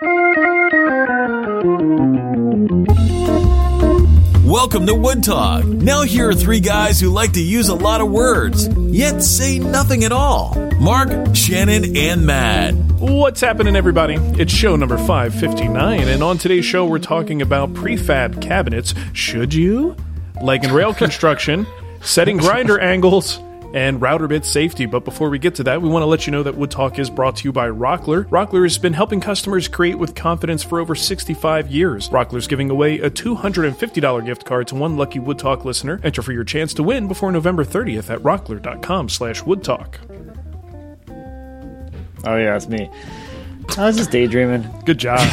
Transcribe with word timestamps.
Welcome 0.00 0.46
to 4.86 4.94
Wood 4.94 5.24
Talk. 5.24 5.64
Now, 5.64 6.02
here 6.02 6.28
are 6.28 6.34
three 6.34 6.60
guys 6.60 7.00
who 7.00 7.10
like 7.10 7.32
to 7.32 7.42
use 7.42 7.68
a 7.68 7.74
lot 7.74 8.00
of 8.00 8.08
words, 8.08 8.68
yet 8.76 9.24
say 9.24 9.58
nothing 9.58 10.04
at 10.04 10.12
all 10.12 10.54
Mark, 10.78 11.34
Shannon, 11.34 11.96
and 11.96 12.24
Matt. 12.24 12.76
What's 13.00 13.40
happening, 13.40 13.74
everybody? 13.74 14.14
It's 14.40 14.52
show 14.52 14.76
number 14.76 14.98
559, 14.98 16.06
and 16.06 16.22
on 16.22 16.38
today's 16.38 16.64
show, 16.64 16.86
we're 16.86 17.00
talking 17.00 17.42
about 17.42 17.74
prefab 17.74 18.40
cabinets. 18.40 18.94
Should 19.14 19.52
you? 19.52 19.96
Leg 20.40 20.62
and 20.62 20.72
rail 20.72 20.94
construction, 21.02 21.66
setting 22.02 22.36
grinder 22.36 22.78
angles, 22.78 23.40
and 23.74 24.00
router 24.00 24.28
bit 24.28 24.44
safety. 24.44 24.86
But 24.86 25.04
before 25.04 25.30
we 25.30 25.38
get 25.38 25.54
to 25.56 25.64
that, 25.64 25.82
we 25.82 25.88
want 25.88 26.02
to 26.02 26.06
let 26.06 26.26
you 26.26 26.30
know 26.30 26.42
that 26.42 26.56
Wood 26.56 26.70
Talk 26.70 26.98
is 26.98 27.10
brought 27.10 27.36
to 27.36 27.44
you 27.44 27.52
by 27.52 27.68
Rockler. 27.68 28.24
Rockler 28.28 28.62
has 28.62 28.78
been 28.78 28.92
helping 28.92 29.20
customers 29.20 29.68
create 29.68 29.98
with 29.98 30.14
confidence 30.14 30.62
for 30.62 30.80
over 30.80 30.94
65 30.94 31.70
years. 31.70 32.08
Rockler's 32.08 32.46
giving 32.46 32.70
away 32.70 33.00
a 33.00 33.10
$250 33.10 34.24
gift 34.26 34.44
card 34.44 34.68
to 34.68 34.74
one 34.74 34.96
lucky 34.96 35.18
Wood 35.18 35.38
Talk 35.38 35.64
listener. 35.64 36.00
Enter 36.02 36.22
for 36.22 36.32
your 36.32 36.44
chance 36.44 36.74
to 36.74 36.82
win 36.82 37.08
before 37.08 37.32
November 37.32 37.64
30th 37.64 38.10
at 38.10 38.20
rockler.com 38.20 39.08
slash 39.08 39.42
woodtalk. 39.42 39.96
Oh 42.24 42.36
yeah, 42.36 42.56
it's 42.56 42.68
me. 42.68 42.90
I 43.76 43.86
was 43.86 43.96
just 43.96 44.10
daydreaming. 44.10 44.66
Good 44.84 44.98
job. 44.98 45.20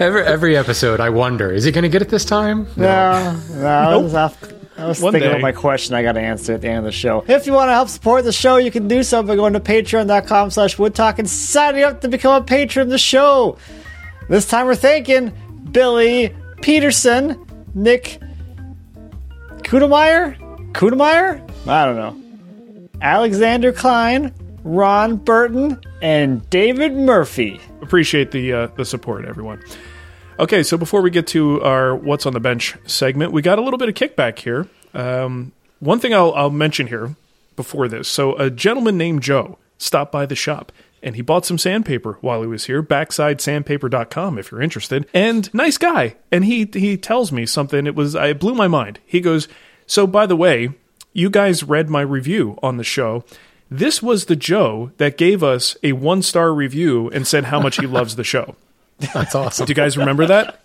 Every 0.00 0.22
every 0.24 0.56
episode, 0.56 0.98
I 0.98 1.10
wonder, 1.10 1.52
is 1.52 1.62
he 1.62 1.70
going 1.70 1.82
to 1.82 1.88
get 1.88 2.02
it 2.02 2.08
this 2.08 2.24
time? 2.24 2.66
No, 2.76 3.40
no, 3.50 3.66
I 3.66 3.96
was, 3.96 4.14
off, 4.14 4.36
I 4.78 4.86
was 4.86 5.00
One 5.00 5.12
thinking 5.12 5.30
day. 5.30 5.36
of 5.36 5.42
my 5.42 5.52
question 5.52 5.94
I 5.94 6.02
got 6.02 6.12
to 6.12 6.20
answer 6.20 6.54
at 6.54 6.62
the 6.62 6.68
end 6.68 6.78
of 6.78 6.84
the 6.84 6.92
show. 6.92 7.24
If 7.28 7.46
you 7.46 7.52
want 7.52 7.68
to 7.68 7.72
help 7.74 7.88
support 7.88 8.24
the 8.24 8.32
show, 8.32 8.56
you 8.56 8.70
can 8.70 8.88
do 8.88 9.02
so 9.02 9.22
by 9.22 9.36
going 9.36 9.52
to 9.52 9.60
patreon.com 9.60 10.50
slash 10.50 10.76
woodtalk 10.76 11.18
and 11.18 11.28
signing 11.28 11.84
up 11.84 12.00
to 12.00 12.08
become 12.08 12.42
a 12.42 12.44
patron 12.44 12.84
of 12.84 12.90
the 12.90 12.98
show. 12.98 13.58
This 14.28 14.46
time 14.48 14.66
we're 14.66 14.74
thanking 14.74 15.32
Billy 15.70 16.34
Peterson, 16.62 17.44
Nick 17.74 18.18
Kudemeyer? 19.58 20.36
Kudemeyer? 20.72 21.68
I 21.68 21.84
don't 21.84 21.96
know. 21.96 22.18
Alexander 23.00 23.72
Klein, 23.72 24.32
Ron 24.64 25.16
Burton, 25.16 25.80
and 26.00 26.48
David 26.50 26.94
Murphy. 26.94 27.60
Appreciate 27.82 28.30
the 28.30 28.52
uh, 28.52 28.66
the 28.76 28.84
support, 28.84 29.24
everyone. 29.24 29.62
Okay, 30.38 30.62
so 30.62 30.76
before 30.76 31.02
we 31.02 31.10
get 31.10 31.26
to 31.28 31.62
our 31.62 31.94
"What's 31.94 32.26
on 32.26 32.32
the 32.32 32.40
Bench" 32.40 32.76
segment, 32.86 33.32
we 33.32 33.42
got 33.42 33.58
a 33.58 33.62
little 33.62 33.78
bit 33.78 33.88
of 33.88 33.94
kickback 33.94 34.38
here. 34.38 34.68
Um, 34.94 35.52
one 35.80 35.98
thing 36.00 36.14
I'll, 36.14 36.32
I'll 36.34 36.50
mention 36.50 36.86
here 36.86 37.16
before 37.56 37.88
this: 37.88 38.08
so 38.08 38.36
a 38.36 38.50
gentleman 38.50 38.96
named 38.96 39.22
Joe 39.22 39.58
stopped 39.78 40.12
by 40.12 40.26
the 40.26 40.36
shop 40.36 40.72
and 41.02 41.16
he 41.16 41.22
bought 41.22 41.44
some 41.44 41.58
sandpaper 41.58 42.16
while 42.20 42.42
he 42.42 42.46
was 42.46 42.66
here. 42.66 42.82
BacksideSandpaper.com 42.82 44.38
if 44.38 44.50
you're 44.50 44.62
interested. 44.62 45.06
And 45.12 45.52
nice 45.52 45.76
guy. 45.76 46.16
And 46.30 46.44
he 46.44 46.68
he 46.72 46.96
tells 46.96 47.32
me 47.32 47.44
something. 47.44 47.86
It 47.86 47.94
was 47.94 48.14
I 48.14 48.32
blew 48.32 48.54
my 48.54 48.68
mind. 48.68 49.00
He 49.04 49.20
goes, 49.20 49.48
"So 49.86 50.06
by 50.06 50.26
the 50.26 50.36
way, 50.36 50.70
you 51.12 51.28
guys 51.28 51.64
read 51.64 51.90
my 51.90 52.02
review 52.02 52.58
on 52.62 52.76
the 52.76 52.84
show." 52.84 53.24
This 53.70 54.02
was 54.02 54.26
the 54.26 54.36
Joe 54.36 54.92
that 54.98 55.16
gave 55.16 55.42
us 55.42 55.76
a 55.82 55.92
one 55.92 56.20
star 56.22 56.52
review 56.52 57.08
and 57.08 57.26
said 57.26 57.44
how 57.44 57.58
much 57.58 57.76
he 57.76 57.86
loves 57.86 58.16
the 58.16 58.24
show. 58.24 58.54
That's 59.14 59.34
awesome. 59.34 59.66
Do 59.66 59.70
you 59.70 59.74
guys 59.74 59.96
remember 59.96 60.26
that? 60.26 60.60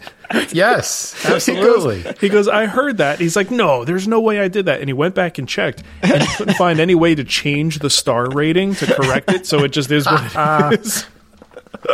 yes, 0.54 1.14
He 1.24 1.34
absolutely. 1.34 2.04
goes, 2.04 2.20
he 2.20 2.30
goes, 2.30 2.48
I 2.48 2.66
heard 2.66 2.98
that. 2.98 3.20
He's 3.20 3.36
like, 3.36 3.50
no, 3.52 3.86
there's 3.86 4.08
no 4.08 4.20
way 4.20 4.40
I 4.40 4.48
did 4.48 4.66
that. 4.66 4.80
And 4.82 4.90
he 4.90 4.94
went 4.94 5.16
back 5.16 5.38
and 5.38 5.48
checked 5.48 5.84
and 6.02 6.22
he 6.22 6.36
couldn't 6.36 6.56
find 6.56 6.80
any 6.80 6.96
way 6.96 7.16
to 7.16 7.24
change 7.24 7.80
the 7.80 7.90
star 7.90 8.30
rating 8.30 8.76
to 8.76 8.86
correct 8.94 9.32
it. 9.32 9.46
So 9.46 9.64
it 9.64 9.70
just 9.70 9.90
is 9.92 10.06
what 10.06 10.24
it 10.26 10.32
ah. 10.36 10.70
is. 10.72 11.06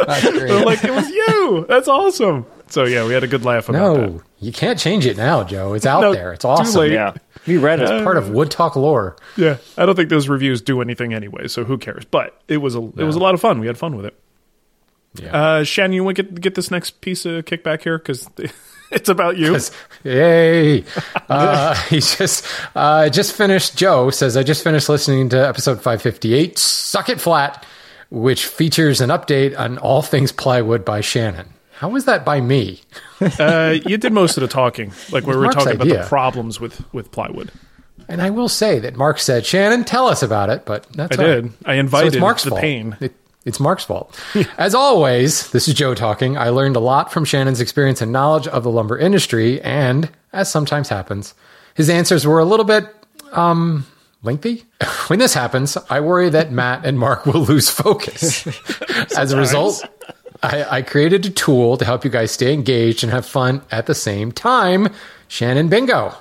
That's 0.05 0.31
great. 0.37 0.65
Like, 0.65 0.83
it 0.83 0.91
was 0.91 1.09
you. 1.09 1.65
That's 1.69 1.87
awesome. 1.87 2.45
So 2.67 2.85
yeah, 2.85 3.05
we 3.05 3.13
had 3.13 3.23
a 3.23 3.27
good 3.27 3.45
laugh 3.45 3.69
about 3.69 3.97
no, 3.97 4.21
you 4.39 4.51
can't 4.51 4.79
change 4.79 5.05
it 5.05 5.15
now, 5.15 5.43
Joe. 5.43 5.73
It's 5.73 5.85
out 5.85 6.01
No, 6.01 6.13
there. 6.13 6.33
It's 6.33 6.43
awesome. 6.45 6.91
Yeah. 6.91 7.13
We 7.45 7.57
read 7.57 7.79
it. 7.79 7.83
It's 7.89 8.03
part 8.03 8.17
of 8.17 8.29
uh, 8.29 8.33
Wood 8.33 8.49
Talk 8.49 8.75
lore. 8.75 9.15
Yeah. 9.37 9.57
I 9.77 9.85
don't 9.85 9.95
think 9.95 10.09
those 10.09 10.27
reviews 10.27 10.59
do 10.61 10.81
anything 10.81 11.13
anyway. 11.13 11.47
So 11.49 11.65
who 11.65 11.77
cares? 11.77 12.03
But 12.05 12.41
it 12.47 12.57
was 12.57 12.73
a, 12.73 12.79
it 12.79 13.03
was 13.03 13.15
a 13.15 13.19
lot 13.19 13.35
of 13.35 13.41
fun. 13.41 13.59
We 13.59 13.67
had 13.67 13.77
fun 13.77 13.95
with 13.95 14.05
it. 14.07 14.19
Yeah. 15.15 15.35
Uh, 15.35 15.63
Shannon, 15.63 15.93
you 15.93 16.03
want 16.03 16.17
to 16.17 16.23
get, 16.23 16.41
get 16.41 16.55
this 16.55 16.71
next 16.71 17.01
piece 17.01 17.25
of 17.25 17.45
kickback 17.45 17.83
here? 17.83 17.99
Cause 17.99 18.29
it's 18.91 19.09
about 19.09 19.37
you. 19.37 19.57
Yay! 20.03 20.83
Uh, 21.29 21.75
he 21.89 21.99
just 21.99 22.45
uh, 22.75 23.09
just 23.09 23.35
finished. 23.35 23.77
Joe 23.77 24.09
says, 24.09 24.35
"I 24.37 24.43
just 24.43 24.63
finished 24.63 24.89
listening 24.89 25.29
to 25.29 25.37
episode 25.47 25.75
558, 25.75 26.57
Suck 26.57 27.09
It 27.09 27.21
Flat, 27.21 27.65
which 28.09 28.45
features 28.45 29.01
an 29.01 29.09
update 29.09 29.57
on 29.57 29.77
all 29.77 30.01
things 30.01 30.31
plywood 30.31 30.83
by 30.83 31.01
Shannon. 31.01 31.47
How 31.73 31.89
was 31.89 32.05
that 32.05 32.23
by 32.25 32.41
me? 32.41 32.81
Uh, 33.39 33.77
you 33.85 33.95
did 33.97 34.11
most 34.11 34.35
of 34.35 34.41
the 34.41 34.49
talking, 34.49 34.91
like 35.13 35.25
we 35.25 35.33
were 35.33 35.43
Mark's 35.43 35.55
talking 35.55 35.75
about 35.75 35.87
the 35.87 36.05
problems 36.09 36.59
with, 36.59 36.83
with 36.93 37.09
plywood. 37.09 37.49
And 38.09 38.21
I 38.21 38.31
will 38.31 38.49
say 38.49 38.79
that 38.79 38.97
Mark 38.97 39.17
said, 39.17 39.45
Shannon, 39.45 39.85
tell 39.85 40.07
us 40.07 40.21
about 40.21 40.49
it, 40.49 40.65
but 40.65 40.85
that's 40.91 41.17
I 41.17 41.23
did. 41.23 41.53
I 41.65 41.75
invited 41.75 42.11
so 42.11 42.17
it's 42.17 42.21
Mark's 42.21 42.43
the 42.43 42.49
fault. 42.49 42.59
pain. 42.61 42.97
It- 42.99 43.15
it's 43.45 43.59
Mark's 43.59 43.83
fault. 43.83 44.19
As 44.57 44.73
always, 44.73 45.49
this 45.51 45.67
is 45.67 45.73
Joe 45.73 45.93
talking. 45.93 46.37
I 46.37 46.49
learned 46.49 46.75
a 46.75 46.79
lot 46.79 47.11
from 47.11 47.25
Shannon's 47.25 47.61
experience 47.61 48.01
and 48.01 48.11
knowledge 48.11 48.47
of 48.47 48.63
the 48.63 48.71
lumber 48.71 48.97
industry, 48.97 49.61
and 49.61 50.09
as 50.31 50.49
sometimes 50.49 50.89
happens, 50.89 51.33
his 51.75 51.89
answers 51.89 52.25
were 52.25 52.39
a 52.39 52.45
little 52.45 52.65
bit 52.65 52.87
um 53.33 53.85
lengthy. 54.23 54.63
When 55.07 55.19
this 55.19 55.33
happens, 55.33 55.77
I 55.89 55.99
worry 55.99 56.29
that 56.29 56.51
Matt 56.53 56.85
and 56.85 56.97
Mark 56.97 57.25
will 57.25 57.41
lose 57.41 57.69
focus. 57.69 58.47
As 59.17 59.33
a 59.33 59.37
result, 59.37 59.83
I, 60.41 60.77
I 60.77 60.81
created 60.81 61.25
a 61.25 61.29
tool 61.29 61.75
to 61.75 61.83
help 61.83 62.05
you 62.05 62.09
guys 62.09 62.31
stay 62.31 62.53
engaged 62.53 63.03
and 63.03 63.11
have 63.11 63.25
fun 63.25 63.61
at 63.69 63.85
the 63.85 63.93
same 63.93 64.31
time. 64.31 64.87
Shannon 65.27 65.67
Bingo. 65.67 66.15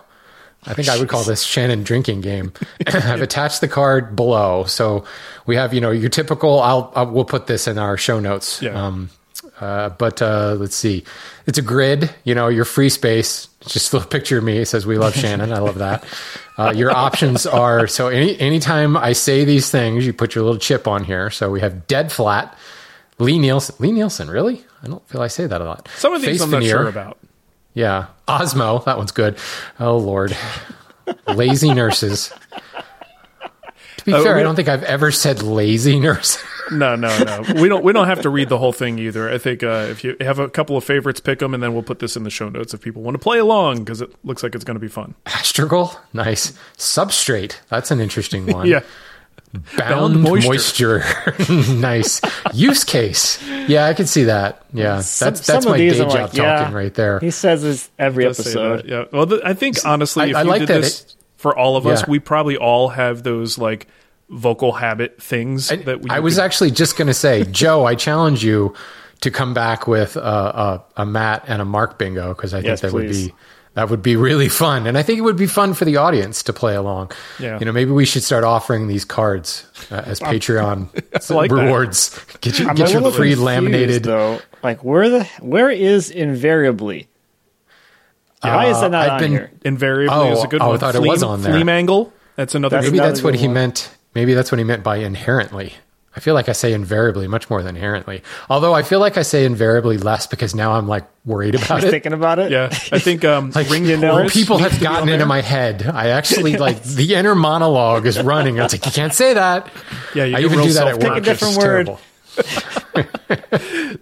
I 0.65 0.75
think 0.75 0.89
I 0.89 0.99
would 0.99 1.09
call 1.09 1.25
this 1.25 1.43
Shannon 1.43 1.83
drinking 1.83 2.21
game. 2.21 2.53
I've 2.87 3.21
attached 3.23 3.61
the 3.61 3.69
card 3.69 4.15
below, 4.15 4.65
so 4.65 5.05
we 5.47 5.57
have 5.57 5.75
you 5.75 5.81
know 5.81 5.91
your 5.91 6.09
typical. 6.11 6.61
I'll, 6.61 6.93
I'll 6.95 7.11
we'll 7.11 7.25
put 7.25 7.47
this 7.47 7.67
in 7.67 7.79
our 7.79 7.97
show 7.97 8.21
notes. 8.21 8.63
Yeah. 8.63 8.71
Um, 8.87 9.11
Uh, 9.61 9.91
but 9.91 10.21
uh, 10.23 10.55
let's 10.59 10.75
see. 10.75 11.05
It's 11.47 11.59
a 11.59 11.63
grid. 11.63 12.11
You 12.25 12.35
know, 12.35 12.49
your 12.49 12.65
free 12.65 12.89
space. 12.89 13.49
It's 13.61 13.73
just 13.73 13.93
a 13.93 13.97
little 13.97 14.09
picture 14.11 14.39
of 14.39 14.45
me. 14.45 14.59
It 14.59 14.67
says, 14.67 14.87
"We 14.87 14.99
love 14.99 15.15
Shannon." 15.15 15.53
I 15.53 15.59
love 15.59 15.79
that. 15.79 16.05
Uh, 16.59 16.73
your 16.75 16.91
options 16.91 17.47
are 17.47 17.87
so 17.87 18.09
any 18.09 18.39
anytime 18.41 18.97
I 18.97 19.13
say 19.15 19.45
these 19.45 19.71
things, 19.71 20.05
you 20.07 20.13
put 20.13 20.35
your 20.35 20.45
little 20.45 20.59
chip 20.59 20.87
on 20.89 21.05
here. 21.05 21.31
So 21.31 21.51
we 21.51 21.61
have 21.61 21.87
dead 21.87 22.11
flat. 22.13 22.57
Lie-Nielsen. 23.19 23.77
Lee 23.79 23.93
Nielsen, 23.93 24.29
really? 24.29 24.65
I 24.83 24.89
don't 24.89 25.07
feel 25.09 25.23
I 25.23 25.29
say 25.29 25.47
that 25.47 25.61
a 25.61 25.65
lot. 25.65 25.89
Some 25.97 26.13
of 26.15 26.23
these 26.23 26.39
Face 26.39 26.43
I'm 26.43 26.51
not 26.51 26.65
sure 26.65 26.89
about. 26.89 27.19
Yeah. 27.75 28.07
Osmo. 28.29 28.85
That 28.85 28.99
one's 28.99 29.13
good. 29.13 29.37
Oh, 29.81 29.97
Lord. 29.97 30.37
Lazy 31.27 31.73
nurses. 31.75 32.33
To 33.99 34.05
be 34.05 34.13
Uh, 34.15 34.23
fair, 34.23 34.37
I 34.37 34.43
don't 34.43 34.57
think 34.57 34.69
I've 34.69 34.83
ever 34.85 35.11
said 35.11 35.43
lazy 35.43 35.99
nurse. 35.99 36.43
No, 36.71 36.95
no, 36.95 37.09
no. 37.25 37.61
We 37.61 37.69
don't. 37.69 37.85
We 37.85 37.93
don't 37.93 38.07
have 38.07 38.23
to 38.23 38.31
read 38.31 38.49
the 38.49 38.57
whole 38.57 38.73
thing 38.73 38.99
either. 38.99 39.29
I 39.29 39.37
think 39.37 39.63
uh, 39.65 39.89
if 39.91 40.05
you 40.05 40.17
have 40.21 40.39
a 40.39 40.49
couple 40.49 40.77
of 40.77 40.85
favorites, 40.85 41.19
pick 41.21 41.41
them, 41.41 41.53
and 41.55 41.63
then 41.63 41.75
we'll 41.75 41.83
put 41.83 41.99
this 41.99 42.17
in 42.17 42.23
the 42.23 42.31
show 42.31 42.49
notes 42.49 42.73
if 42.73 42.81
people 42.81 43.03
want 43.03 43.17
to 43.17 43.19
play 43.19 43.39
along 43.39 43.81
because 43.81 44.01
it 44.01 44.11
looks 44.25 44.43
like 44.45 44.55
it's 44.55 44.65
going 44.65 44.77
to 44.77 44.81
be 44.81 44.89
fun. 44.89 45.15
Astragal. 45.27 45.95
Nice. 46.15 46.53
Substrate. 46.79 47.57
That's 47.69 47.91
an 47.91 48.01
interesting 48.01 48.47
one. 48.47 48.67
Yeah, 48.69 48.81
Bound, 49.53 50.15
Bound 50.15 50.23
moisture. 50.23 51.01
moisture. 51.01 51.75
nice. 51.75 52.21
Use 52.55 52.85
case. 52.85 53.43
Yeah, 53.69 53.85
I 53.87 53.93
can 53.95 54.07
see 54.07 54.25
that. 54.25 54.65
Yeah. 54.73 54.97
That's 54.97 55.09
Some- 55.09 55.27
that's 55.35 55.45
some 55.47 55.59
of 55.59 55.65
my 55.67 55.77
day 55.77 55.91
job 55.91 56.09
like, 56.09 56.33
yeah. 56.35 56.57
talking 56.61 56.75
right 56.75 56.95
there. 56.95 57.21
He 57.21 57.31
says 57.31 57.63
this 57.63 57.91
every 57.99 58.25
Does 58.25 58.39
say 58.39 58.43
episode. 58.51 58.89
Yeah. 58.89 59.05
Well, 59.13 59.27
th- 59.27 59.43
I 59.45 59.53
think 59.55 59.85
honestly, 59.85 60.23
I- 60.25 60.27
if 60.29 60.37
I 60.37 60.43
you 60.43 60.49
like 60.49 60.61
did 60.61 60.69
that 60.69 60.81
this 60.83 61.03
it- 61.03 61.15
for 61.37 61.57
all 61.57 61.77
of 61.77 61.87
us, 61.87 62.07
we 62.09 62.19
probably 62.19 62.57
all 62.57 62.89
have 62.89 63.25
those 63.25 63.59
like 63.59 63.89
vocal 64.31 64.73
habit 64.73 65.23
things 65.23 65.71
I, 65.71 65.77
that 65.77 66.01
we. 66.01 66.09
I 66.09 66.21
was 66.21 66.37
could- 66.37 66.45
actually 66.45 66.71
just 66.71 66.97
going 66.97 67.09
to 67.09 67.15
say, 67.15 67.45
Joe, 67.51 67.85
I 67.85 67.95
challenge 67.95 68.43
you 68.43 68.75
to 69.21 69.31
come 69.31 69.53
back 69.53 69.87
with 69.87 70.17
a, 70.17 70.21
a, 70.21 70.85
a 71.03 71.05
Matt 71.07 71.45
and 71.47 71.61
a 71.61 71.65
Mark 71.67 71.99
bingo 71.99 72.33
because 72.35 72.55
I 72.55 72.59
think 72.59 72.69
Yes, 72.69 72.81
that 72.81 72.93
would 72.93 73.09
be 73.11 73.35
that 73.75 73.89
would 73.89 74.03
be 74.03 74.17
really 74.17 74.49
fun, 74.49 74.87
and 74.87 74.99
I 74.99 75.03
think 75.03 75.19
it 75.19 75.23
would 75.23 75.37
be 75.37 75.47
fun 75.47 75.73
for 75.75 75.85
the 75.85 75.97
audience 75.97 76.43
to 76.45 76.53
play 76.53 76.75
along. 76.75 77.13
Yeah. 77.39 77.59
you 77.59 77.65
know, 77.65 77.73
maybe 77.73 77.91
we 77.91 78.05
should 78.05 78.23
start 78.23 78.45
offering 78.45 78.87
these 78.87 79.05
cards 79.05 79.65
uh, 79.91 80.03
as 80.05 80.21
Patreon 80.33 80.93
like 81.31 81.51
that. 81.51 81.57
rewards. 81.57 82.19
Get 82.41 82.59
your 82.59 82.69
I'm 82.71 82.77
get 82.77 82.93
your 82.93 83.11
free 83.13 83.35
laminated 83.35 84.03
though. 84.05 84.41
Like 84.63 84.85
where 84.85 85.09
the 85.09 85.25
where 85.41 85.71
is 85.71 86.11
invariably? 86.11 87.09
Why 88.43 88.67
is 88.67 88.81
that 88.81 88.91
not 88.91 89.05
I've 89.05 89.13
on 89.13 89.19
been- 89.21 89.31
here? 89.31 89.53
invariably 89.65 90.15
Oh, 90.17 90.33
is 90.33 90.43
a 90.45 90.49
good 90.49 90.61
oh, 90.61 90.65
I 90.65 90.69
one. 90.71 90.79
thought 90.81 90.95
it 90.97 91.03
was 91.03 91.23
on 91.23 91.43
there. 91.43 91.53
Flea 91.53 91.65
mangle. 91.65 92.13
That's 92.37 92.55
another. 92.55 92.77
That's 92.77 92.87
good 92.87 92.93
Maybe 92.93 92.99
another 92.99 93.11
that's 93.13 93.23
what 93.23 93.33
good 93.33 93.41
he 93.41 93.49
meant. 93.49 93.91
Maybe 94.15 94.35
that's 94.35 94.51
what 94.53 94.59
he 94.59 94.65
meant 94.65 94.83
by 94.83 94.97
inherently. 94.97 95.75
I 96.15 96.21
feel 96.21 96.35
like 96.35 96.49
I 96.49 96.53
say 96.53 96.73
invariably 96.75 97.27
much 97.27 97.49
more 97.49 97.63
than 97.63 97.75
inherently. 97.77 98.23
Although 98.51 98.75
I 98.75 98.83
feel 98.83 99.01
like 99.01 99.17
I 99.17 99.23
say 99.23 99.45
invariably 99.47 99.97
less 99.97 100.27
because 100.27 100.55
now 100.55 100.73
I'm 100.73 100.87
like 100.87 101.05
worried 101.25 101.55
about 101.55 101.81
You're 101.81 101.89
it. 101.89 101.91
thinking 101.91 102.13
about 102.13 102.39
it? 102.39 102.51
Yeah, 102.51 102.67
I 102.93 102.99
think 102.99 103.25
um, 103.25 103.51
ring 103.71 103.87
you 103.87 103.97
know, 103.97 104.29
People 104.29 104.59
have 104.59 104.75
to 104.75 104.81
be 104.81 104.87
on 104.87 104.93
gotten 104.95 105.09
into 105.09 105.25
my 105.27 105.41
head. 105.41 105.87
I 105.87 106.09
actually 106.09 106.57
like 106.59 106.83
the 106.83 107.15
inner 107.15 107.35
monologue 107.35 108.05
is 108.07 108.21
running. 108.21 108.59
It's 108.59 108.75
like 108.75 108.85
you 108.85 108.93
can't 108.93 109.15
say 109.15 109.35
that. 109.35 109.71
Yeah, 110.15 110.25
you 110.25 110.37
I 110.37 110.41
even 110.41 110.61
do 110.63 110.73
that 110.75 110.89
at 110.89 110.95
work. 111.03 111.15
Pick 111.15 111.23
a 111.23 111.25
different 111.25 111.55
It's 111.57 111.65
word. 111.65 111.87
terrible. 111.87 112.01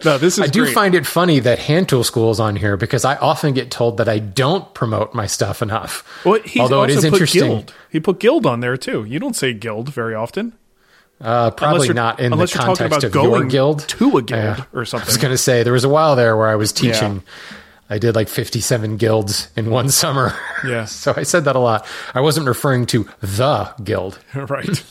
No, 0.05 0.19
this 0.19 0.39
is 0.39 0.41
I 0.41 0.47
do 0.47 0.63
great. 0.63 0.75
find 0.75 0.95
it 0.95 1.07
funny 1.07 1.41
that 1.41 1.59
hand 1.59 1.89
tool 1.89 2.05
school 2.05 2.31
is 2.31 2.41
on 2.41 2.57
here 2.57 2.77
because 2.77 3.05
I 3.05 3.17
often 3.17 3.53
get 3.55 3.71
told 3.71 3.99
that 3.99 4.09
I 4.09 4.19
don't 4.19 4.73
promote 4.75 5.15
my 5.15 5.27
stuff 5.27 5.63
enough. 5.63 6.05
Well, 6.25 6.41
he's 6.43 6.61
Although 6.63 6.81
also 6.83 6.93
it 6.93 6.97
is 6.97 7.05
put 7.05 7.13
interesting, 7.15 7.43
guild. 7.43 7.75
He 7.91 8.01
put 8.01 8.19
guild 8.19 8.47
on 8.47 8.61
there 8.61 8.77
too. 8.77 9.05
You 9.05 9.19
don't 9.19 9.37
say 9.37 9.53
guild 9.53 9.93
very 9.93 10.15
often. 10.15 10.55
Uh, 11.21 11.51
probably 11.51 11.93
not 11.93 12.19
in 12.21 12.31
the 12.31 12.35
unless 12.35 12.55
you're 12.55 12.63
talking 12.63 12.77
context 12.89 13.05
about 13.05 13.05
of 13.05 13.15
your 13.15 13.25
going 13.39 13.49
guild 13.49 13.81
to 13.89 14.17
a 14.19 14.23
guild 14.23 14.31
Yeah. 14.59 14.65
or 14.73 14.85
something. 14.85 15.07
I 15.07 15.11
was 15.11 15.17
going 15.19 15.33
to 15.33 15.39
say 15.39 15.63
there 15.63 15.73
was 15.73 15.85
a 15.85 15.89
while 15.89 16.17
there 16.17 16.37
where 16.37 16.49
I 16.49 16.57
was 16.57 16.73
teaching. 16.73 17.23
I 17.89 17.99
did 17.99 18.15
like 18.15 18.29
57 18.29 18.97
guilds 18.99 19.49
in 19.57 19.69
one 19.71 19.89
summer. 20.03 20.33
Yeah. 20.67 20.85
so 20.87 21.13
I 21.17 21.25
said 21.25 21.45
that 21.45 21.57
a 21.57 21.59
lot. 21.59 21.87
I 22.15 22.21
wasn't 22.21 22.47
referring 22.47 22.87
to 22.87 23.09
the 23.21 23.75
guild. 23.83 24.19
right. 24.35 24.85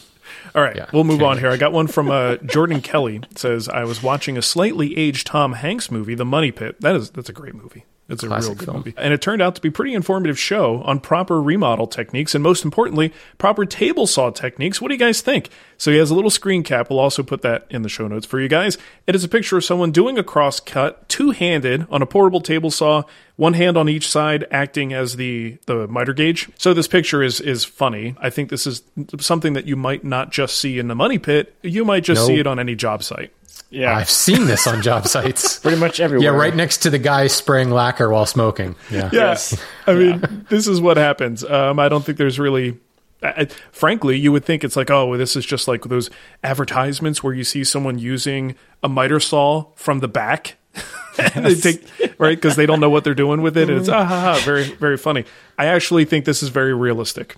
All 0.56 0.64
right, 0.64 0.76
Yeah. 0.76 0.88
we'll 0.92 1.04
move 1.04 1.22
on 1.22 1.38
here. 1.38 1.50
I 1.50 1.58
got 1.58 1.72
one 1.74 1.86
from 1.88 2.10
uh, 2.10 2.38
Jordan 2.38 2.82
Kelly. 2.82 3.18
It 3.30 3.38
says 3.38 3.70
I 3.70 3.84
was 3.84 4.02
watching 4.02 4.36
a 4.38 4.42
slightly 4.42 4.98
aged 4.98 5.28
Tom 5.28 5.54
Hanks 5.54 5.92
movie, 5.92 6.16
The 6.16 6.26
Money 6.26 6.52
Pit. 6.52 6.82
That 6.82 6.96
is 6.96 7.12
that's 7.12 7.30
a 7.30 7.34
great 7.34 7.54
movie. 7.54 7.86
It's 8.10 8.24
a 8.24 8.30
real 8.30 8.56
good 8.56 8.66
film. 8.66 8.78
movie, 8.78 8.94
and 8.98 9.14
it 9.14 9.22
turned 9.22 9.42
out 9.42 9.54
to 9.56 9.62
be 9.62 9.68
a 9.70 9.72
pretty 9.72 9.94
informative 9.94 10.38
show 10.40 10.82
on 10.82 11.00
proper 11.00 11.40
remodel 11.42 11.86
techniques 11.88 12.34
and 12.34 12.44
most 12.44 12.66
importantly, 12.66 13.14
proper 13.38 13.66
table 13.66 14.08
saw 14.08 14.32
techniques. 14.32 14.82
What 14.82 14.88
do 14.88 14.96
you 14.96 15.00
guys 15.00 15.22
think? 15.22 15.50
So 15.78 15.92
he 15.92 15.98
has 15.98 16.10
a 16.10 16.16
little 16.16 16.32
screen 16.32 16.64
cap. 16.64 16.90
We'll 16.90 17.00
also 17.00 17.22
put 17.24 17.44
that 17.44 17.68
in 17.70 17.84
the 17.84 17.90
show 17.90 18.08
notes 18.08 18.26
for 18.26 18.40
you 18.40 18.48
guys. 18.48 18.78
It 19.08 19.14
is 19.16 19.24
a 19.24 19.28
picture 19.30 19.58
of 19.58 19.64
someone 19.64 19.92
doing 19.92 20.18
a 20.18 20.24
cross 20.24 20.60
cut, 20.60 21.08
two 21.08 21.32
handed 21.32 21.86
on 21.92 22.02
a 22.02 22.06
portable 22.06 22.42
table 22.42 22.72
saw, 22.72 23.04
one 23.36 23.54
hand 23.54 23.78
on 23.78 23.88
each 23.88 24.08
side, 24.10 24.46
acting 24.52 24.92
as 24.92 25.16
the 25.16 25.58
the 25.68 25.88
miter 25.88 26.14
gauge. 26.14 26.50
So 26.58 26.74
this 26.74 26.88
picture 26.88 27.22
is 27.24 27.40
is 27.40 27.64
funny. 27.64 28.16
I 28.20 28.30
think 28.32 28.50
this 28.50 28.66
is 28.68 28.82
something 29.20 29.54
that 29.54 29.66
you 29.66 29.76
might 29.76 30.04
not 30.04 30.32
just 30.32 30.58
see 30.60 30.80
in 30.80 30.88
the 30.88 30.96
money 30.96 31.20
pit. 31.20 31.54
You 31.62 31.86
might 31.86 32.04
just 32.04 32.22
No. 32.22 32.28
see 32.28 32.40
it 32.40 32.48
on 32.48 32.60
any 32.60 32.76
job 32.76 33.04
site. 33.04 33.32
Yeah. 33.70 33.96
I've 33.96 34.10
seen 34.10 34.46
this 34.46 34.66
on 34.68 34.82
job 34.82 35.08
sites. 35.16 35.60
Pretty 35.60 35.78
much 35.80 36.00
everywhere. 36.00 36.32
Yeah, 36.32 36.38
right 36.38 36.56
next 36.56 36.78
to 36.80 36.90
the 36.90 36.98
guy 37.00 37.28
spraying 37.28 37.70
lacquer 37.70 38.10
while 38.10 38.26
smoking. 38.26 38.76
Yeah. 38.90 39.10
Yes. 39.14 39.56
I 39.86 39.94
mean, 39.94 40.46
this 40.50 40.68
is 40.68 40.82
what 40.82 40.98
happens. 40.98 41.44
Um, 41.44 41.80
I 41.80 41.88
don't 41.90 42.04
think 42.04 42.18
there's 42.18 42.40
really. 42.40 42.78
I, 43.22 43.28
I- 43.42 43.48
frankly, 43.72 44.18
you 44.18 44.32
would 44.32 44.44
think 44.46 44.64
it's 44.64 44.76
like, 44.76 44.90
oh, 44.90 45.16
this 45.18 45.36
is 45.36 45.46
just 45.46 45.68
like 45.68 45.84
those 45.84 46.10
advertisements 46.44 47.24
where 47.24 47.34
you 47.34 47.44
see 47.44 47.64
someone 47.64 48.00
using 48.00 48.56
a 48.82 48.90
miter 48.90 49.20
saw 49.20 49.66
from 49.76 50.00
the 50.00 50.08
back. 50.08 50.56
and 51.36 51.46
they 51.46 51.56
take 51.56 51.84
right 52.20 52.38
because 52.38 52.56
they 52.56 52.66
don't 52.66 52.80
know 52.80 52.90
what 52.90 53.04
they're 53.04 53.14
doing 53.16 53.42
with 53.42 53.58
it. 53.58 53.70
And 53.70 53.80
it's 53.80 53.90
ah 53.90 54.06
ha 54.06 54.20
ha, 54.22 54.42
very 54.46 54.64
very 54.64 54.98
funny. 54.98 55.26
I 55.58 55.66
actually 55.66 56.06
think 56.06 56.26
this 56.26 56.42
is 56.42 56.50
very 56.50 56.74
realistic. 56.74 57.36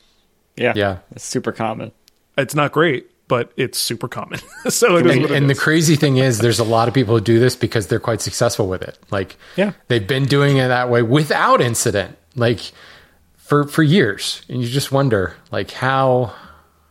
Yeah. 0.55 0.73
Yeah. 0.75 0.97
It's 1.11 1.23
super 1.25 1.51
common. 1.51 1.91
It's 2.37 2.55
not 2.55 2.71
great, 2.71 3.09
but 3.31 3.49
it's 3.55 3.77
super 3.77 4.09
common. 4.09 4.39
so 4.67 4.97
it 4.97 5.05
is 5.05 5.11
And, 5.13 5.21
what 5.21 5.31
it 5.31 5.37
and 5.37 5.49
the 5.49 5.55
crazy 5.55 5.95
thing 5.95 6.17
is, 6.17 6.39
there's 6.39 6.59
a 6.59 6.65
lot 6.65 6.89
of 6.89 6.93
people 6.93 7.15
who 7.15 7.21
do 7.21 7.39
this 7.39 7.55
because 7.55 7.87
they're 7.87 7.97
quite 7.97 8.19
successful 8.19 8.67
with 8.67 8.81
it. 8.81 8.99
Like, 9.09 9.37
Yeah. 9.55 9.71
they've 9.87 10.05
been 10.05 10.25
doing 10.25 10.57
it 10.57 10.67
that 10.67 10.89
way 10.89 11.01
without 11.01 11.61
incident, 11.61 12.17
like 12.35 12.59
for 13.37 13.63
for 13.63 13.83
years. 13.83 14.41
And 14.49 14.61
you 14.61 14.67
just 14.67 14.91
wonder, 14.91 15.37
like, 15.49 15.71
how, 15.71 16.33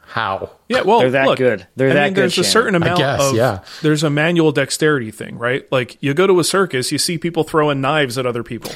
how? 0.07 0.53
Yeah, 0.71 0.81
well, 0.81 1.01
They're 1.01 1.11
that 1.11 1.27
look, 1.27 1.37
good. 1.37 1.67
They're 1.77 1.91
I 1.91 1.93
that 1.95 2.05
mean, 2.05 2.15
good, 2.15 2.21
There's 2.23 2.39
a 2.39 2.45
certain 2.45 2.75
amount 2.75 2.97
guess, 2.97 3.21
of 3.21 3.35
yeah. 3.37 3.59
there's 3.83 4.03
a 4.03 4.09
manual 4.09 4.51
dexterity 4.51 5.11
thing, 5.11 5.37
right? 5.37 5.71
Like 5.71 5.99
you 6.01 6.15
go 6.15 6.27
to 6.27 6.41
a 6.41 6.45
circus, 6.45 6.91
you 6.91 6.97
see 6.97 7.19
people 7.19 7.45
throwing 7.45 7.83
knives 7.83 8.17
at 8.17 8.25
other 8.25 8.43
people. 8.43 8.73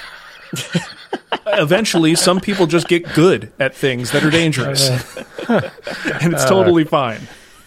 Eventually, 1.47 2.15
some 2.15 2.41
people 2.41 2.67
just 2.67 2.89
get 2.89 3.11
good 3.15 3.53
at 3.59 3.75
things 3.75 4.11
that 4.13 4.23
are 4.23 4.31
dangerous, 4.31 4.89
and 5.49 6.33
it's 6.35 6.45
totally 6.45 6.85
fine. 6.85 7.21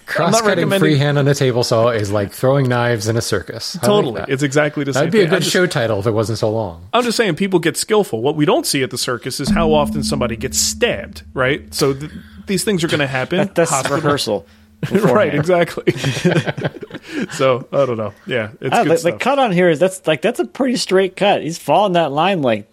Cross 0.07 0.35
cutting 0.41 0.47
recommending- 0.47 0.79
freehand 0.79 1.17
on 1.19 1.27
a 1.27 1.35
table 1.35 1.63
saw 1.63 1.89
is 1.89 2.11
like 2.11 2.31
throwing 2.31 2.67
knives 2.69 3.07
in 3.07 3.17
a 3.17 3.21
circus. 3.21 3.75
I 3.75 3.79
like 3.79 3.85
Totally, 3.85 4.19
that. 4.21 4.29
it's 4.29 4.41
exactly 4.41 4.83
the 4.85 4.93
same. 4.93 5.01
That'd 5.01 5.11
be 5.11 5.19
a 5.19 5.21
thing. 5.23 5.27
I'm 5.27 5.35
good 5.35 5.43
just- 5.43 5.51
show 5.53 5.67
title 5.67 5.99
if 5.99 6.07
it 6.07 6.11
wasn't 6.11 6.37
so 6.39 6.49
long. 6.49 6.87
I'm 6.93 7.03
just 7.03 7.17
saying, 7.17 7.35
people 7.35 7.59
get 7.59 7.75
skillful. 7.77 8.21
What 8.21 8.35
we 8.35 8.45
don't 8.45 8.65
see 8.65 8.81
at 8.83 8.89
the 8.89 8.97
circus 8.97 9.39
is 9.39 9.49
how 9.49 9.73
often 9.73 10.03
somebody 10.03 10.35
gets 10.37 10.57
stabbed, 10.57 11.23
right? 11.33 11.73
So 11.73 11.93
th- 11.93 12.11
these 12.47 12.63
things 12.63 12.83
are 12.83 12.87
going 12.87 13.01
to 13.01 13.07
happen. 13.07 13.51
That's 13.53 13.69
Hospital- 13.69 13.97
rehearsal. 13.97 14.45
right? 14.91 15.33
Exactly. 15.33 15.91
so 17.31 17.67
I 17.71 17.85
don't 17.85 17.97
know. 17.97 18.13
Yeah, 18.25 18.51
it's 18.61 18.75
Ah, 18.75 18.83
good 18.83 18.99
the, 18.99 19.11
the 19.11 19.17
cut 19.17 19.39
on 19.39 19.51
here 19.51 19.69
is 19.69 19.79
that's 19.79 20.05
like 20.05 20.21
that's 20.21 20.39
a 20.39 20.45
pretty 20.45 20.75
straight 20.77 21.15
cut. 21.15 21.41
He's 21.41 21.57
following 21.57 21.93
that 21.93 22.11
line 22.11 22.41
like 22.41 22.67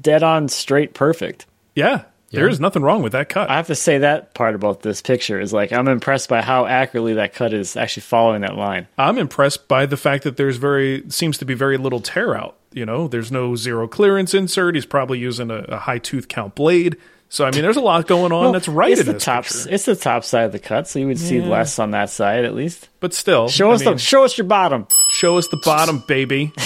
dead 0.00 0.22
on 0.22 0.48
straight 0.48 0.94
perfect. 0.94 1.46
Yeah, 1.74 2.04
there 2.32 2.48
is 2.48 2.58
nothing 2.60 2.82
wrong 2.82 3.02
with 3.02 3.12
that 3.12 3.28
cut. 3.28 3.48
I 3.50 3.56
have 3.56 3.68
to 3.68 3.74
say 3.74 3.98
that 3.98 4.34
part 4.34 4.54
about 4.54 4.82
this 4.82 5.00
picture 5.02 5.40
is 5.40 5.52
like 5.52 5.72
I'm 5.72 5.86
impressed 5.88 6.28
by 6.28 6.42
how 6.42 6.66
accurately 6.66 7.14
that 7.14 7.34
cut 7.34 7.52
is 7.52 7.76
actually 7.76 8.02
following 8.02 8.40
that 8.42 8.56
line. 8.56 8.88
I'm 8.98 9.18
impressed 9.18 9.68
by 9.68 9.86
the 9.86 9.96
fact 9.96 10.24
that 10.24 10.36
there's 10.36 10.56
very 10.56 11.04
seems 11.10 11.38
to 11.38 11.44
be 11.44 11.54
very 11.54 11.76
little 11.76 12.00
tear 12.00 12.34
out. 12.36 12.56
You 12.72 12.86
know, 12.86 13.06
there's 13.06 13.30
no 13.30 13.54
zero 13.54 13.86
clearance 13.86 14.32
insert. 14.34 14.74
He's 14.74 14.86
probably 14.86 15.18
using 15.18 15.50
a, 15.50 15.58
a 15.68 15.76
high 15.78 15.98
tooth 15.98 16.26
count 16.28 16.54
blade. 16.54 16.96
So 17.28 17.46
I 17.46 17.50
mean, 17.50 17.62
there's 17.62 17.78
a 17.78 17.80
lot 17.80 18.06
going 18.06 18.30
on 18.32 18.42
Well, 18.44 18.52
that's 18.52 18.68
right 18.68 18.90
It's 18.92 19.00
in 19.00 19.06
the 19.06 19.14
this 19.14 19.24
top. 19.24 19.44
picture. 19.44 19.68
It's 19.70 19.84
the 19.86 19.96
top 19.96 20.22
side 20.24 20.44
of 20.44 20.52
the 20.52 20.58
cut, 20.58 20.86
so 20.86 20.98
you 20.98 21.06
would 21.06 21.18
see 21.18 21.40
less 21.40 21.78
on 21.78 21.92
that 21.92 22.10
side 22.10 22.44
at 22.44 22.54
least. 22.54 22.90
But 23.00 23.14
still, 23.14 23.48
Show 23.48 23.70
I 23.70 23.74
us 23.74 23.80
mean, 23.84 23.94
the 23.94 23.98
show 23.98 24.24
us 24.24 24.36
your 24.36 24.46
bottom. 24.46 24.86
show 25.12 25.38
us 25.38 25.48
the 25.48 25.56
bottom, 25.64 26.02
baby. 26.06 26.52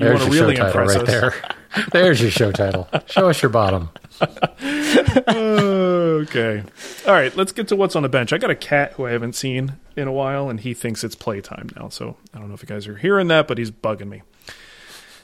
You 0.00 0.06
want 0.10 0.20
to 0.22 0.30
really 0.30 0.54
show 0.54 0.62
title 0.62 0.80
impress 0.80 0.94
right 0.96 1.08
us. 1.08 1.08
there. 1.08 1.34
There's 1.92 2.22
your 2.22 2.30
show 2.30 2.52
title. 2.52 2.88
Show 3.06 3.28
us 3.30 3.42
your 3.42 3.48
bottom. 3.50 3.90
Okay. 6.18 6.62
All 7.06 7.12
right, 7.12 7.34
let's 7.36 7.52
get 7.52 7.68
to 7.68 7.76
what's 7.76 7.94
on 7.96 8.02
the 8.02 8.08
bench. 8.08 8.32
I 8.32 8.38
got 8.38 8.50
a 8.50 8.56
cat 8.56 8.92
who 8.94 9.06
I 9.06 9.12
haven't 9.12 9.34
seen 9.34 9.74
in 9.96 10.08
a 10.08 10.12
while, 10.12 10.50
and 10.50 10.58
he 10.60 10.74
thinks 10.74 11.04
it's 11.04 11.14
playtime 11.14 11.70
now. 11.76 11.88
So 11.88 12.16
I 12.34 12.38
don't 12.38 12.48
know 12.48 12.54
if 12.54 12.62
you 12.62 12.68
guys 12.68 12.86
are 12.88 12.96
hearing 12.96 13.28
that, 13.28 13.46
but 13.48 13.56
he's 13.58 13.70
bugging 13.70 14.08
me. 14.08 14.22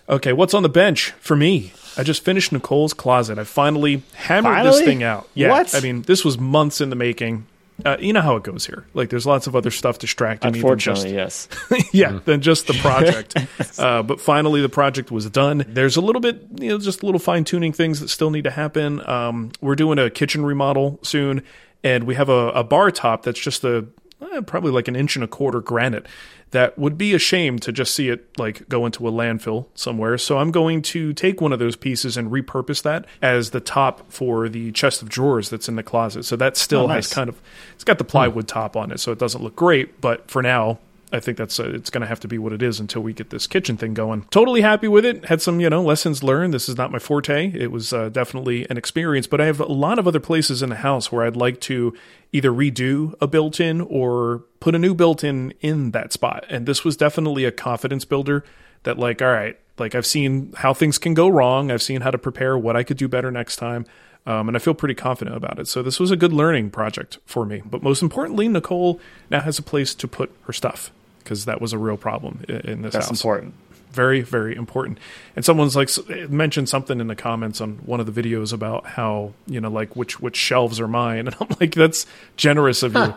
Okay, 0.08 0.32
what's 0.32 0.54
on 0.54 0.62
the 0.62 0.68
bench 0.68 1.10
for 1.18 1.34
me? 1.34 1.72
I 1.96 2.02
just 2.02 2.24
finished 2.24 2.52
Nicole's 2.52 2.92
Closet. 2.92 3.38
I 3.38 3.44
finally 3.44 4.02
hammered 4.14 4.64
this 4.66 4.80
thing 4.80 5.02
out. 5.02 5.28
Yeah. 5.34 5.50
What? 5.50 5.74
I 5.74 5.80
mean, 5.80 6.02
this 6.02 6.24
was 6.24 6.38
months 6.38 6.80
in 6.80 6.90
the 6.90 6.96
making. 6.96 7.46
Uh, 7.84 7.96
you 7.98 8.12
know 8.12 8.20
how 8.20 8.36
it 8.36 8.42
goes 8.42 8.66
here. 8.66 8.84
Like, 8.94 9.08
there's 9.10 9.26
lots 9.26 9.46
of 9.46 9.56
other 9.56 9.70
stuff 9.70 9.98
distracting 9.98 10.52
me. 10.52 10.60
than 10.60 10.78
just- 10.78 11.04
Unfortunately, 11.04 11.14
yes. 11.16 11.48
yeah, 11.92 12.20
than 12.24 12.40
just 12.40 12.66
the 12.66 12.74
project. 12.74 13.36
uh, 13.78 14.02
but 14.02 14.20
finally, 14.20 14.60
the 14.60 14.68
project 14.68 15.10
was 15.10 15.28
done. 15.30 15.64
There's 15.68 15.96
a 15.96 16.00
little 16.00 16.20
bit, 16.20 16.40
you 16.60 16.68
know, 16.70 16.78
just 16.78 17.02
a 17.02 17.06
little 17.06 17.18
fine 17.18 17.44
tuning 17.44 17.72
things 17.72 18.00
that 18.00 18.08
still 18.08 18.30
need 18.30 18.44
to 18.44 18.50
happen. 18.50 19.06
Um, 19.08 19.50
we're 19.60 19.74
doing 19.76 19.98
a 19.98 20.10
kitchen 20.10 20.44
remodel 20.44 20.98
soon, 21.02 21.42
and 21.82 22.04
we 22.04 22.14
have 22.14 22.28
a, 22.28 22.50
a 22.50 22.64
bar 22.64 22.90
top 22.90 23.24
that's 23.24 23.40
just 23.40 23.64
a 23.64 23.86
eh, 24.32 24.40
probably 24.40 24.70
like 24.72 24.88
an 24.88 24.96
inch 24.96 25.16
and 25.16 25.24
a 25.24 25.28
quarter 25.28 25.60
granite. 25.60 26.06
That 26.50 26.78
would 26.78 26.96
be 26.96 27.14
a 27.14 27.18
shame 27.18 27.58
to 27.60 27.72
just 27.72 27.94
see 27.94 28.08
it 28.10 28.38
like 28.38 28.68
go 28.68 28.86
into 28.86 29.08
a 29.08 29.10
landfill 29.10 29.66
somewhere. 29.74 30.16
So 30.18 30.38
I'm 30.38 30.52
going 30.52 30.82
to 30.82 31.12
take 31.12 31.40
one 31.40 31.52
of 31.52 31.58
those 31.58 31.74
pieces 31.74 32.16
and 32.16 32.30
repurpose 32.30 32.82
that 32.82 33.06
as 33.20 33.50
the 33.50 33.58
top 33.60 34.10
for 34.12 34.48
the 34.48 34.70
chest 34.70 35.02
of 35.02 35.08
drawers 35.08 35.50
that's 35.50 35.68
in 35.68 35.74
the 35.74 35.82
closet. 35.82 36.24
So 36.24 36.36
that 36.36 36.56
still 36.56 36.84
Oh, 36.84 36.88
has 36.88 37.12
kind 37.12 37.28
of 37.28 37.40
it's 37.74 37.82
got 37.84 37.98
the 37.98 38.04
plywood 38.04 38.46
top 38.46 38.76
on 38.76 38.92
it, 38.92 39.00
so 39.00 39.10
it 39.10 39.18
doesn't 39.18 39.42
look 39.42 39.56
great. 39.56 40.00
But 40.00 40.30
for 40.30 40.42
now, 40.42 40.78
I 41.14 41.20
think 41.20 41.38
that's 41.38 41.60
uh, 41.60 41.70
it's 41.70 41.90
going 41.90 42.02
to 42.02 42.08
have 42.08 42.20
to 42.20 42.28
be 42.28 42.38
what 42.38 42.52
it 42.52 42.60
is 42.60 42.80
until 42.80 43.02
we 43.02 43.12
get 43.12 43.30
this 43.30 43.46
kitchen 43.46 43.76
thing 43.76 43.94
going. 43.94 44.26
Totally 44.30 44.62
happy 44.62 44.88
with 44.88 45.04
it. 45.04 45.26
Had 45.26 45.40
some 45.40 45.60
you 45.60 45.70
know 45.70 45.82
lessons 45.82 46.22
learned. 46.22 46.52
This 46.52 46.68
is 46.68 46.76
not 46.76 46.90
my 46.90 46.98
forte. 46.98 47.52
It 47.54 47.70
was 47.70 47.92
uh, 47.92 48.08
definitely 48.08 48.68
an 48.68 48.76
experience, 48.76 49.26
but 49.28 49.40
I 49.40 49.46
have 49.46 49.60
a 49.60 49.66
lot 49.66 49.98
of 49.98 50.08
other 50.08 50.20
places 50.20 50.62
in 50.62 50.70
the 50.70 50.76
house 50.76 51.12
where 51.12 51.24
I'd 51.24 51.36
like 51.36 51.60
to 51.62 51.94
either 52.32 52.50
redo 52.50 53.14
a 53.20 53.28
built-in 53.28 53.80
or 53.80 54.44
put 54.58 54.74
a 54.74 54.78
new 54.78 54.94
built-in 54.94 55.54
in 55.60 55.92
that 55.92 56.12
spot. 56.12 56.44
And 56.48 56.66
this 56.66 56.84
was 56.84 56.96
definitely 56.96 57.44
a 57.44 57.52
confidence 57.52 58.04
builder. 58.04 58.44
That 58.82 58.98
like, 58.98 59.22
all 59.22 59.32
right, 59.32 59.58
like 59.78 59.94
I've 59.94 60.04
seen 60.04 60.52
how 60.56 60.74
things 60.74 60.98
can 60.98 61.14
go 61.14 61.28
wrong. 61.28 61.70
I've 61.70 61.82
seen 61.82 62.00
how 62.00 62.10
to 62.10 62.18
prepare 62.18 62.58
what 62.58 62.76
I 62.76 62.82
could 62.82 62.96
do 62.96 63.08
better 63.08 63.30
next 63.30 63.56
time. 63.56 63.86
Um, 64.26 64.48
and 64.48 64.56
I 64.56 64.60
feel 64.60 64.74
pretty 64.74 64.94
confident 64.94 65.36
about 65.36 65.58
it. 65.58 65.68
So 65.68 65.82
this 65.82 66.00
was 66.00 66.10
a 66.10 66.16
good 66.16 66.32
learning 66.32 66.70
project 66.70 67.18
for 67.24 67.44
me. 67.46 67.62
But 67.64 67.82
most 67.82 68.02
importantly, 68.02 68.48
Nicole 68.48 68.98
now 69.30 69.40
has 69.40 69.58
a 69.58 69.62
place 69.62 69.94
to 69.94 70.08
put 70.08 70.34
her 70.44 70.52
stuff 70.52 70.90
because 71.24 71.46
that 71.46 71.60
was 71.60 71.72
a 71.72 71.78
real 71.78 71.96
problem 71.96 72.44
in 72.48 72.82
this 72.82 72.92
That's 72.92 73.08
house. 73.08 73.18
important. 73.18 73.54
Very, 73.90 74.20
very 74.22 74.54
important. 74.56 74.98
And 75.36 75.44
someone's 75.44 75.74
like 75.76 75.88
mentioned 76.28 76.68
something 76.68 77.00
in 77.00 77.06
the 77.06 77.16
comments 77.16 77.60
on 77.60 77.76
one 77.86 78.00
of 78.00 78.12
the 78.12 78.22
videos 78.22 78.52
about 78.52 78.86
how 78.86 79.32
you 79.46 79.60
know 79.60 79.70
like 79.70 79.96
which 79.96 80.20
which 80.20 80.36
shelves 80.36 80.80
are 80.80 80.88
mine, 80.88 81.18
and 81.28 81.36
I'm 81.40 81.48
like 81.60 81.74
that's 81.74 82.06
generous 82.36 82.82
of 82.82 82.94
you. 82.94 83.14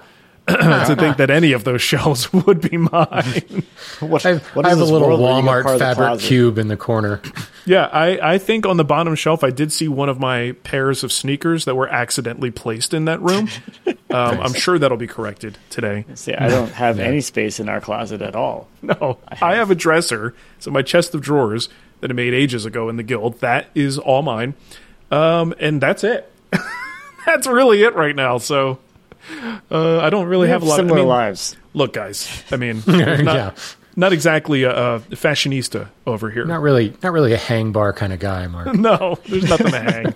to 0.87 0.95
think 0.97 1.17
that 1.17 1.29
any 1.29 1.51
of 1.51 1.65
those 1.65 1.81
shelves 1.81 2.31
would 2.45 2.61
be 2.61 2.77
mine. 2.77 3.63
What, 3.99 4.25
I 4.25 4.29
have, 4.29 4.45
what 4.55 4.65
I 4.65 4.71
is 4.71 4.77
have 4.77 4.87
a 4.87 4.91
little 4.91 5.09
world 5.09 5.19
where 5.19 5.35
you 5.35 5.41
get 5.41 5.49
Walmart 5.49 5.63
part 5.63 5.73
of 5.73 5.79
the 5.79 5.95
fabric 5.95 6.19
cube 6.21 6.57
in 6.57 6.69
the 6.69 6.77
corner. 6.77 7.21
Yeah, 7.65 7.87
I, 7.87 8.35
I 8.35 8.37
think 8.37 8.65
on 8.65 8.77
the 8.77 8.85
bottom 8.85 9.13
shelf 9.15 9.43
I 9.43 9.49
did 9.49 9.73
see 9.73 9.89
one 9.89 10.07
of 10.07 10.21
my 10.21 10.53
pairs 10.63 11.03
of 11.03 11.11
sneakers 11.11 11.65
that 11.65 11.75
were 11.75 11.89
accidentally 11.89 12.49
placed 12.49 12.93
in 12.93 13.05
that 13.05 13.21
room. 13.21 13.49
Um, 14.09 14.39
I'm 14.39 14.53
sure 14.53 14.79
that'll 14.79 14.95
be 14.95 15.05
corrected 15.05 15.57
today. 15.69 16.05
See, 16.15 16.33
I 16.33 16.47
don't 16.47 16.71
have 16.71 16.97
any 16.97 17.19
space 17.19 17.59
in 17.59 17.67
our 17.67 17.81
closet 17.81 18.21
at 18.21 18.37
all. 18.37 18.69
No, 18.81 19.17
I 19.27 19.55
have 19.55 19.69
a 19.69 19.75
dresser. 19.75 20.33
So 20.59 20.71
my 20.71 20.81
chest 20.81 21.13
of 21.13 21.19
drawers 21.19 21.67
that 21.99 22.09
I 22.09 22.13
made 22.13 22.33
ages 22.33 22.65
ago 22.65 22.87
in 22.87 22.95
the 22.95 23.03
guild, 23.03 23.41
that 23.41 23.67
is 23.75 23.97
all 23.97 24.21
mine. 24.21 24.53
Um, 25.11 25.53
and 25.59 25.81
that's 25.81 26.05
it. 26.05 26.31
that's 27.25 27.47
really 27.47 27.83
it 27.83 27.95
right 27.95 28.15
now. 28.15 28.37
So 28.37 28.79
uh, 29.71 29.99
I 29.99 30.09
don't 30.09 30.27
really 30.27 30.47
have, 30.49 30.61
have 30.61 30.67
a 30.67 30.69
lot. 30.71 30.75
similar 30.77 30.99
I 30.99 31.01
mean, 31.01 31.07
lives. 31.09 31.55
Look, 31.73 31.93
guys. 31.93 32.43
I 32.51 32.55
mean, 32.57 32.81
not, 32.87 33.19
Yeah. 33.35 33.51
not 33.95 34.13
exactly 34.13 34.63
a, 34.63 34.95
a 34.95 34.99
fashionista 35.11 35.89
over 36.05 36.29
here. 36.29 36.45
Not 36.45 36.61
really, 36.61 36.93
not 37.03 37.11
really 37.13 37.33
a 37.33 37.37
hang 37.37 37.71
bar 37.71 37.93
kind 37.93 38.13
of 38.13 38.19
guy, 38.19 38.47
Mark. 38.47 38.73
no, 38.75 39.17
there's 39.27 39.49
nothing 39.49 39.71
to 39.71 39.79
hang. 39.79 40.13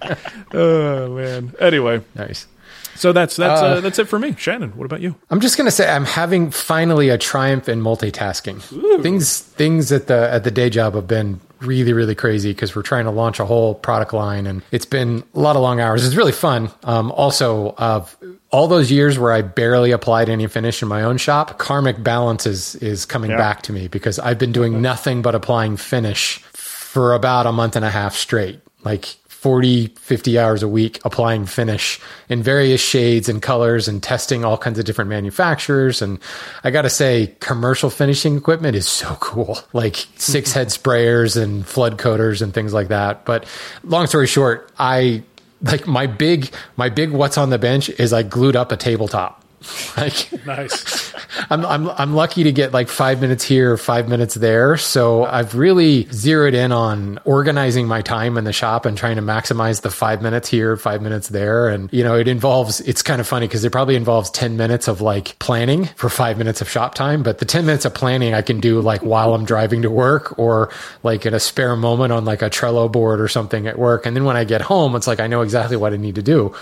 oh 0.52 1.14
man. 1.14 1.54
Anyway, 1.60 2.02
nice. 2.14 2.46
so 2.94 3.12
that's 3.12 3.36
that's 3.36 3.60
uh, 3.60 3.80
that's 3.80 3.98
it 3.98 4.08
for 4.08 4.18
me. 4.18 4.34
Shannon, 4.36 4.76
what 4.76 4.84
about 4.84 5.00
you? 5.00 5.14
I'm 5.30 5.40
just 5.40 5.56
gonna 5.56 5.70
say 5.70 5.88
I'm 5.90 6.04
having 6.04 6.50
finally 6.50 7.08
a 7.08 7.18
triumph 7.18 7.68
in 7.68 7.80
multitasking. 7.80 8.60
Things 9.02 9.40
things 9.40 9.92
at 9.92 10.06
the 10.08 10.30
at 10.32 10.44
the 10.44 10.50
day 10.50 10.70
job 10.70 10.94
have 10.94 11.06
been 11.06 11.40
really 11.60 11.92
really 11.92 12.14
crazy 12.16 12.50
because 12.50 12.74
we're 12.74 12.82
trying 12.82 13.04
to 13.04 13.12
launch 13.12 13.38
a 13.38 13.44
whole 13.44 13.74
product 13.76 14.12
line 14.12 14.46
and 14.48 14.62
it's 14.72 14.84
been 14.86 15.22
a 15.34 15.38
lot 15.40 15.54
of 15.56 15.62
long 15.62 15.80
hours. 15.80 16.04
It's 16.04 16.16
really 16.16 16.32
fun. 16.32 16.70
Um, 16.82 17.12
also, 17.12 17.74
of 17.78 18.16
all 18.52 18.68
those 18.68 18.92
years 18.92 19.18
where 19.18 19.32
I 19.32 19.42
barely 19.42 19.90
applied 19.92 20.28
any 20.28 20.46
finish 20.46 20.82
in 20.82 20.88
my 20.88 21.02
own 21.02 21.16
shop, 21.16 21.58
karmic 21.58 22.02
balance 22.02 22.46
is 22.46 22.74
is 22.76 23.04
coming 23.06 23.30
Yeah. 23.30 23.38
back 23.38 23.62
to 23.62 23.72
me 23.72 23.88
because 23.88 24.18
I've 24.18 24.38
been 24.38 24.52
doing 24.52 24.80
nothing 24.82 25.22
but 25.22 25.34
applying 25.34 25.76
finish 25.76 26.38
for 26.52 27.14
about 27.14 27.46
a 27.46 27.52
month 27.52 27.76
and 27.76 27.84
a 27.84 27.90
half 27.90 28.14
straight. 28.14 28.60
Like 28.84 29.06
40, 29.28 29.88
50 29.98 30.38
hours 30.38 30.62
a 30.62 30.68
week 30.68 31.00
applying 31.04 31.46
finish 31.46 31.98
in 32.28 32.44
various 32.44 32.80
shades 32.80 33.28
and 33.28 33.42
colors 33.42 33.88
and 33.88 34.00
testing 34.00 34.44
all 34.44 34.56
kinds 34.56 34.78
of 34.78 34.84
different 34.84 35.08
manufacturers. 35.10 36.00
And 36.00 36.20
I 36.62 36.70
got 36.70 36.82
to 36.82 36.90
say, 36.90 37.34
commercial 37.40 37.90
finishing 37.90 38.36
equipment 38.36 38.76
is 38.76 38.86
so 38.86 39.16
cool, 39.20 39.58
like 39.72 39.96
six 40.16 40.52
head 40.56 40.68
sprayers 40.68 41.40
and 41.42 41.66
flood 41.66 41.98
coaters 41.98 42.40
and 42.42 42.54
things 42.54 42.72
like 42.72 42.88
that. 42.88 43.24
But 43.24 43.44
long 43.82 44.06
story 44.06 44.28
short, 44.28 44.70
I 44.78 45.24
like 45.62 45.86
my 45.86 46.06
big, 46.06 46.52
my 46.76 46.88
big 46.88 47.10
what's 47.10 47.38
on 47.38 47.50
the 47.50 47.58
bench 47.58 47.88
is 47.90 48.12
I 48.12 48.22
glued 48.22 48.56
up 48.56 48.72
a 48.72 48.76
tabletop. 48.76 49.41
Like 49.96 50.46
Nice. 50.46 51.14
I'm, 51.50 51.64
I'm, 51.66 51.88
I'm 51.90 52.14
lucky 52.14 52.44
to 52.44 52.52
get 52.52 52.72
like 52.72 52.88
five 52.88 53.20
minutes 53.20 53.44
here, 53.44 53.76
five 53.76 54.08
minutes 54.08 54.34
there. 54.34 54.76
So 54.76 55.24
I've 55.24 55.54
really 55.54 56.04
zeroed 56.10 56.54
in 56.54 56.72
on 56.72 57.18
organizing 57.24 57.86
my 57.86 58.00
time 58.02 58.36
in 58.36 58.44
the 58.44 58.52
shop 58.52 58.86
and 58.86 58.96
trying 58.96 59.16
to 59.16 59.22
maximize 59.22 59.82
the 59.82 59.90
five 59.90 60.22
minutes 60.22 60.48
here, 60.48 60.76
five 60.76 61.02
minutes 61.02 61.28
there. 61.28 61.68
And, 61.68 61.92
you 61.92 62.02
know, 62.02 62.16
it 62.16 62.26
involves, 62.28 62.80
it's 62.80 63.02
kind 63.02 63.20
of 63.20 63.26
funny 63.26 63.46
because 63.46 63.64
it 63.64 63.70
probably 63.70 63.96
involves 63.96 64.30
10 64.30 64.56
minutes 64.56 64.88
of 64.88 65.00
like 65.00 65.38
planning 65.38 65.86
for 65.96 66.08
five 66.08 66.38
minutes 66.38 66.60
of 66.60 66.68
shop 66.68 66.94
time. 66.94 67.22
But 67.22 67.38
the 67.38 67.44
10 67.44 67.66
minutes 67.66 67.84
of 67.84 67.94
planning 67.94 68.34
I 68.34 68.42
can 68.42 68.60
do 68.60 68.80
like 68.80 69.02
while 69.02 69.34
I'm 69.34 69.44
driving 69.44 69.82
to 69.82 69.90
work 69.90 70.38
or 70.38 70.70
like 71.02 71.26
in 71.26 71.34
a 71.34 71.40
spare 71.40 71.76
moment 71.76 72.12
on 72.12 72.24
like 72.24 72.42
a 72.42 72.50
Trello 72.50 72.90
board 72.90 73.20
or 73.20 73.28
something 73.28 73.66
at 73.66 73.78
work. 73.78 74.06
And 74.06 74.16
then 74.16 74.24
when 74.24 74.36
I 74.36 74.44
get 74.44 74.62
home, 74.62 74.96
it's 74.96 75.06
like 75.06 75.20
I 75.20 75.26
know 75.26 75.42
exactly 75.42 75.76
what 75.76 75.92
I 75.92 75.96
need 75.96 76.14
to 76.16 76.22
do. 76.22 76.54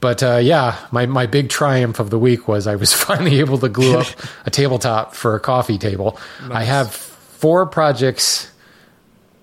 But 0.00 0.22
uh, 0.22 0.36
yeah, 0.36 0.78
my, 0.90 1.06
my 1.06 1.26
big 1.26 1.50
triumph 1.50 2.00
of 2.00 2.10
the 2.10 2.18
week 2.18 2.48
was 2.48 2.66
I 2.66 2.76
was 2.76 2.92
finally 3.08 3.38
able 3.40 3.58
to 3.58 3.68
glue 3.68 3.98
up 3.98 4.06
a 4.46 4.50
tabletop 4.50 5.14
for 5.14 5.34
a 5.34 5.40
coffee 5.40 5.78
table. 5.78 6.18
I 6.50 6.64
have 6.64 6.92
four 6.92 7.66
projects 7.66 8.50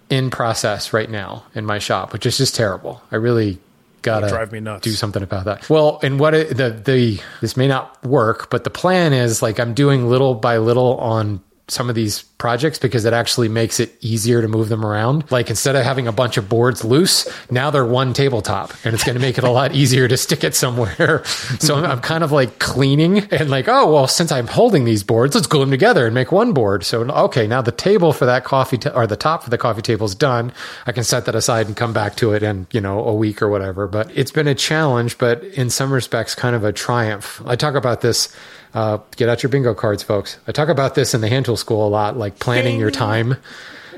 in 0.09 0.29
process 0.29 0.93
right 0.93 1.09
now 1.09 1.43
in 1.53 1.65
my 1.65 1.79
shop, 1.79 2.13
which 2.13 2.25
is 2.25 2.37
just 2.37 2.55
terrible. 2.55 3.01
I 3.11 3.17
really 3.17 3.59
gotta 4.01 4.29
drive 4.29 4.51
me 4.51 4.59
nuts. 4.59 4.83
do 4.83 4.91
something 4.91 5.23
about 5.23 5.45
that. 5.45 5.69
Well, 5.69 5.99
and 6.01 6.19
what 6.19 6.33
it, 6.33 6.55
the 6.55 6.69
the 6.69 7.19
this 7.41 7.57
may 7.57 7.67
not 7.67 8.03
work, 8.05 8.49
but 8.49 8.63
the 8.63 8.69
plan 8.69 9.13
is 9.13 9.41
like 9.41 9.59
I'm 9.59 9.73
doing 9.73 10.09
little 10.09 10.35
by 10.35 10.57
little 10.57 10.97
on 10.97 11.41
some 11.69 11.89
of 11.89 11.95
these 11.95 12.23
projects 12.37 12.79
because 12.79 13.03
it 13.03 13.13
actually 13.13 13.49
makes 13.49 13.79
it 13.79 13.93
easier 13.99 14.41
to 14.41 14.47
move 14.47 14.69
them 14.69 14.85
around. 14.85 15.29
Like 15.31 15.49
instead 15.49 15.75
of 15.75 15.83
having 15.83 16.07
a 16.07 16.11
bunch 16.11 16.37
of 16.37 16.47
boards 16.47 16.85
loose, 16.85 17.27
now 17.51 17.71
they're 17.71 17.85
one 17.85 18.13
tabletop 18.13 18.73
and 18.85 18.93
it's 18.93 19.03
going 19.03 19.15
to 19.15 19.21
make 19.21 19.37
it 19.37 19.43
a 19.43 19.49
lot 19.49 19.75
easier 19.75 20.07
to 20.07 20.15
stick 20.15 20.43
it 20.43 20.55
somewhere. 20.55 21.25
so 21.25 21.75
I'm, 21.75 21.85
I'm 21.85 21.99
kind 21.99 22.23
of 22.23 22.31
like 22.31 22.59
cleaning 22.59 23.19
and 23.33 23.49
like, 23.49 23.67
oh, 23.67 23.91
well, 23.91 24.07
since 24.07 24.31
I'm 24.31 24.47
holding 24.47 24.85
these 24.85 25.03
boards, 25.03 25.35
let's 25.35 25.47
glue 25.47 25.61
them 25.61 25.71
together 25.71 26.05
and 26.05 26.13
make 26.13 26.31
one 26.31 26.53
board. 26.53 26.85
So, 26.85 27.01
okay, 27.01 27.47
now 27.47 27.61
the 27.61 27.71
table 27.71 28.13
for 28.13 28.25
that 28.25 28.45
coffee 28.45 28.77
ta- 28.77 28.91
or 28.91 29.05
the 29.05 29.17
top 29.17 29.43
for 29.43 29.49
the 29.49 29.57
coffee 29.57 29.81
table 29.81 30.05
is 30.05 30.15
done. 30.15 30.53
I 30.85 30.93
can 30.93 31.03
set 31.03 31.25
that 31.25 31.35
aside 31.35 31.67
and 31.67 31.75
come 31.75 31.91
back 31.91 32.15
to 32.17 32.33
it 32.33 32.43
in, 32.43 32.67
you 32.71 32.79
know, 32.79 33.03
a 33.03 33.13
week 33.13 33.41
or 33.41 33.49
whatever. 33.49 33.87
But 33.87 34.09
it's 34.15 34.31
been 34.31 34.47
a 34.47 34.55
challenge, 34.55 35.17
but 35.17 35.43
in 35.43 35.69
some 35.69 35.91
respects, 35.91 36.33
kind 36.33 36.55
of 36.55 36.63
a 36.63 36.71
triumph. 36.71 37.41
I 37.45 37.57
talk 37.57 37.75
about 37.75 38.01
this. 38.01 38.33
Uh, 38.73 38.99
get 39.15 39.29
out 39.29 39.43
your 39.43 39.49
bingo 39.49 39.73
cards, 39.73 40.03
folks. 40.03 40.37
I 40.47 40.51
talk 40.51 40.69
about 40.69 40.95
this 40.95 41.13
in 41.13 41.21
the 41.21 41.29
hand 41.29 41.45
tool 41.45 41.57
school 41.57 41.87
a 41.87 41.89
lot, 41.89 42.17
like 42.17 42.39
planning 42.39 42.79
your 42.79 42.91
time 42.91 43.37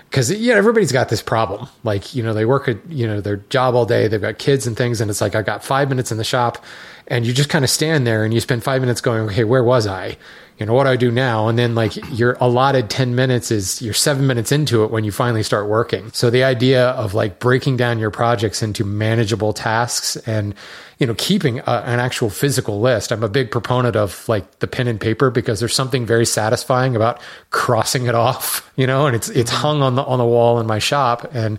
because 0.10 0.32
yeah, 0.32 0.56
everybody's 0.56 0.92
got 0.92 1.10
this 1.10 1.22
problem. 1.22 1.68
Like 1.84 2.16
you 2.16 2.24
know, 2.24 2.34
they 2.34 2.46
work 2.46 2.68
at 2.68 2.78
you 2.90 3.08
know 3.08 3.22
their 3.22 3.38
job 3.38 3.76
all 3.76 3.86
day. 3.86 4.08
They've 4.08 4.22
got 4.22 4.40
kids 4.40 4.68
and 4.68 4.76
things, 4.76 5.02
and 5.02 5.10
it's 5.10 5.22
like 5.22 5.36
I 5.36 5.42
got 5.42 5.64
five 5.64 5.90
minutes 5.90 6.12
in 6.12 6.18
the 6.18 6.24
shop, 6.24 6.64
and 7.08 7.26
you 7.26 7.34
just 7.34 7.50
kind 7.50 7.64
of 7.64 7.70
stand 7.70 8.08
there 8.08 8.24
and 8.24 8.34
you 8.34 8.40
spend 8.40 8.64
five 8.64 8.82
minutes 8.82 9.02
going, 9.02 9.24
okay, 9.30 9.44
where 9.44 9.64
was 9.64 9.88
I? 9.88 10.18
You 10.60 10.66
know, 10.66 10.74
what 10.74 10.84
do 10.84 10.90
I 10.90 10.98
do 10.98 11.10
now? 11.10 11.48
And 11.48 11.58
then 11.58 11.74
like 11.74 11.96
your 12.12 12.36
allotted 12.42 12.90
ten 12.90 13.16
minutes 13.16 13.50
is 13.50 13.82
you're 13.82 13.94
seven 13.94 14.28
minutes 14.28 14.52
into 14.52 14.84
it 14.84 14.92
when 14.92 15.06
you 15.06 15.12
finally 15.12 15.42
start 15.42 15.70
working. 15.70 16.12
So 16.12 16.30
the 16.30 16.44
idea 16.44 16.90
of 16.90 17.14
like 17.14 17.40
breaking 17.40 17.78
down 17.78 17.98
your 17.98 18.12
projects 18.12 18.62
into 18.62 18.84
manageable 18.84 19.54
tasks 19.54 20.18
and 20.28 20.54
you 20.98 21.08
know 21.08 21.16
keeping 21.18 21.60
a, 21.60 21.84
an 21.86 22.02
actual 22.02 22.30
physical 22.30 22.82
list. 22.82 23.14
I'm 23.14 23.24
a 23.24 23.30
big 23.30 23.52
proponent 23.52 23.96
of 23.96 24.28
like 24.28 24.60
the 24.60 24.68
pen 24.68 24.90
and 24.90 25.00
paper 25.00 25.32
because 25.32 25.62
there's 25.62 25.74
something 25.74 26.06
very 26.06 26.26
satisfying 26.26 26.94
about 26.94 27.22
crossing 27.52 28.08
it 28.08 28.16
off, 28.16 28.70
you 28.76 28.86
know, 28.86 29.08
and 29.08 29.16
it's 29.16 29.30
it's 29.30 29.52
mm-hmm. 29.52 29.62
hung 29.62 29.82
on 29.82 29.96
the 29.96 30.04
on 30.04 30.20
the 30.20 30.26
wall 30.26 30.60
in 30.60 30.68
my 30.68 30.80
shop 30.80 31.26
and 31.34 31.58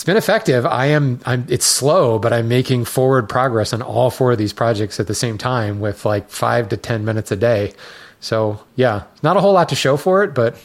it's 0.00 0.06
been 0.06 0.16
effective. 0.16 0.66
I 0.66 0.86
am 0.86 1.20
I'm 1.24 1.46
it's 1.48 1.66
slow, 1.66 2.18
but 2.18 2.32
I'm 2.32 2.48
making 2.48 2.86
forward 2.86 3.28
progress 3.28 3.72
on 3.72 3.80
all 3.80 4.10
four 4.10 4.32
of 4.32 4.38
these 4.38 4.52
projects 4.52 4.98
at 4.98 5.06
the 5.06 5.14
same 5.14 5.38
time 5.38 5.78
with 5.78 6.04
like 6.04 6.30
5 6.30 6.70
to 6.70 6.76
10 6.76 7.04
minutes 7.04 7.30
a 7.30 7.36
day. 7.36 7.74
So, 8.20 8.60
yeah, 8.76 9.04
not 9.22 9.36
a 9.36 9.40
whole 9.40 9.52
lot 9.54 9.70
to 9.70 9.74
show 9.74 9.96
for 9.96 10.22
it, 10.24 10.34
but 10.34 10.56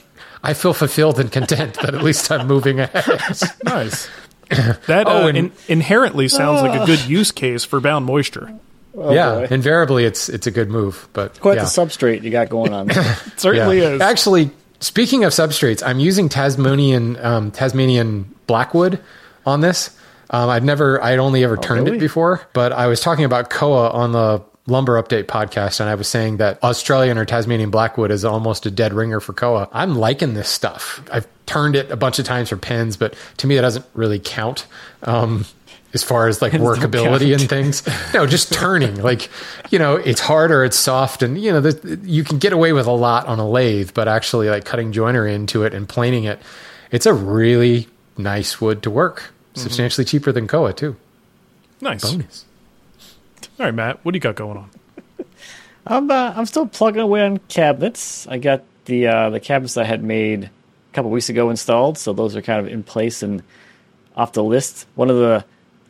I 0.44 0.54
feel 0.54 0.74
fulfilled 0.74 1.20
and 1.20 1.32
content 1.32 1.76
that 1.82 1.96
at 1.96 2.04
least 2.04 2.30
I'm 2.32 2.48
moving 2.48 2.80
ahead. 2.80 3.06
Nice. 3.64 4.08
That 4.88 5.08
Oh, 5.08 5.24
uh, 5.24 5.28
and- 5.30 5.38
in, 5.38 5.52
inherently 5.68 6.28
sounds 6.28 6.62
like 6.62 6.80
a 6.80 6.86
good 6.86 7.04
use 7.06 7.32
case 7.32 7.64
for 7.64 7.80
bound 7.80 8.06
moisture. 8.06 8.54
yeah, 8.96 9.32
boy. 9.32 9.48
invariably 9.50 10.06
it's 10.06 10.30
it's 10.30 10.46
a 10.48 10.52
good 10.52 10.70
move. 10.70 11.08
But 11.14 11.40
Quite 11.40 11.56
yeah. 11.56 11.64
the 11.64 11.68
substrate 11.70 12.22
you 12.22 12.30
got 12.30 12.50
going 12.50 12.72
on. 12.72 12.86
there. 12.88 13.04
certainly 13.38 13.80
Yeah. 13.82 13.94
is. 13.96 14.02
Actually, 14.02 14.52
speaking 14.80 15.24
of 15.24 15.34
substrates, 15.34 15.82
I'm 15.84 16.00
using 16.00 16.30
Tasmanian 16.30 17.18
um, 17.26 17.50
Tasmanian 17.52 18.34
blackwood 18.46 19.00
on 19.48 19.62
this. 19.62 19.90
Um, 20.30 20.50
I'd 20.50 20.64
never, 20.64 21.04
I'd 21.04 21.20
only 21.20 21.44
ever 21.44 21.58
turned 21.58 21.86
really? 21.86 21.98
it 21.98 22.00
before, 22.02 22.48
but 22.54 22.72
I 22.72 22.86
was 22.88 23.00
talking 23.02 23.26
about 23.26 23.50
koa 23.50 23.90
on 23.90 24.12
the 24.12 24.44
Lumber 24.68 25.02
Update 25.02 25.26
podcast, 25.26 25.80
and 25.80 25.90
I 25.90 25.96
was 25.96 26.08
saying 26.08 26.38
that 26.38 26.64
Australian 26.64 27.18
or 27.18 27.26
Tasmanian 27.26 27.70
blackwood 27.70 28.10
is 28.12 28.26
almost 28.26 28.66
a 28.66 28.72
dead 28.72 28.94
ringer 28.94 29.20
for 29.20 29.34
koa. 29.34 29.70
I'm 29.72 29.96
liking 29.96 30.34
this 30.34 30.50
stuff. 30.50 31.04
I've 31.12 31.28
turned 31.46 31.76
it 31.76 31.92
a 31.92 31.96
bunch 31.96 32.18
of 32.18 32.26
times 32.26 32.50
for 32.50 32.58
pins, 32.58 32.98
but 32.98 33.16
to 33.38 33.48
me, 33.48 33.58
it 33.58 33.62
doesn't 33.62 33.86
really 33.94 34.20
count. 34.20 34.66
Um, 35.04 35.46
as 35.94 36.04
far 36.04 36.28
as 36.28 36.42
like 36.42 36.52
workability 36.54 37.34
and 37.34 37.48
things. 37.48 37.84
No, 38.14 38.26
just 38.26 38.52
turning. 38.54 39.02
Like, 39.02 39.30
you 39.72 39.80
know, 39.80 39.96
it's 39.96 40.20
harder, 40.20 40.64
it's 40.64 40.78
soft, 40.78 41.22
and 41.22 41.42
you 41.42 41.52
know, 41.52 41.62
the, 41.62 42.00
you 42.04 42.24
can 42.24 42.38
get 42.38 42.52
away 42.52 42.74
with 42.74 42.88
a 42.88 42.92
lot 42.92 43.28
on 43.28 43.40
a 43.40 43.48
lathe, 43.48 43.92
but 43.94 44.08
actually, 44.08 44.50
like 44.50 44.66
cutting 44.66 44.92
joinery 44.92 45.34
into 45.34 45.64
it 45.64 45.74
and 45.74 45.88
planing 45.88 46.24
it, 46.24 46.40
it's 46.92 47.06
a 47.06 47.14
really 47.14 47.88
nice 48.18 48.60
wood 48.60 48.84
to 48.84 48.90
work. 48.90 49.32
Substantially 49.54 50.04
cheaper 50.04 50.34
than 50.34 50.48
Koa 50.48 50.74
too. 50.74 50.98
nice. 51.80 52.04
Bonus. 52.04 52.46
All 53.60 53.66
right, 53.66 53.74
Matt, 53.74 54.04
what 54.04 54.12
do 54.12 54.18
you 54.18 54.22
got 54.22 54.36
going 54.36 54.58
on? 54.58 54.70
I'm 55.88 56.10
uh, 56.10 56.34
I'm 56.36 56.46
still 56.46 56.68
plugging 56.68 57.02
away 57.02 57.24
on 57.24 57.38
cabinets. 57.38 58.28
I 58.28 58.38
got 58.38 58.64
the 58.86 59.08
uh, 59.08 59.30
the 59.30 59.40
cabinets 59.40 59.78
I 59.78 59.84
had 59.84 60.04
made 60.04 60.46
a 60.46 60.50
couple 60.94 61.12
weeks 61.12 61.30
ago 61.30 61.50
installed, 61.50 61.98
so 61.98 62.14
those 62.14 62.36
are 62.36 62.42
kind 62.42 62.60
of 62.60 62.72
in 62.72 62.84
place 62.84 63.24
and 63.24 63.44
off 64.16 64.34
the 64.34 64.44
list. 64.44 64.88
One 64.96 65.10
of 65.10 65.18
the 65.18 65.46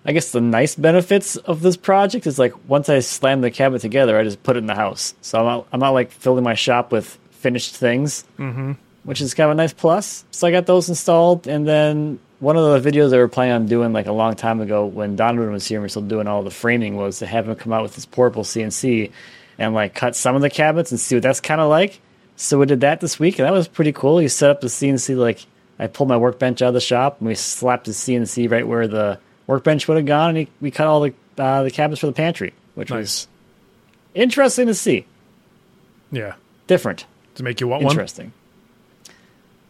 I 0.05 0.11
guess 0.11 0.31
the 0.31 0.41
nice 0.41 0.75
benefits 0.75 1.35
of 1.35 1.61
this 1.61 1.77
project 1.77 2.27
is 2.27 2.37
like 2.37 2.53
once 2.69 2.89
I 2.89 2.99
slam 2.99 3.41
the 3.41 3.49
cabinet 3.49 3.81
together, 3.81 4.17
I 4.19 4.23
just 4.23 4.43
put 4.43 4.55
it 4.55 4.59
in 4.59 4.67
the 4.67 4.75
house. 4.75 5.15
So 5.21 5.39
I'm 5.39 5.45
not 5.45 5.67
I'm 5.73 5.79
not 5.79 5.91
like 5.91 6.11
filling 6.11 6.43
my 6.43 6.53
shop 6.53 6.91
with 6.91 7.17
finished 7.31 7.75
things, 7.75 8.23
mm-hmm. 8.37 8.73
which 9.03 9.21
is 9.21 9.33
kind 9.33 9.49
of 9.49 9.53
a 9.53 9.55
nice 9.55 9.73
plus. 9.73 10.25
So 10.31 10.47
I 10.47 10.51
got 10.51 10.67
those 10.67 10.89
installed, 10.89 11.47
and 11.47 11.67
then 11.67 12.19
one 12.39 12.57
of 12.57 12.83
the 12.83 12.89
videos 12.91 13.13
I 13.13 13.17
were 13.17 13.27
planning 13.27 13.53
on 13.53 13.65
doing 13.67 13.93
like 13.93 14.07
a 14.07 14.11
long 14.11 14.35
time 14.35 14.59
ago 14.61 14.85
when 14.85 15.15
Donovan 15.15 15.51
was 15.51 15.65
here 15.67 15.77
and 15.77 15.83
we 15.83 15.85
are 15.85 15.89
still 15.89 16.01
doing 16.01 16.27
all 16.27 16.43
the 16.43 16.51
framing 16.51 16.95
was 16.97 17.19
to 17.19 17.25
have 17.25 17.47
him 17.47 17.55
come 17.55 17.71
out 17.73 17.83
with 17.83 17.95
his 17.95 18.05
portable 18.05 18.43
CNC 18.43 19.11
and 19.57 19.73
like 19.73 19.95
cut 19.95 20.15
some 20.15 20.35
of 20.35 20.41
the 20.41 20.49
cabinets 20.49 20.91
and 20.91 20.99
see 20.99 21.15
what 21.15 21.23
that's 21.23 21.39
kind 21.39 21.61
of 21.61 21.69
like. 21.69 21.99
So 22.35 22.59
we 22.59 22.65
did 22.65 22.81
that 22.81 22.99
this 22.99 23.17
week, 23.17 23.39
and 23.39 23.45
that 23.47 23.53
was 23.53 23.69
pretty 23.69 23.93
cool. 23.93 24.17
He 24.17 24.27
set 24.27 24.49
up 24.49 24.59
the 24.59 24.67
CNC 24.67 25.15
like 25.15 25.45
I 25.79 25.87
pulled 25.87 26.09
my 26.09 26.17
workbench 26.17 26.61
out 26.61 26.69
of 26.69 26.73
the 26.73 26.81
shop 26.81 27.17
and 27.19 27.27
we 27.29 27.35
slapped 27.35 27.85
the 27.85 27.91
CNC 27.91 28.51
right 28.51 28.67
where 28.67 28.87
the 28.87 29.19
workbench 29.47 29.87
would 29.87 29.95
have 29.97 30.05
gone, 30.05 30.29
and 30.29 30.37
he, 30.39 30.47
we 30.59 30.71
cut 30.71 30.87
all 30.87 30.99
the 31.01 31.13
uh, 31.37 31.63
the 31.63 31.71
cabinets 31.71 32.01
for 32.01 32.07
the 32.07 32.13
pantry, 32.13 32.53
which 32.75 32.91
was 32.91 33.27
interesting 34.13 34.67
to 34.67 34.73
see. 34.73 35.05
Yeah. 36.11 36.35
Different, 36.67 37.05
To 37.35 37.43
make 37.43 37.59
you 37.61 37.67
want 37.67 37.83
one? 37.83 37.91
interesting. 37.93 38.31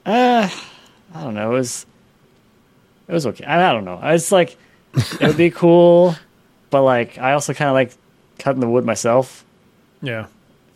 Uh, 0.06 0.50
I 1.14 1.24
don't 1.24 1.34
know. 1.34 1.52
It 1.52 1.58
was 1.58 1.86
it 3.08 3.14
was 3.14 3.26
okay. 3.28 3.46
I, 3.46 3.70
I 3.70 3.74
don't 3.74 3.86
know. 3.86 4.00
It's 4.04 4.32
like 4.32 4.58
it 4.96 5.22
would 5.22 5.38
be 5.38 5.52
cool, 5.64 6.16
but 6.70 6.84
like 6.84 7.18
I 7.18 7.34
also 7.34 7.54
kind 7.54 7.70
of 7.70 7.74
like 7.76 7.92
cutting 8.40 8.62
the 8.62 8.70
wood 8.70 8.86
myself. 8.86 9.44
Yeah. 10.02 10.28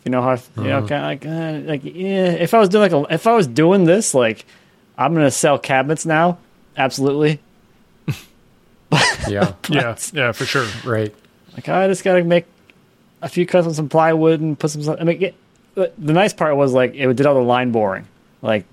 You 0.04 0.10
know 0.10 0.22
how 0.22 0.30
I, 0.30 0.40
you 0.56 0.68
know 0.68 0.86
kind 0.86 0.92
of 0.92 1.02
like 1.02 1.26
uh, 1.26 1.68
like 1.68 1.80
yeah. 1.84 2.32
If 2.32 2.54
I 2.54 2.58
was 2.58 2.68
doing 2.68 2.90
like 2.90 3.10
a, 3.10 3.14
if 3.14 3.26
I 3.26 3.34
was 3.34 3.46
doing 3.46 3.84
this 3.84 4.14
like 4.14 4.44
I'm 4.96 5.14
gonna 5.14 5.30
sell 5.30 5.58
cabinets 5.58 6.06
now. 6.06 6.38
Absolutely. 6.76 7.40
Yeah. 9.28 9.52
Yeah. 9.68 9.96
Yeah, 10.12 10.32
for 10.32 10.44
sure. 10.46 10.66
right. 10.84 11.14
Like 11.54 11.68
I 11.68 11.86
just 11.86 12.02
gotta 12.02 12.24
make 12.24 12.46
a 13.22 13.28
few 13.28 13.46
cuts 13.46 13.66
on 13.66 13.74
some 13.74 13.88
plywood 13.88 14.40
and 14.40 14.58
put 14.58 14.70
some. 14.70 14.96
I 14.98 15.04
mean, 15.04 15.22
it, 15.22 15.34
the 15.74 15.92
the 15.98 16.12
nice 16.12 16.32
part 16.32 16.56
was 16.56 16.72
like 16.72 16.94
it 16.94 17.12
did 17.14 17.26
all 17.26 17.34
the 17.34 17.40
line 17.40 17.70
boring, 17.70 18.06
like 18.42 18.64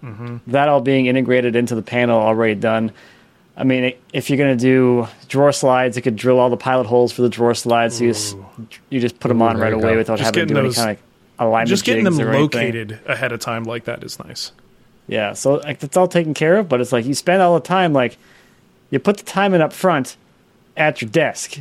that 0.47 0.69
all 0.69 0.81
being 0.81 1.05
integrated 1.07 1.55
into 1.55 1.75
the 1.75 1.81
panel 1.81 2.19
already 2.19 2.55
done. 2.55 2.91
I 3.57 3.63
mean, 3.63 3.95
if 4.13 4.29
you're 4.29 4.37
gonna 4.37 4.55
do 4.55 5.07
drawer 5.27 5.51
slides, 5.51 5.97
it 5.97 6.01
could 6.01 6.15
drill 6.15 6.39
all 6.39 6.51
the 6.51 6.57
pilot 6.57 6.85
holes 6.85 7.11
for 7.11 7.23
the 7.23 7.29
drawer 7.29 7.55
slides. 7.55 7.97
So 7.97 8.03
you 8.03 8.13
just 8.13 8.37
you 8.89 8.99
just 8.99 9.19
put 9.19 9.29
them 9.29 9.41
on 9.41 9.57
right 9.57 9.73
away 9.73 9.93
go. 9.93 9.97
without 9.97 10.19
Just 10.19 10.35
having 10.35 10.47
to 10.47 10.53
do 10.53 10.59
any 10.59 10.73
kind 10.73 10.91
of 10.91 10.99
alignment. 11.39 11.69
Just 11.69 11.83
getting 11.83 12.03
them 12.03 12.19
or 12.19 12.29
anything. 12.29 12.41
located 12.61 12.99
ahead 13.07 13.31
of 13.31 13.39
time 13.39 13.63
like 13.63 13.85
that 13.85 14.03
is 14.03 14.19
nice. 14.19 14.51
Yeah, 15.07 15.33
so 15.33 15.55
like 15.55 15.79
that's 15.79 15.97
all 15.97 16.07
taken 16.07 16.35
care 16.35 16.57
of, 16.57 16.69
but 16.69 16.81
it's 16.81 16.91
like 16.91 17.05
you 17.05 17.15
spend 17.15 17.41
all 17.41 17.55
the 17.55 17.65
time 17.65 17.93
like 17.93 18.17
you 18.91 18.99
put 18.99 19.17
the 19.17 19.23
time 19.23 19.53
in 19.55 19.61
up 19.61 19.73
front 19.73 20.17
at 20.75 21.01
your 21.01 21.09
desk 21.09 21.59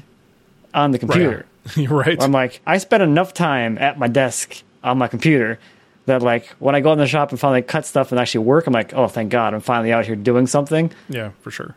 on 0.74 0.90
the 0.90 0.98
computer. 0.98 1.46
You're 1.74 1.90
right. 1.90 2.22
I'm 2.22 2.32
like, 2.32 2.61
I 2.66 2.78
spent 2.78 3.02
enough 3.02 3.32
time 3.32 3.78
at 3.78 3.98
my 3.98 4.06
desk 4.06 4.62
on 4.85 4.98
my 4.98 5.09
computer 5.09 5.59
that 6.04 6.22
like 6.22 6.48
when 6.59 6.74
I 6.74 6.80
go 6.80 6.92
in 6.92 6.98
the 6.98 7.06
shop 7.06 7.30
and 7.30 7.40
finally 7.40 7.62
cut 7.62 7.87
stuff 7.87 8.12
and 8.12 8.20
actually 8.20 8.44
work, 8.44 8.66
I'm 8.66 8.72
like, 8.72 8.92
oh, 8.94 9.09
thank 9.09 9.30
God, 9.30 9.54
I'm 9.54 9.61
finally 9.61 9.92
out 9.92 10.06
here 10.06 10.14
doing 10.14 10.46
something. 10.46 10.92
yeah, 11.09 11.30
for 11.40 11.50
sure. 11.50 11.74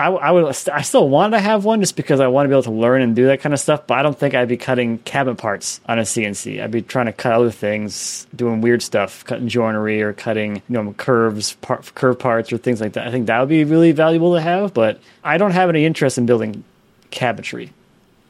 I, 0.00 0.08
I 0.08 0.30
would, 0.30 0.44
I 0.72 0.82
still 0.82 1.08
want 1.08 1.34
to 1.34 1.38
have 1.40 1.64
one 1.64 1.80
just 1.80 1.94
because 1.96 2.20
I 2.20 2.26
want 2.28 2.46
to 2.46 2.48
be 2.48 2.54
able 2.54 2.62
to 2.64 2.70
learn 2.70 3.02
and 3.02 3.14
do 3.14 3.26
that 3.26 3.40
kind 3.40 3.52
of 3.52 3.60
stuff. 3.60 3.86
But 3.86 3.98
I 3.98 4.02
don't 4.02 4.18
think 4.18 4.34
I'd 4.34 4.48
be 4.48 4.56
cutting 4.56 4.98
cabinet 4.98 5.36
parts 5.36 5.80
on 5.86 5.98
a 5.98 6.02
CNC. 6.02 6.62
I'd 6.62 6.70
be 6.70 6.82
trying 6.82 7.06
to 7.06 7.12
cut 7.12 7.32
other 7.32 7.50
things, 7.50 8.26
doing 8.34 8.60
weird 8.60 8.82
stuff, 8.82 9.24
cutting 9.24 9.48
joinery 9.48 10.02
or 10.02 10.12
cutting, 10.12 10.56
you 10.68 10.82
know, 10.82 10.92
curves, 10.94 11.54
part, 11.54 11.94
curve 11.94 12.18
parts 12.18 12.52
or 12.52 12.58
things 12.58 12.80
like 12.80 12.94
that. 12.94 13.06
I 13.06 13.10
think 13.10 13.26
that 13.26 13.38
would 13.40 13.48
be 13.48 13.64
really 13.64 13.92
valuable 13.92 14.34
to 14.34 14.40
have. 14.40 14.72
But 14.74 15.00
I 15.22 15.38
don't 15.38 15.52
have 15.52 15.68
any 15.68 15.84
interest 15.84 16.16
in 16.18 16.26
building 16.26 16.64
cabinetry 17.10 17.70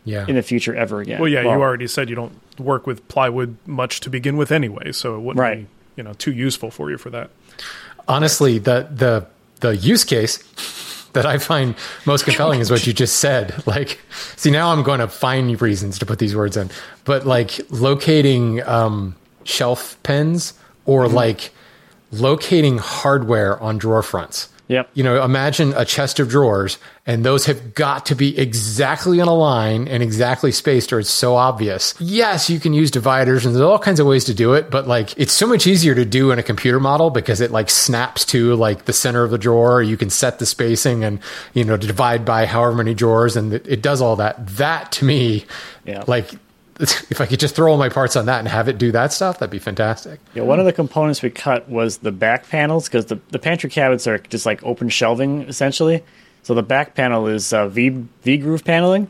Yeah. 0.05 0.25
in 0.27 0.35
the 0.37 0.43
future 0.43 0.75
ever 0.75 1.01
again. 1.01 1.21
Well, 1.21 1.29
yeah, 1.29 1.43
you 1.43 1.49
already 1.49 1.87
said 1.87 2.09
you 2.09 2.17
don't 2.17 2.33
work 2.59 2.87
with 2.87 3.07
plywood 3.09 3.57
much 3.67 4.01
to 4.01 4.11
begin 4.11 4.37
with 4.37 4.51
anyway, 4.51 4.93
so 4.93 5.15
it 5.17 5.21
wouldn't 5.21 5.41
Right. 5.41 5.59
be, 5.61 5.67
you 5.97 6.03
know, 6.03 6.13
too 6.15 6.33
useful 6.33 6.71
for 6.71 6.91
you 6.91 6.99
for 6.99 7.11
that. 7.11 7.31
honestly 8.09 8.59
the 8.59 8.89
the 8.91 9.27
the 9.61 9.77
use 9.77 10.05
case 10.05 10.39
that 11.13 11.27
I 11.27 11.39
find 11.39 11.75
most 12.07 12.25
compelling 12.25 12.61
is 12.61 12.71
what 12.71 12.87
you 12.87 12.93
just 12.93 13.17
said. 13.17 13.63
Like, 13.67 14.01
see, 14.37 14.51
now 14.51 14.73
I'm 14.73 14.83
going 14.83 14.99
to 14.99 15.07
find 15.07 15.61
reasons 15.63 15.99
to 16.01 16.07
put 16.07 16.19
these 16.19 16.35
words 16.35 16.57
in, 16.57 16.71
but 17.05 17.25
like 17.25 17.61
locating 17.71 18.67
um, 18.67 19.15
shelf 19.45 19.97
pins 20.03 20.55
or 20.87 21.07
like 21.07 21.51
locating 22.11 22.79
hardware 22.79 23.61
on 23.61 23.79
drawer 23.79 24.03
fronts. 24.03 24.49
Yep. 24.71 24.91
You 24.95 25.03
know, 25.03 25.25
imagine 25.25 25.73
a 25.77 25.85
chest 25.85 26.21
of 26.21 26.29
drawers, 26.29 26.79
and 27.05 27.25
those 27.25 27.47
have 27.47 27.75
got 27.75 28.07
to 28.07 28.15
be 28.15 28.39
exactly 28.39 29.19
in 29.19 29.27
a 29.27 29.35
line 29.35 29.89
and 29.89 30.01
exactly 30.01 30.53
spaced, 30.53 30.93
or 30.93 31.01
it's 31.01 31.11
so 31.11 31.35
obvious. 31.35 31.95
Yes, 31.99 32.49
you 32.49 32.61
can 32.61 32.73
use 32.73 32.89
dividers, 32.93 33.45
and 33.45 33.53
there's 33.53 33.65
all 33.65 33.81
kinds 33.81 33.99
of 33.99 34.07
ways 34.07 34.27
to 34.27 34.35
do 34.35 34.53
it, 34.55 34.71
but 34.71 34.87
like 34.87 35.19
it's 35.19 35.33
so 35.33 35.45
much 35.49 35.67
easier 35.67 35.97
to 35.97 36.05
do 36.05 36.31
in 36.31 36.39
a 36.39 36.43
computer 36.45 36.79
model 36.79 37.11
because 37.11 37.41
it 37.41 37.51
like 37.51 37.69
snaps 37.69 38.25
to 38.27 38.55
like 38.55 38.85
the 38.85 38.93
center 38.93 39.25
of 39.25 39.33
the 39.33 39.39
drawer. 39.39 39.83
You 39.83 39.97
can 39.97 40.09
set 40.09 40.39
the 40.39 40.47
spacing 40.47 41.03
and 41.03 41.19
you 41.53 41.65
know 41.65 41.77
divide 41.77 42.25
by 42.25 42.47
however 42.47 42.77
many 42.77 42.95
drawers, 42.95 43.37
and 43.37 43.53
it, 43.53 43.67
it 43.67 43.83
does 43.83 44.01
all 44.01 44.15
that. 44.17 44.47
That 44.57 44.93
to 44.93 45.05
me, 45.05 45.47
Yeah. 45.85 46.05
like 46.07 46.31
if 47.11 47.21
I 47.21 47.27
could 47.27 47.41
just 47.41 47.55
throw 47.55 47.71
all 47.71 47.79
my 47.79 47.89
parts 47.89 48.17
on 48.17 48.27
that 48.27 48.39
and 48.39 48.49
have 48.49 48.69
it 48.69 48.79
do 48.79 48.93
that 48.93 49.13
stuff, 49.13 49.39
that'd 49.39 49.51
be 49.51 49.59
fantastic. 49.59 50.19
Yeah, 50.35 50.43
one 50.43 50.59
of 50.59 50.67
the 50.67 50.73
components 50.73 51.23
we 51.23 51.31
cut 51.31 51.69
was 51.69 51.99
the 51.99 52.13
back 52.13 52.49
panels 52.49 52.89
because 52.89 53.07
the, 53.07 53.21
the 53.31 53.39
pantry 53.39 53.69
cabinets 53.71 54.07
are 54.07 54.19
just 54.19 54.47
like 54.47 54.63
open 54.65 54.89
shelving 54.89 55.43
essentially. 55.43 56.03
So 56.43 56.55
the 56.55 56.63
back 56.63 56.95
panel 56.95 57.27
is 57.27 57.53
uh, 57.53 57.69
V 57.69 57.91
V 58.23 58.39
groove 58.39 58.65
paneling, 58.65 59.09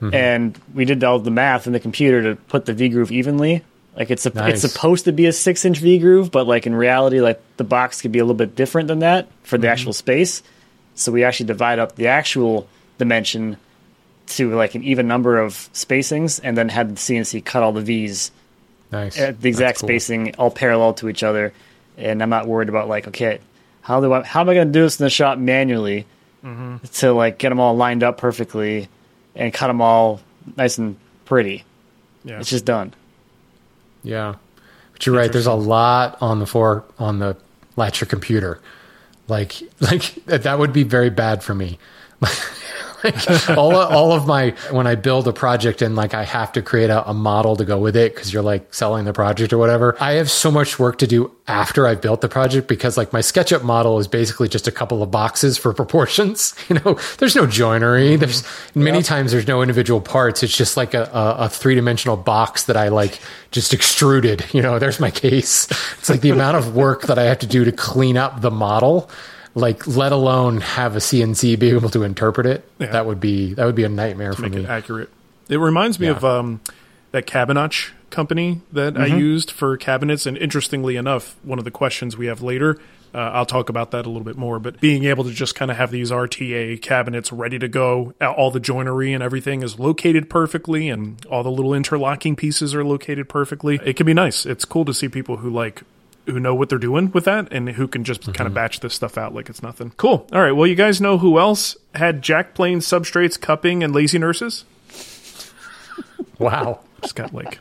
and 0.00 0.58
we 0.74 0.84
did 0.84 1.02
all 1.04 1.18
the 1.18 1.30
math 1.30 1.66
in 1.66 1.72
the 1.72 1.80
computer 1.80 2.22
to 2.34 2.36
put 2.48 2.66
the 2.66 2.74
V 2.74 2.88
groove 2.90 3.10
evenly. 3.12 3.62
Like 3.96 4.10
it's 4.10 4.26
a, 4.26 4.30
Nice. 4.34 4.64
it's 4.64 4.72
supposed 4.72 5.04
to 5.04 5.12
be 5.12 5.26
a 5.26 5.32
six 5.32 5.64
inch 5.64 5.78
V 5.78 5.98
groove, 6.00 6.30
but 6.32 6.46
like 6.48 6.66
in 6.66 6.74
reality, 6.74 7.20
like 7.20 7.40
the 7.56 7.64
box 7.64 8.02
could 8.02 8.10
be 8.12 8.18
a 8.18 8.24
little 8.24 8.34
bit 8.34 8.56
different 8.56 8.88
than 8.88 8.98
that 8.98 9.28
for 9.44 9.56
the 9.56 9.68
actual 9.68 9.92
space. 9.92 10.42
So 10.96 11.12
we 11.12 11.22
actually 11.24 11.46
divide 11.46 11.78
up 11.78 11.94
the 11.94 12.08
actual 12.08 12.68
dimension 12.98 13.56
to 14.26 14.54
like 14.54 14.74
an 14.74 14.82
even 14.84 15.06
number 15.06 15.38
of 15.38 15.52
spacings, 15.72 16.40
and 16.42 16.56
then 16.56 16.68
had 16.68 16.90
the 16.90 16.94
CNC 16.94 17.44
cut 17.44 17.62
all 17.62 17.72
the 17.72 17.82
V's 17.82 18.30
Nice, 18.90 19.18
at 19.18 19.40
the 19.40 19.48
exact 19.48 19.80
cool. 19.80 19.88
spacing, 19.88 20.34
all 20.36 20.50
parallel 20.50 20.94
to 20.94 21.08
each 21.08 21.22
other, 21.22 21.52
and 21.96 22.22
I'm 22.22 22.30
not 22.30 22.46
worried 22.46 22.68
about 22.68 22.88
like, 22.88 23.08
okay, 23.08 23.40
how 23.82 24.00
do 24.00 24.12
I, 24.12 24.22
how 24.22 24.40
am 24.40 24.48
I 24.48 24.54
going 24.54 24.68
to 24.68 24.72
do 24.72 24.82
this 24.82 24.98
in 24.98 25.04
the 25.04 25.10
shop 25.10 25.36
manually 25.38 26.06
mm-hmm. 26.44 26.76
to 26.94 27.12
like 27.12 27.38
get 27.38 27.50
them 27.50 27.60
all 27.60 27.76
lined 27.76 28.02
up 28.02 28.18
perfectly 28.18 28.88
and 29.34 29.52
cut 29.52 29.66
them 29.66 29.80
all 29.80 30.20
nice 30.56 30.78
and 30.78 30.96
pretty? 31.24 31.64
Yeah. 32.24 32.40
It's 32.40 32.50
just 32.50 32.64
done. 32.64 32.94
Yeah, 34.02 34.36
but 34.92 35.06
you're 35.06 35.16
right. 35.16 35.32
There's 35.32 35.46
a 35.46 35.54
lot 35.54 36.18
on 36.20 36.38
the 36.38 36.46
floor 36.46 36.84
on 36.98 37.18
the 37.18 37.36
latcher 37.76 38.08
computer. 38.08 38.60
Like, 39.28 39.60
like 39.80 40.14
that 40.26 40.44
that 40.44 40.58
would 40.58 40.72
be 40.72 40.84
very 40.84 41.10
bad 41.10 41.42
for 41.42 41.54
me. 41.54 41.78
all 43.56 43.74
all 43.76 44.12
of 44.12 44.26
my 44.26 44.50
when 44.70 44.86
I 44.86 44.94
build 44.94 45.28
a 45.28 45.32
project 45.32 45.82
and 45.82 45.96
like 45.96 46.14
I 46.14 46.24
have 46.24 46.52
to 46.52 46.62
create 46.62 46.90
a, 46.90 47.08
a 47.08 47.14
model 47.14 47.56
to 47.56 47.64
go 47.64 47.78
with 47.78 47.96
it 47.96 48.14
because 48.14 48.32
you're 48.32 48.42
like 48.42 48.72
selling 48.72 49.04
the 49.04 49.12
project 49.12 49.52
or 49.52 49.58
whatever. 49.58 49.96
I 50.00 50.12
have 50.12 50.30
so 50.30 50.50
much 50.50 50.78
work 50.78 50.98
to 50.98 51.06
do 51.06 51.30
after 51.46 51.86
I've 51.86 52.00
built 52.00 52.22
the 52.22 52.28
project 52.28 52.68
because 52.68 52.96
like 52.96 53.12
my 53.12 53.20
SketchUp 53.20 53.62
model 53.62 53.98
is 53.98 54.08
basically 54.08 54.48
just 54.48 54.66
a 54.66 54.72
couple 54.72 55.02
of 55.02 55.10
boxes 55.10 55.58
for 55.58 55.72
proportions. 55.74 56.54
You 56.74 56.80
know, 56.80 56.98
there's 57.18 57.36
no 57.36 57.46
joinery. 57.46 58.12
Mm-hmm. 58.12 58.20
There's 58.20 58.42
many 58.74 59.02
times 59.02 59.32
there's 59.32 59.46
no 59.46 59.60
individual 59.60 60.00
parts. 60.00 60.42
It's 60.42 60.56
just 60.56 60.78
like 60.78 60.94
a, 60.94 61.04
a, 61.12 61.44
a 61.44 61.48
three 61.48 61.74
dimensional 61.74 62.16
box 62.16 62.64
that 62.64 62.76
I 62.76 62.88
like 62.88 63.20
just 63.50 63.74
extruded. 63.74 64.44
You 64.54 64.62
know, 64.62 64.78
there's 64.78 64.98
my 64.98 65.10
case. 65.10 65.68
It's 65.98 66.08
like 66.08 66.22
the 66.22 66.30
amount 66.30 66.56
of 66.56 66.74
work 66.74 67.02
that 67.02 67.18
I 67.18 67.24
have 67.24 67.38
to 67.40 67.46
do 67.46 67.64
to 67.64 67.70
clean 67.70 68.16
up 68.16 68.40
the 68.40 68.50
model 68.50 69.10
like 69.54 69.86
let 69.86 70.12
alone 70.12 70.60
have 70.60 70.96
a 70.96 70.98
CNC 70.98 71.58
be 71.58 71.70
able 71.70 71.90
to 71.90 72.02
interpret 72.02 72.46
it. 72.46 72.68
Yeah. 72.78 72.88
That 72.92 73.06
would 73.06 73.20
be 73.20 73.54
that 73.54 73.64
would 73.66 73.74
be 73.76 73.84
a 73.84 73.88
nightmare 73.88 74.32
for 74.32 74.42
make 74.42 74.52
me. 74.54 74.64
it 74.64 74.68
accurate. 74.68 75.10
It 75.48 75.58
reminds 75.58 76.00
me 76.00 76.06
Yeah. 76.06 76.12
of 76.16 76.24
um, 76.24 76.60
that 77.12 77.26
Cabinotch 77.26 77.90
company 78.10 78.60
that 78.72 78.96
I 78.96 79.06
used 79.06 79.50
for 79.50 79.76
cabinets. 79.76 80.24
And 80.26 80.36
interestingly 80.38 80.96
enough, 80.96 81.36
one 81.42 81.58
of 81.58 81.64
the 81.64 81.70
questions 81.72 82.16
we 82.16 82.26
have 82.26 82.42
later, 82.42 82.78
uh, 83.12 83.18
I'll 83.18 83.46
talk 83.46 83.68
about 83.68 83.90
that 83.90 84.06
a 84.06 84.08
little 84.08 84.22
bit 84.24 84.36
more. 84.36 84.58
But 84.60 84.80
being 84.80 85.04
able 85.04 85.24
to 85.24 85.30
just 85.30 85.54
kind 85.56 85.70
of 85.70 85.76
have 85.76 85.90
these 85.90 86.10
RTA 86.12 86.80
cabinets 86.80 87.32
ready 87.32 87.58
to 87.58 87.66
go, 87.68 88.14
all 88.20 88.50
the 88.52 88.60
joinery 88.60 89.12
and 89.12 89.22
everything 89.22 89.62
is 89.62 89.78
located 89.80 90.30
perfectly, 90.30 90.88
and 90.88 91.24
all 91.26 91.42
the 91.42 91.50
little 91.50 91.74
interlocking 91.74 92.36
pieces 92.36 92.72
are 92.74 92.84
located 92.84 93.28
perfectly. 93.28 93.80
It 93.84 93.96
can 93.96 94.06
be 94.06 94.14
nice. 94.14 94.46
It's 94.46 94.64
cool 94.64 94.84
to 94.84 94.94
see 94.94 95.08
people 95.08 95.38
who 95.38 95.50
like 95.50 95.82
who 96.26 96.40
know 96.40 96.54
what 96.54 96.68
they're 96.68 96.78
doing 96.78 97.10
with 97.12 97.24
that 97.24 97.52
and 97.52 97.68
who 97.70 97.86
can 97.86 98.04
just 98.04 98.22
kind 98.22 98.40
of 98.40 98.46
mm-hmm. 98.46 98.54
batch 98.54 98.80
this 98.80 98.94
stuff 98.94 99.18
out 99.18 99.34
like 99.34 99.48
it's 99.48 99.62
nothing. 99.62 99.90
Cool. 99.96 100.26
All 100.32 100.40
right. 100.40 100.52
Well, 100.52 100.66
you 100.66 100.74
guys 100.74 101.00
know 101.00 101.18
who 101.18 101.38
else 101.38 101.76
had 101.94 102.22
jack 102.22 102.54
plane 102.54 102.80
substrates, 102.80 103.40
cupping, 103.40 103.82
and 103.82 103.94
lazy 103.94 104.18
nurses? 104.18 104.64
Wow. 106.38 106.80
Just 107.00 107.14
got 107.14 107.32
like, 107.32 107.60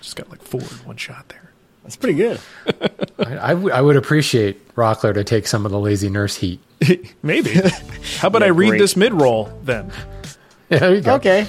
just 0.00 0.16
got 0.16 0.30
like 0.30 0.42
four 0.42 0.60
in 0.60 0.66
one 0.86 0.96
shot 0.96 1.28
there. 1.28 1.50
That's 1.82 1.96
pretty 1.96 2.16
good. 2.16 2.40
I, 3.18 3.52
I 3.52 3.80
would- 3.80 3.96
appreciate 3.96 4.74
Rockler 4.74 5.12
to 5.14 5.24
take 5.24 5.46
some 5.46 5.66
of 5.66 5.72
the 5.72 5.78
lazy 5.78 6.08
nurse 6.08 6.36
heat. 6.36 6.60
Maybe. 7.22 7.52
How 8.18 8.28
about 8.28 8.42
I 8.42 8.46
read 8.46 8.68
great. 8.68 8.78
this 8.78 8.96
mid 8.96 9.12
roll 9.12 9.52
then? 9.62 9.92
Yeah, 10.70 10.78
there 10.78 10.94
you 10.94 11.00
go. 11.02 11.14
Okay. 11.16 11.46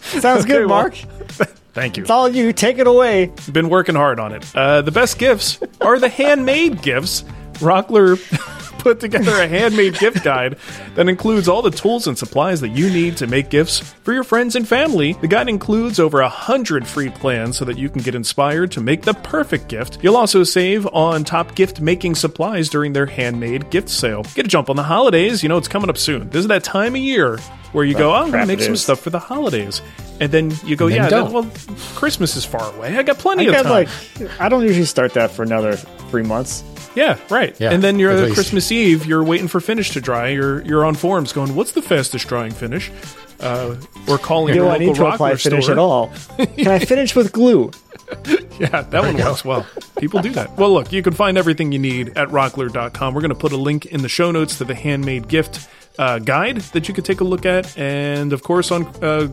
Sounds 0.00 0.44
Okay, 0.44 0.48
good, 0.48 0.66
well- 0.66 0.68
Mark. 0.68 0.96
Thank 1.72 1.96
you. 1.96 2.02
It's 2.02 2.10
all 2.10 2.28
you. 2.28 2.52
Take 2.52 2.78
it 2.78 2.86
away. 2.86 3.32
Been 3.52 3.68
working 3.68 3.94
hard 3.94 4.18
on 4.18 4.32
it. 4.32 4.44
Uh, 4.54 4.82
the 4.82 4.90
best 4.92 5.18
gifts 5.18 5.58
are 5.80 5.98
the 5.98 6.08
handmade 6.08 6.82
gifts. 6.82 7.22
Rockler 7.54 8.16
put 8.80 9.00
together 9.00 9.32
a 9.32 9.46
handmade 9.46 9.98
gift 9.98 10.24
guide 10.24 10.56
that 10.94 11.08
includes 11.08 11.48
all 11.48 11.62
the 11.62 11.70
tools 11.70 12.06
and 12.06 12.16
supplies 12.18 12.60
that 12.60 12.70
you 12.70 12.90
need 12.90 13.16
to 13.18 13.26
make 13.26 13.50
gifts 13.50 13.78
for 13.78 14.12
your 14.12 14.24
friends 14.24 14.56
and 14.56 14.66
family. 14.66 15.12
The 15.14 15.28
guide 15.28 15.48
includes 15.48 16.00
over 16.00 16.20
a 16.20 16.28
hundred 16.28 16.86
free 16.86 17.10
plans 17.10 17.56
so 17.58 17.64
that 17.64 17.78
you 17.78 17.88
can 17.88 18.02
get 18.02 18.14
inspired 18.14 18.70
to 18.72 18.80
make 18.80 19.02
the 19.02 19.14
perfect 19.14 19.68
gift. 19.68 19.98
You'll 20.02 20.16
also 20.16 20.44
save 20.44 20.86
on 20.88 21.24
top 21.24 21.54
gift 21.54 21.80
making 21.80 22.14
supplies 22.14 22.68
during 22.68 22.92
their 22.92 23.06
handmade 23.06 23.70
gift 23.70 23.88
sale. 23.88 24.22
Get 24.34 24.46
a 24.46 24.48
jump 24.48 24.70
on 24.70 24.76
the 24.76 24.82
holidays. 24.82 25.42
You 25.42 25.48
know 25.48 25.58
it's 25.58 25.68
coming 25.68 25.90
up 25.90 25.98
soon. 25.98 26.30
This 26.30 26.40
is 26.40 26.48
that 26.48 26.64
time 26.64 26.94
of 26.94 27.00
year 27.00 27.38
where 27.72 27.84
you 27.84 27.94
go, 27.94 28.10
oh, 28.10 28.14
I'm 28.14 28.30
going 28.30 28.40
to 28.40 28.46
make 28.46 28.60
some 28.60 28.74
is. 28.74 28.82
stuff 28.82 29.00
for 29.00 29.10
the 29.10 29.18
holidays. 29.18 29.80
And 30.20 30.32
then 30.32 30.52
you 30.64 30.76
go, 30.76 30.88
then 30.88 31.10
yeah, 31.10 31.22
well, 31.22 31.48
Christmas 31.94 32.36
is 32.36 32.44
far 32.44 32.74
away. 32.74 32.96
I 32.96 33.02
got 33.02 33.18
plenty 33.18 33.44
I 33.44 33.48
of 33.48 33.54
got 33.54 33.62
time. 33.62 33.72
like. 34.20 34.40
I 34.40 34.48
don't 34.48 34.62
usually 34.62 34.86
start 34.86 35.14
that 35.14 35.30
for 35.30 35.42
another 35.42 35.76
three 35.76 36.22
months. 36.22 36.62
Yeah, 36.94 37.18
right. 37.30 37.58
Yeah, 37.60 37.72
and 37.72 37.82
then 37.82 37.98
you're 37.98 38.10
at 38.10 38.18
at 38.18 38.24
least. 38.24 38.34
Christmas 38.34 38.72
Eve, 38.72 39.06
you're 39.06 39.22
waiting 39.22 39.48
for 39.48 39.60
finish 39.60 39.90
to 39.92 40.00
dry. 40.00 40.28
You're 40.28 40.62
you're 40.62 40.84
on 40.84 40.94
forums 40.94 41.32
going, 41.32 41.54
"What's 41.54 41.72
the 41.72 41.82
fastest 41.82 42.28
drying 42.28 42.52
finish?" 42.52 42.90
Uh, 43.38 43.76
or 44.08 44.18
calling 44.18 44.52
Do 44.52 44.60
your 44.60 44.68
I 44.68 44.72
local 44.72 44.86
need 44.88 44.94
to 44.96 45.06
apply 45.06 45.32
Rockler 45.32 45.42
finish 45.42 45.68
at 45.68 45.78
all? 45.78 46.12
Can 46.56 46.68
I 46.68 46.78
finish 46.78 47.16
with 47.16 47.32
glue? 47.32 47.70
Yeah, 48.58 48.82
that 48.82 49.02
one 49.02 49.16
works 49.16 49.44
well. 49.44 49.66
People 49.98 50.20
do 50.20 50.30
that. 50.32 50.56
Well, 50.56 50.72
look, 50.72 50.92
you 50.92 51.00
can 51.02 51.14
find 51.14 51.38
everything 51.38 51.70
you 51.72 51.78
need 51.78 52.08
at 52.18 52.28
rockler.com. 52.28 53.14
We're 53.14 53.20
going 53.20 53.30
to 53.30 53.34
put 53.36 53.52
a 53.52 53.56
link 53.56 53.86
in 53.86 54.02
the 54.02 54.08
show 54.08 54.30
notes 54.32 54.58
to 54.58 54.64
the 54.64 54.74
handmade 54.74 55.28
gift 55.28 55.68
uh, 55.98 56.18
guide 56.18 56.58
that 56.58 56.88
you 56.88 56.94
could 56.94 57.04
take 57.04 57.20
a 57.20 57.24
look 57.24 57.44
at. 57.44 57.76
And 57.78 58.32
of 58.32 58.42
course, 58.42 58.70
on 58.70 58.86
uh, 59.02 59.28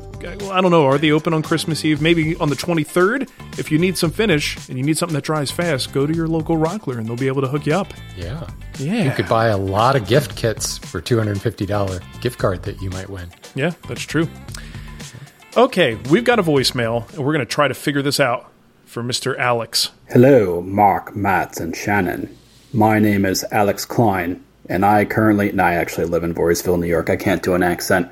I 0.51 0.61
don't 0.61 0.71
know, 0.71 0.85
are 0.85 0.97
they 0.97 1.11
open 1.11 1.33
on 1.33 1.43
Christmas 1.43 1.83
Eve? 1.85 2.01
Maybe 2.01 2.35
on 2.37 2.49
the 2.49 2.55
23rd. 2.55 3.29
If 3.59 3.71
you 3.71 3.77
need 3.77 3.97
some 3.97 4.11
finish 4.11 4.57
and 4.69 4.77
you 4.77 4.83
need 4.83 4.97
something 4.97 5.15
that 5.15 5.23
dries 5.23 5.51
fast, 5.51 5.93
go 5.93 6.05
to 6.05 6.13
your 6.13 6.27
local 6.27 6.57
Rockler 6.57 6.97
and 6.97 7.07
they'll 7.07 7.15
be 7.15 7.27
able 7.27 7.41
to 7.41 7.47
hook 7.47 7.65
you 7.65 7.73
up. 7.73 7.93
Yeah. 8.15 8.47
Yeah. 8.79 9.03
You 9.03 9.11
could 9.11 9.27
buy 9.27 9.47
a 9.47 9.57
lot 9.57 9.95
of 9.95 10.07
gift 10.07 10.35
kits 10.35 10.77
for 10.77 11.01
$250 11.01 12.21
gift 12.21 12.37
card 12.39 12.63
that 12.63 12.81
you 12.81 12.89
might 12.89 13.09
win. 13.09 13.29
Yeah, 13.55 13.71
that's 13.87 14.03
true. 14.03 14.27
Okay, 15.55 15.95
we've 16.11 16.23
got 16.23 16.37
a 16.37 16.43
voicemail, 16.43 17.09
and 17.13 17.25
we're 17.25 17.33
going 17.33 17.45
to 17.45 17.51
try 17.51 17.67
to 17.67 17.73
figure 17.73 18.03
this 18.03 18.19
out 18.19 18.51
for 18.85 19.01
Mr. 19.01 19.35
Alex. 19.39 19.89
Hello, 20.09 20.61
Mark, 20.61 21.15
Matt, 21.15 21.59
and 21.59 21.75
Shannon. 21.75 22.35
My 22.73 22.99
name 22.99 23.25
is 23.25 23.43
Alex 23.51 23.83
Klein, 23.83 24.43
and 24.69 24.85
I 24.85 25.05
currently, 25.05 25.49
and 25.49 25.61
I 25.61 25.75
actually 25.75 26.05
live 26.05 26.23
in 26.23 26.33
Voorheesville, 26.33 26.79
New 26.79 26.87
York. 26.87 27.09
I 27.09 27.15
can't 27.15 27.43
do 27.43 27.53
an 27.53 27.63
accent. 27.63 28.09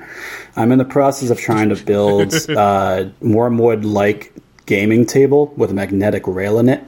I'm 0.56 0.72
in 0.72 0.78
the 0.78 0.84
process 0.84 1.30
of 1.30 1.38
trying 1.38 1.68
to 1.68 1.76
build 1.76 2.34
uh, 2.48 3.06
a 3.06 3.24
Wyrmwood-like 3.24 4.32
gaming 4.66 5.06
table 5.06 5.52
with 5.56 5.70
a 5.70 5.74
magnetic 5.74 6.26
rail 6.26 6.58
in 6.58 6.68
it, 6.68 6.82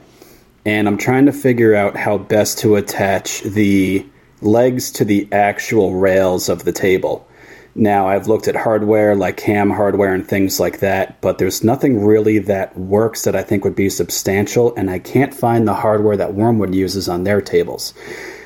and 0.65 0.87
I'm 0.87 0.97
trying 0.97 1.25
to 1.27 1.33
figure 1.33 1.75
out 1.75 1.95
how 1.95 2.17
best 2.17 2.59
to 2.59 2.75
attach 2.75 3.41
the 3.41 4.05
legs 4.41 4.91
to 4.91 5.05
the 5.05 5.27
actual 5.31 5.95
rails 5.95 6.49
of 6.49 6.63
the 6.63 6.71
table. 6.71 7.27
Now, 7.75 8.07
I've 8.07 8.27
looked 8.27 8.47
at 8.47 8.55
hardware 8.55 9.15
like 9.15 9.39
ham 9.39 9.69
hardware 9.69 10.13
and 10.13 10.27
things 10.27 10.59
like 10.59 10.79
that, 10.79 11.21
but 11.21 11.37
there's 11.37 11.63
nothing 11.63 12.03
really 12.03 12.39
that 12.39 12.77
works 12.77 13.23
that 13.23 13.35
I 13.35 13.43
think 13.43 13.63
would 13.63 13.75
be 13.75 13.89
substantial, 13.89 14.73
and 14.75 14.89
I 14.89 14.99
can't 14.99 15.33
find 15.33 15.67
the 15.67 15.75
hardware 15.75 16.17
that 16.17 16.31
Wyrmwood 16.31 16.73
uses 16.73 17.07
on 17.07 17.23
their 17.23 17.41
tables. 17.41 17.93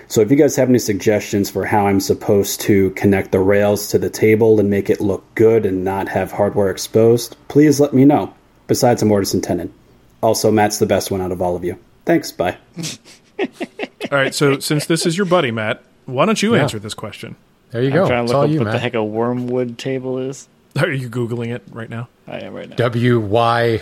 So, 0.08 0.22
if 0.22 0.30
you 0.30 0.38
guys 0.38 0.56
have 0.56 0.70
any 0.70 0.80
suggestions 0.80 1.50
for 1.50 1.66
how 1.66 1.88
I'm 1.88 2.00
supposed 2.00 2.62
to 2.62 2.92
connect 2.92 3.32
the 3.32 3.40
rails 3.40 3.88
to 3.90 3.98
the 3.98 4.10
table 4.10 4.60
and 4.60 4.70
make 4.70 4.90
it 4.90 5.02
look 5.02 5.24
good 5.36 5.66
and 5.66 5.84
not 5.84 6.08
have 6.10 6.32
hardware 6.32 6.70
exposed, 6.70 7.36
please 7.48 7.80
let 7.80 7.94
me 7.94 8.06
know. 8.06 8.34
Besides, 8.68 9.02
I'm 9.02 9.08
mortise 9.10 9.34
and 9.34 9.44
tenon. 9.44 9.74
Also, 10.22 10.52
Matt's 10.52 10.78
the 10.80 10.86
best 10.86 11.12
one 11.12 11.22
out 11.22 11.32
of 11.32 11.42
all 11.42 11.56
of 11.56 11.64
you. 11.64 11.78
Thanks, 12.06 12.32
bye. 12.32 12.58
All 13.40 14.18
right, 14.20 14.34
so 14.36 14.60
since 14.60 14.86
this 14.86 15.06
is 15.06 15.18
your 15.18 15.26
buddy, 15.26 15.52
Matt, 15.52 15.82
why 16.06 16.26
don't 16.26 16.42
you 16.42 16.56
answer 16.56 16.78
this 16.80 16.94
question? 16.94 17.36
There 17.72 17.82
you 17.82 17.88
I'm 17.90 17.94
go. 17.96 18.08
trying 18.08 18.28
to 18.28 18.34
look 18.34 18.46
up 18.46 18.52
you, 18.52 18.60
what 18.60 18.72
the 18.72 18.80
heck 18.80 18.94
a 18.94 18.98
wyrmwood 18.98 19.78
table 19.78 20.20
is. 20.20 20.48
Are 20.78 20.92
you 20.92 21.10
Googling 21.10 21.54
it 21.54 21.64
right 21.72 21.90
now? 21.90 22.08
I 22.28 22.40
am 22.40 22.54
right 22.54 22.70
now. 22.70 22.76
W 22.76 23.20
Y 23.20 23.82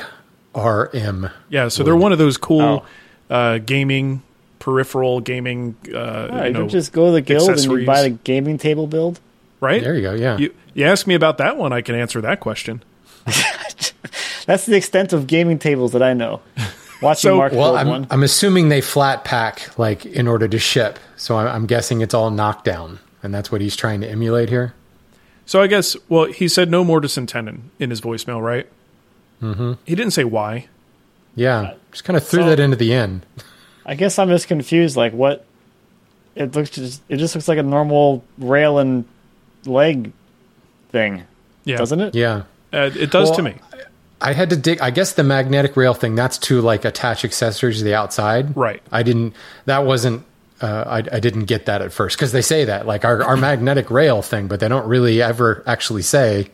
R 0.55 0.89
M. 0.93 1.29
Yeah, 1.49 1.67
so 1.67 1.83
they're 1.83 1.95
one 1.95 2.11
of 2.11 2.17
those 2.17 2.37
cool 2.37 2.61
Oh. 2.61 2.85
uh, 3.35 3.57
gaming, 3.59 4.23
peripheral 4.61 5.19
gaming, 5.19 5.75
uh, 5.93 5.97
All 5.97 6.25
you 6.27 6.31
right, 6.41 6.53
know, 6.53 6.67
just 6.69 6.93
go 6.93 7.07
to 7.07 7.11
the 7.11 7.21
guild 7.21 7.49
and 7.49 7.61
you 7.61 7.85
buy 7.85 8.03
the 8.03 8.11
gaming 8.11 8.57
table 8.57 8.87
build. 8.87 9.19
right? 9.59 9.81
There 9.83 9.95
you 9.95 10.01
go. 10.01 10.13
Yeah. 10.13 10.37
You, 10.37 10.53
you 10.73 10.85
ask 10.85 11.05
me 11.05 11.15
about 11.15 11.37
that 11.39 11.57
one, 11.57 11.73
I 11.73 11.81
can 11.81 11.95
answer 11.95 12.21
that 12.21 12.39
question. 12.39 12.81
That's 14.45 14.65
the 14.65 14.75
extent 14.75 15.13
of 15.13 15.27
gaming 15.27 15.59
tables 15.59 15.91
that 15.91 16.01
I 16.01 16.13
know. 16.13 16.41
Watching 17.01 17.29
So- 17.31 17.37
Mark 17.37 17.53
well, 17.53 17.75
I'm, 17.75 17.87
one. 17.87 18.07
I'm 18.09 18.23
assuming 18.23 18.69
they 18.69 18.81
flat 18.81 19.23
pack 19.23 19.77
like 19.77 20.05
in 20.05 20.27
order 20.27 20.47
to 20.47 20.59
ship. 20.59 20.99
So 21.17 21.35
I'm, 21.37 21.47
I'm 21.47 21.65
guessing 21.65 22.01
it's 22.01 22.13
all 22.13 22.29
knockdown, 22.31 22.99
and 23.23 23.33
that's 23.33 23.51
what 23.51 23.61
he's 23.61 23.75
trying 23.75 24.01
to 24.01 24.09
emulate 24.09 24.49
here. 24.49 24.73
So 25.45 25.61
I 25.61 25.67
guess, 25.67 25.97
well, 26.07 26.25
he 26.25 26.47
said 26.47 26.69
no 26.71 26.83
mortise 26.83 27.17
and 27.17 27.27
tenon 27.27 27.71
in 27.79 27.89
his 27.89 27.99
voicemail, 28.01 28.41
right? 28.41 28.67
Mm-hmm. 29.41 29.73
He 29.85 29.95
didn't 29.95 30.11
say 30.13 30.23
why. 30.23 30.67
Yeah, 31.35 31.73
just 31.91 32.03
kind 32.03 32.15
of 32.17 32.25
threw 32.27 32.43
so- 32.43 32.49
that 32.49 32.59
into 32.59 32.75
the 32.77 32.93
end. 32.93 33.25
I 33.85 33.95
guess 33.95 34.19
I'm 34.19 34.29
just 34.29 34.47
confused. 34.47 34.95
Like 34.95 35.13
what? 35.13 35.45
It 36.35 36.55
looks 36.55 36.69
just. 36.69 37.01
It 37.09 37.17
just 37.17 37.35
looks 37.35 37.47
like 37.47 37.57
a 37.57 37.63
normal 37.63 38.23
rail 38.37 38.79
and 38.79 39.05
leg 39.65 40.13
thing, 40.89 41.23
Yeah, 41.65 41.77
doesn't 41.77 41.99
it? 41.99 42.15
Yeah, 42.15 42.43
Uh, 42.73 42.89
it 42.95 43.11
does 43.11 43.29
Well, 43.29 43.37
to 43.37 43.43
me. 43.43 43.55
I 44.21 44.33
had 44.33 44.49
to 44.51 44.55
dig. 44.55 44.79
I 44.81 44.91
guess 44.91 45.13
the 45.13 45.23
magnetic 45.23 45.75
rail 45.75 45.93
thing. 45.93 46.15
That's 46.15 46.37
to 46.39 46.61
like 46.61 46.85
attach 46.85 47.25
accessories 47.25 47.79
to 47.79 47.83
the 47.83 47.95
outside. 47.95 48.55
Right. 48.55 48.81
I 48.91 49.03
didn't. 49.03 49.35
That 49.65 49.85
wasn't. 49.85 50.23
Uh, 50.61 50.83
I, 50.85 50.97
I 51.15 51.19
didn't 51.19 51.45
get 51.45 51.65
that 51.65 51.81
at 51.81 51.91
first 51.91 52.17
because 52.17 52.31
they 52.31 52.43
say 52.43 52.65
that 52.65 52.85
like 52.85 53.03
our, 53.03 53.23
our 53.23 53.35
magnetic 53.35 53.89
rail 53.89 54.21
thing, 54.21 54.47
but 54.47 54.59
they 54.59 54.67
don't 54.67 54.87
really 54.87 55.19
ever 55.19 55.63
actually 55.65 56.03
say 56.03 56.49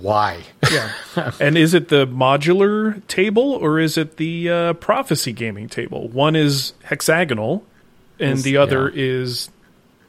why. 0.00 0.42
Yeah. 0.70 0.90
and 1.40 1.58
is 1.58 1.74
it 1.74 1.88
the 1.88 2.06
modular 2.06 3.04
table 3.08 3.52
or 3.52 3.78
is 3.80 3.98
it 3.98 4.16
the 4.16 4.50
uh, 4.50 4.72
prophecy 4.74 5.32
gaming 5.32 5.68
table? 5.68 6.08
One 6.08 6.36
is 6.36 6.74
hexagonal 6.84 7.64
and 8.20 8.38
the 8.40 8.56
other 8.56 8.88
is 8.88 9.50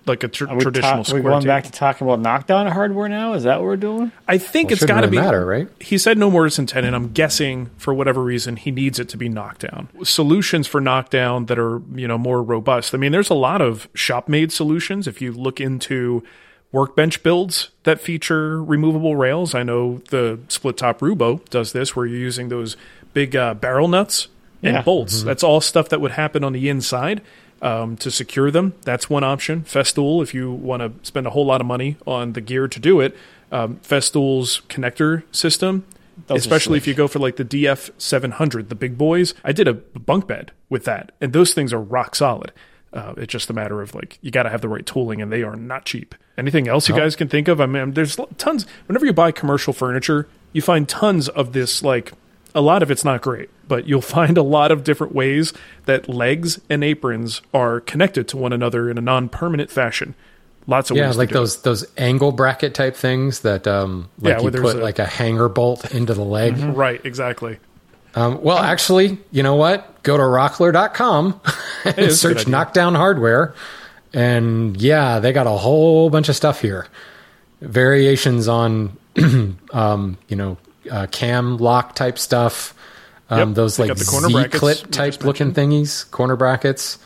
like 0.05 0.23
a 0.23 0.27
tr- 0.27 0.47
Are 0.47 0.59
traditional 0.59 0.97
ta- 0.97 1.03
square 1.03 1.23
We're 1.23 1.29
going 1.31 1.41
table. 1.41 1.51
back 1.55 1.63
to 1.63 1.71
talking 1.71 2.05
about 2.05 2.19
knockdown 2.19 2.67
hardware 2.67 3.09
now. 3.09 3.33
Is 3.33 3.43
that 3.45 3.57
what 3.57 3.65
we're 3.65 3.75
doing? 3.75 4.11
I 4.27 4.37
think 4.37 4.67
Well, 4.67 4.73
it's 4.73 4.79
shouldn't 4.81 4.97
got 4.97 5.01
to 5.01 5.07
really 5.07 5.17
be 5.17 5.23
matter, 5.23 5.43
right? 5.45 5.67
He 5.79 5.97
said 5.97 6.19
no 6.19 6.29
mortise 6.29 6.59
and 6.59 6.69
tenon. 6.69 6.93
I'm 6.93 7.11
guessing 7.11 7.71
for 7.77 7.91
whatever 7.91 8.21
reason 8.21 8.57
he 8.57 8.69
needs 8.69 8.99
it 8.99 9.09
to 9.09 9.17
be 9.17 9.29
knockdown. 9.29 9.89
Solutions 10.03 10.67
for 10.67 10.79
knockdown 10.79 11.47
that 11.47 11.57
are 11.57 11.81
you 11.95 12.07
know 12.07 12.19
more 12.19 12.43
robust. 12.43 12.93
I 12.93 12.99
mean, 12.99 13.11
there's 13.11 13.31
a 13.31 13.35
lot 13.35 13.61
of 13.61 13.89
shop 13.95 14.29
made 14.29 14.51
solutions. 14.51 15.07
If 15.07 15.23
you 15.23 15.31
look 15.31 15.59
into 15.59 16.23
workbench 16.75 17.23
builds 17.23 17.69
that 17.83 18.01
feature 18.01 18.61
removable 18.61 19.15
rails, 19.15 19.55
I 19.55 19.63
know 19.63 19.99
the 20.09 20.39
split 20.49 20.75
top 20.77 20.99
Roubo 20.99 21.43
does 21.49 21.71
this, 21.71 21.95
where 21.95 22.05
you're 22.05 22.19
using 22.19 22.49
those 22.49 22.75
big 23.13 23.33
uh, 23.35 23.53
barrel 23.53 23.87
nuts 23.87 24.27
and 24.61 24.75
Yeah. 24.75 24.81
bolts. 24.81 25.23
That's 25.23 25.41
all 25.43 25.61
stuff 25.61 25.87
that 25.89 26.01
would 26.01 26.11
happen 26.11 26.43
on 26.43 26.51
the 26.53 26.67
inside. 26.69 27.21
Um, 27.61 27.95
to 27.97 28.11
secure 28.11 28.51
them, 28.51 28.73
that's 28.83 29.09
one 29.09 29.23
option. 29.23 29.61
Festool, 29.63 30.21
if 30.21 30.33
you 30.33 30.51
want 30.51 30.81
to 30.81 30.91
spend 31.07 31.25
a 31.25 31.29
whole 31.29 31.45
lot 31.45 31.61
of 31.61 31.67
money 31.67 31.95
on 32.05 32.33
the 32.33 32.41
gear 32.41 32.67
to 32.67 32.79
do 32.79 32.99
it, 32.99 33.15
um, 33.51 33.79
Festool's 33.81 34.61
connector 34.67 35.23
system, 35.31 35.85
Those 36.27 36.39
especially 36.39 36.77
if 36.77 36.85
you 36.85 36.93
go 36.93 37.07
for 37.07 37.19
like 37.19 37.37
the 37.37 37.45
DF 37.45 37.89
700, 37.97 38.67
the 38.67 38.75
big 38.75 38.97
boys. 38.97 39.33
I 39.43 39.53
did 39.53 39.67
a 39.69 39.73
bunk 39.73 40.27
bed 40.27 40.51
with 40.69 40.83
that, 40.83 41.13
and 41.21 41.31
those 41.31 41.53
things 41.53 41.71
are 41.71 41.79
rock 41.81 42.13
solid. 42.15 42.51
Uh, 42.95 43.13
it's 43.17 43.31
just 43.31 43.49
a 43.49 43.53
matter 43.53 43.81
of 43.81 43.93
like 43.93 44.17
you 44.21 44.31
got 44.31 44.43
to 44.43 44.49
have 44.49 44.61
the 44.61 44.69
right 44.69 44.85
tooling, 44.85 45.21
and 45.21 45.31
they 45.31 45.43
are 45.43 45.55
not 45.57 45.83
cheap. 45.85 46.15
Anything 46.37 46.67
else 46.67 46.87
you 46.89 46.95
guys 46.95 47.15
can 47.15 47.27
think 47.27 47.47
of? 47.49 47.59
I 47.61 47.65
mean, 47.65 47.91
there's 47.91 48.17
tons. 48.37 48.65
Whenever 48.87 49.05
you 49.05 49.13
buy 49.13 49.31
commercial 49.31 49.73
furniture, 49.73 50.27
you 50.53 50.61
find 50.61 50.87
tons 50.87 51.27
of 51.29 51.51
this. 51.53 51.83
Like 51.83 52.13
a 52.53 52.61
lot 52.61 52.81
of 52.81 52.89
it's 52.89 53.03
not 53.03 53.21
great, 53.21 53.49
but 53.67 53.85
you'll 53.87 54.01
find 54.17 54.37
a 54.37 54.43
lot 54.43 54.71
of 54.71 54.83
different 54.85 55.13
ways 55.13 55.51
that 55.85 56.07
legs 56.07 56.59
and 56.69 56.83
aprons 56.85 57.41
are 57.53 57.81
connected 57.81 58.27
to 58.29 58.37
one 58.37 58.53
another 58.53 58.89
in 58.89 58.97
a 58.97 59.01
non-permanent 59.01 59.69
fashion. 59.69 60.15
Lots 60.67 60.89
of 60.89 60.97
Yeah, 60.97 61.07
ways 61.07 61.17
like 61.17 61.29
do 61.29 61.35
it. 61.35 61.37
those 61.39 61.61
those 61.63 61.85
angle 61.97 62.31
bracket 62.31 62.73
type 62.73 62.95
things 62.95 63.41
that 63.41 63.67
um 63.67 64.09
like 64.19 64.37
Yeah, 64.37 64.41
you 64.41 64.51
put 64.51 64.75
a- 64.77 64.79
like 64.79 64.99
a 64.99 65.05
hanger 65.05 65.47
bolt 65.49 65.93
into 65.93 66.13
the 66.13 66.23
leg. 66.23 66.57
Right, 66.57 66.99
exactly. 67.05 67.59
Um, 68.15 68.41
well, 68.41 68.57
actually, 68.57 69.17
you 69.31 69.43
know 69.43 69.55
what? 69.55 70.01
Go 70.03 70.15
to 70.15 70.23
rockler.com 70.23 71.41
and 71.85 72.11
search 72.13 72.47
knockdown 72.47 72.95
hardware. 72.95 73.53
And 74.13 74.77
yeah, 74.81 75.19
they 75.19 75.33
got 75.33 75.47
a 75.47 75.51
whole 75.51 76.09
bunch 76.09 76.29
of 76.29 76.35
stuff 76.35 76.61
here. 76.61 76.87
Variations 77.61 78.47
on, 78.47 78.97
um, 79.73 80.17
you 80.29 80.35
know, 80.35 80.57
uh, 80.89 81.07
cam 81.11 81.57
lock 81.57 81.95
type 81.95 82.17
stuff. 82.17 82.73
Um, 83.29 83.49
Yep, 83.49 83.55
those 83.55 83.79
like 83.79 83.97
Z 83.97 84.47
clip 84.49 84.91
type 84.91 85.23
looking 85.23 85.51
thingies, 85.51 86.09
corner 86.11 86.35
brackets. 86.35 86.99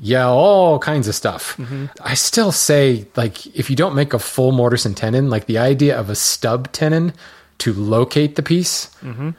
Yeah, 0.00 0.26
all 0.26 0.80
kinds 0.80 1.06
of 1.06 1.14
stuff. 1.14 1.56
Mm-hmm. 1.56 1.86
I 2.02 2.14
still 2.14 2.50
say, 2.50 3.06
like, 3.14 3.46
if 3.46 3.70
you 3.70 3.76
don't 3.76 3.94
make 3.94 4.12
a 4.12 4.18
full 4.18 4.50
mortise 4.50 4.84
and 4.84 4.96
tenon, 4.96 5.30
like 5.30 5.46
the 5.46 5.58
idea 5.58 5.96
of 5.96 6.10
a 6.10 6.16
stub 6.16 6.72
tenon 6.72 7.12
to 7.58 7.72
locate 7.72 8.34
the 8.34 8.42
piece 8.42 8.86
Mm-hmm. 9.00 9.30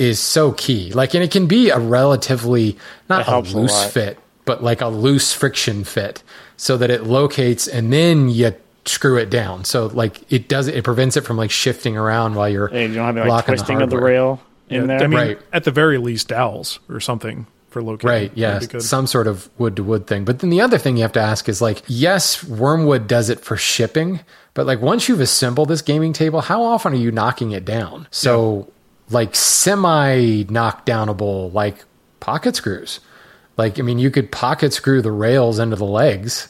Is 0.00 0.18
so 0.18 0.52
key. 0.52 0.92
Like, 0.92 1.12
and 1.14 1.22
it 1.22 1.30
can 1.30 1.46
be 1.46 1.68
a 1.70 1.78
relatively 1.78 2.78
not 3.08 3.20
a 3.20 3.24
helps 3.24 3.52
a 3.52 3.56
loose 3.58 3.84
fit, 3.92 4.18
but 4.46 4.62
like 4.62 4.80
a 4.80 4.88
loose 4.88 5.32
friction 5.32 5.84
fit, 5.84 6.22
so 6.56 6.76
that 6.78 6.90
it 6.90 7.04
locates 7.04 7.68
and 7.68 7.92
then 7.92 8.28
you 8.30 8.54
screw 8.86 9.18
it 9.18 9.28
down. 9.28 9.64
So 9.64 9.86
like 9.88 10.20
it 10.32 10.48
does 10.48 10.68
it 10.68 10.82
prevents 10.84 11.16
it 11.18 11.20
from 11.26 11.36
like 11.36 11.50
shifting 11.50 11.98
around 11.98 12.34
while 12.34 12.48
you're 12.48 12.68
Hey, 12.68 12.86
you 12.86 12.94
don't 12.94 13.04
have 13.04 13.16
any 13.18 13.28
like 13.28 13.46
locking 13.46 13.54
twisting 13.56 13.82
of 13.82 13.90
the 13.90 13.98
rail 14.00 14.40
in 14.70 14.82
Yeah, 14.82 14.86
there. 14.86 15.02
I 15.02 15.06
mean, 15.06 15.18
Right. 15.18 15.38
at 15.52 15.64
the 15.64 15.70
very 15.70 15.98
least, 15.98 16.28
dowels 16.28 16.78
or 16.88 16.98
something 16.98 17.46
for 17.68 17.82
locating. 17.82 18.08
Right, 18.08 18.32
yeah, 18.34 18.52
That'd 18.54 18.68
be 18.70 18.72
good. 18.78 18.82
some 18.82 19.06
sort 19.06 19.26
of 19.26 19.50
wood 19.58 19.76
to 19.76 19.84
wood 19.84 20.06
thing. 20.06 20.24
But 20.24 20.38
then 20.38 20.48
the 20.50 20.62
other 20.62 20.78
thing 20.78 20.96
you 20.96 21.02
have 21.02 21.12
to 21.12 21.20
ask 21.20 21.46
is 21.48 21.60
like, 21.60 21.82
yes, 21.86 22.42
Wyrmwood 22.42 23.06
does 23.06 23.28
it 23.28 23.40
for 23.40 23.56
shipping, 23.58 24.20
but 24.54 24.66
like 24.66 24.80
once 24.80 25.08
you've 25.10 25.20
assembled 25.20 25.68
this 25.68 25.82
gaming 25.82 26.12
table, 26.14 26.40
how 26.40 26.62
often 26.62 26.94
are 26.94 26.96
you 26.96 27.12
knocking 27.12 27.50
it 27.52 27.64
down? 27.66 28.08
So 28.10 28.72
like 29.10 29.34
semi 29.34 30.44
knockdownable, 30.44 31.52
like 31.52 31.84
pocket 32.20 32.56
screws. 32.56 33.00
Like 33.56 33.78
I 33.78 33.82
mean, 33.82 33.98
you 33.98 34.10
could 34.10 34.30
pocket 34.32 34.72
screw 34.72 35.02
the 35.02 35.12
rails 35.12 35.58
into 35.58 35.76
the 35.76 35.84
legs, 35.84 36.48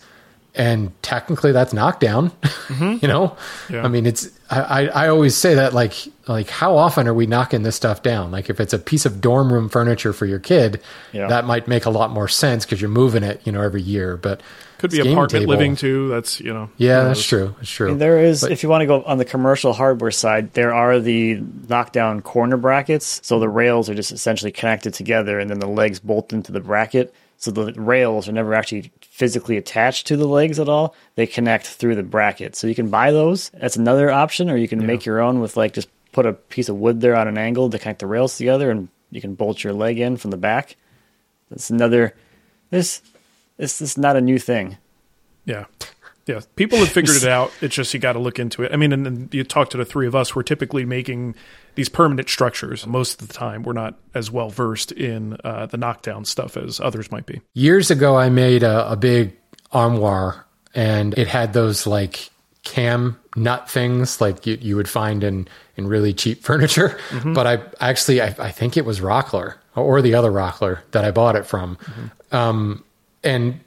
and 0.54 0.92
technically 1.02 1.52
that's 1.52 1.72
knockdown. 1.72 2.30
Mm-hmm. 2.68 2.98
you 3.02 3.08
know, 3.08 3.36
Yeah. 3.68 3.82
I 3.84 3.88
mean, 3.88 4.06
it's 4.06 4.28
I, 4.50 4.60
I 4.60 4.84
I 5.04 5.08
always 5.08 5.34
say 5.36 5.54
that 5.54 5.74
like 5.74 5.94
like 6.28 6.48
how 6.50 6.76
often 6.76 7.08
are 7.08 7.14
we 7.14 7.26
knocking 7.26 7.62
this 7.62 7.76
stuff 7.76 8.02
down? 8.02 8.30
Like 8.30 8.48
if 8.50 8.60
it's 8.60 8.72
a 8.72 8.78
piece 8.78 9.06
of 9.06 9.20
dorm 9.20 9.52
room 9.52 9.68
furniture 9.68 10.12
for 10.12 10.26
your 10.26 10.38
kid, 10.38 10.80
Yeah. 11.12 11.26
that 11.28 11.44
might 11.46 11.66
make 11.66 11.84
a 11.86 11.90
lot 11.90 12.10
more 12.10 12.28
sense 12.28 12.64
because 12.64 12.80
you're 12.80 12.90
moving 12.90 13.22
it, 13.24 13.40
you 13.44 13.52
know, 13.52 13.60
every 13.62 13.82
year. 13.82 14.16
But 14.16 14.40
Could 14.80 14.90
be 14.90 14.96
this 14.96 15.04
gaming 15.04 15.18
apartment 15.18 15.42
table- 15.42 15.50
living 15.52 15.76
too. 15.76 16.08
That's 16.08 16.40
you 16.40 16.52
know. 16.52 16.70
Yeah, 16.78 17.04
that's 17.04 17.22
true. 17.22 17.54
That's 17.58 17.70
true. 17.70 17.90
And 17.92 18.00
there 18.00 18.18
is, 18.18 18.40
But- 18.40 18.50
if 18.52 18.62
you 18.62 18.68
want 18.68 18.82
to 18.82 18.86
go 18.86 19.02
on 19.02 19.18
the 19.18 19.24
commercial 19.24 19.72
hardware 19.74 20.10
side, 20.10 20.54
there 20.54 20.72
are 20.74 20.98
the 20.98 21.40
knockdown 21.68 22.22
corner 22.22 22.56
brackets. 22.56 23.20
So 23.22 23.38
the 23.38 23.48
rails 23.48 23.88
are 23.90 23.94
just 23.94 24.10
essentially 24.10 24.52
connected 24.52 24.94
together, 24.94 25.38
and 25.38 25.50
then 25.50 25.58
the 25.60 25.68
legs 25.68 26.00
bolt 26.00 26.32
into 26.32 26.50
the 26.50 26.60
bracket. 26.60 27.14
So 27.36 27.50
the 27.50 27.72
rails 27.74 28.28
are 28.28 28.32
never 28.32 28.54
actually 28.54 28.90
physically 29.02 29.56
attached 29.56 30.06
to 30.08 30.16
the 30.16 30.26
legs 30.26 30.58
at 30.58 30.68
all. 30.68 30.94
They 31.14 31.26
connect 31.26 31.66
through 31.66 31.94
the 31.94 32.02
bracket. 32.02 32.56
So 32.56 32.66
you 32.66 32.74
can 32.74 32.88
buy 32.88 33.12
those. 33.12 33.50
That's 33.50 33.76
another 33.76 34.10
option, 34.10 34.50
or 34.50 34.56
you 34.56 34.68
can 34.68 34.86
make 34.86 35.04
your 35.06 35.20
own 35.20 35.40
with 35.40 35.56
like 35.56 35.72
just 35.74 35.88
put 36.12 36.26
a 36.26 36.32
piece 36.32 36.68
of 36.68 36.76
wood 36.76 37.00
there 37.00 37.14
on 37.16 37.28
an 37.28 37.38
angle 37.38 37.70
to 37.70 37.78
connect 37.78 38.00
the 38.00 38.06
rails 38.06 38.36
together, 38.36 38.70
and 38.70 38.88
you 39.10 39.20
can 39.20 39.34
bolt 39.34 39.62
your 39.62 39.72
leg 39.72 39.98
in 40.00 40.16
from 40.16 40.30
the 40.30 40.36
back. 40.36 40.76
That's 41.50 41.70
another. 41.70 42.14
This 42.70 43.02
this 43.60 43.80
is 43.82 43.98
not 43.98 44.16
a 44.16 44.20
new 44.20 44.38
thing. 44.38 44.78
Yeah. 45.44 45.66
Yeah. 46.26 46.40
People 46.56 46.78
have 46.78 46.88
figured 46.88 47.16
it 47.16 47.24
out. 47.28 47.52
It's 47.60 47.74
just 47.74 47.92
you 47.92 48.00
got 48.00 48.14
to 48.14 48.18
look 48.18 48.38
into 48.38 48.62
it. 48.62 48.72
I 48.72 48.76
mean, 48.76 48.92
and 48.92 49.04
then 49.04 49.28
you 49.32 49.44
talk 49.44 49.70
to 49.70 49.76
the 49.76 49.84
three 49.84 50.06
of 50.06 50.14
us. 50.14 50.34
We're 50.34 50.42
typically 50.42 50.84
making 50.84 51.34
these 51.74 51.88
permanent 51.88 52.28
structures. 52.28 52.86
Most 52.86 53.20
of 53.20 53.28
the 53.28 53.34
time, 53.34 53.62
we're 53.62 53.72
not 53.72 53.98
as 54.14 54.30
well 54.30 54.48
versed 54.48 54.92
in 54.92 55.36
uh, 55.44 55.66
the 55.66 55.76
knockdown 55.76 56.24
stuff 56.24 56.56
as 56.56 56.80
others 56.80 57.10
might 57.10 57.26
be. 57.26 57.40
Years 57.54 57.90
ago, 57.90 58.16
I 58.16 58.28
made 58.28 58.62
a, 58.62 58.90
a 58.92 58.96
big 58.96 59.36
armoire, 59.72 60.46
and 60.74 61.16
it 61.18 61.28
had 61.28 61.52
those 61.52 61.86
like 61.86 62.30
cam 62.62 63.18
nut 63.36 63.70
things 63.70 64.20
like 64.20 64.46
you, 64.46 64.58
you 64.60 64.76
would 64.76 64.88
find 64.88 65.24
in 65.24 65.48
in 65.76 65.86
really 65.86 66.12
cheap 66.14 66.42
furniture. 66.44 66.98
But 67.24 67.46
I 67.46 67.58
actually 67.80 68.20
I, 68.22 68.34
I 68.38 68.50
think 68.50 68.76
it 68.76 68.84
was 68.84 69.00
Rockler 69.00 69.56
or 69.74 70.00
the 70.02 70.14
other 70.14 70.30
Rockler 70.30 70.80
that 70.92 71.04
I 71.04 71.10
bought 71.10 71.36
it 71.36 71.46
from, 71.46 71.78
um, 72.32 72.84
and 73.22 73.60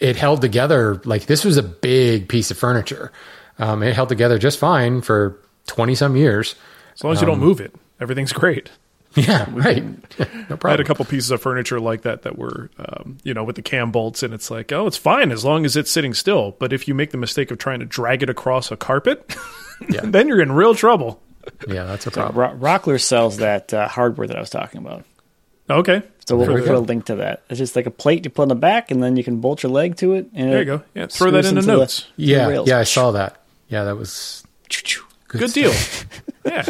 it 0.00 0.16
held 0.16 0.40
together 0.40 1.00
like 1.04 1.26
this 1.26 1.44
was 1.44 1.56
a 1.56 1.62
big 1.62 2.28
piece 2.28 2.50
of 2.50 2.58
furniture. 2.58 3.12
Um, 3.58 3.82
it 3.82 3.94
held 3.94 4.08
together 4.08 4.38
just 4.38 4.58
fine 4.58 5.00
for 5.00 5.38
twenty 5.66 5.94
some 5.94 6.16
years. 6.16 6.54
As 6.94 7.04
long 7.04 7.12
as 7.12 7.20
you 7.20 7.26
don't 7.26 7.40
move 7.40 7.60
it, 7.60 7.74
everything's 8.00 8.32
great. 8.32 8.70
Yeah, 9.14 9.46
right. 9.52 9.82
no 10.18 10.56
problem. 10.56 10.58
I 10.64 10.70
had 10.72 10.80
a 10.80 10.84
couple 10.84 11.04
pieces 11.06 11.30
of 11.30 11.40
furniture 11.40 11.80
like 11.80 12.02
that 12.02 12.22
that 12.22 12.36
were, 12.36 12.70
um, 12.78 13.16
you 13.22 13.32
know, 13.32 13.44
with 13.44 13.56
the 13.56 13.62
cam 13.62 13.90
bolts, 13.90 14.22
and 14.22 14.34
it's 14.34 14.50
like, 14.50 14.72
oh, 14.72 14.86
it's 14.86 14.98
fine 14.98 15.32
as 15.32 15.42
long 15.44 15.64
as 15.64 15.74
it's 15.76 15.90
sitting 15.90 16.12
still. 16.12 16.54
But 16.58 16.72
if 16.74 16.86
you 16.86 16.94
make 16.94 17.12
the 17.12 17.16
mistake 17.16 17.50
of 17.50 17.56
trying 17.56 17.80
to 17.80 17.86
drag 17.86 18.22
it 18.22 18.28
across 18.28 18.70
a 18.70 18.76
carpet, 18.76 19.34
Yeah. 19.88 20.00
then 20.04 20.28
you're 20.28 20.40
in 20.42 20.52
real 20.52 20.74
trouble. 20.74 21.22
Yeah, 21.68 21.84
that's 21.84 22.06
a 22.06 22.10
problem. 22.10 22.36
Ro- 22.36 22.56
Rockler 22.58 23.00
sells 23.00 23.38
that 23.38 23.72
uh, 23.72 23.88
hardware 23.88 24.26
that 24.26 24.36
I 24.36 24.40
was 24.40 24.50
talking 24.50 24.80
about. 24.80 25.04
Okay, 25.70 26.02
So 26.26 26.36
we'll 26.36 26.46
There 26.46 26.56
we 26.56 26.62
put 26.62 26.74
a 26.74 26.80
link 26.80 27.06
to 27.06 27.16
that. 27.16 27.44
It's 27.48 27.58
just 27.58 27.76
like 27.76 27.86
a 27.86 27.90
plate 27.90 28.24
you 28.24 28.30
put 28.30 28.42
on 28.42 28.48
the 28.48 28.54
back, 28.56 28.90
and 28.90 29.00
then 29.02 29.16
you 29.16 29.22
can 29.22 29.40
bolt 29.40 29.62
your 29.62 29.70
leg 29.70 29.96
to 29.98 30.14
it. 30.14 30.28
And 30.34 30.50
there 30.52 30.58
you 30.58 30.64
go. 30.64 30.82
Yeah, 30.94 31.06
throw 31.06 31.30
that 31.30 31.44
screws 31.44 31.48
in 31.48 31.54
the 31.54 31.60
into 31.60 31.72
notes. 31.72 32.06
the 32.16 32.24
Yeah, 32.24 32.48
rails. 32.48 32.68
yeah, 32.68 32.78
I 32.78 32.84
saw 32.84 33.12
that. 33.12 33.40
Yeah, 33.68 33.84
that 33.84 33.96
was 33.96 34.42
Good 35.28 35.52
deal. 35.52 35.72
yeah. 36.44 36.64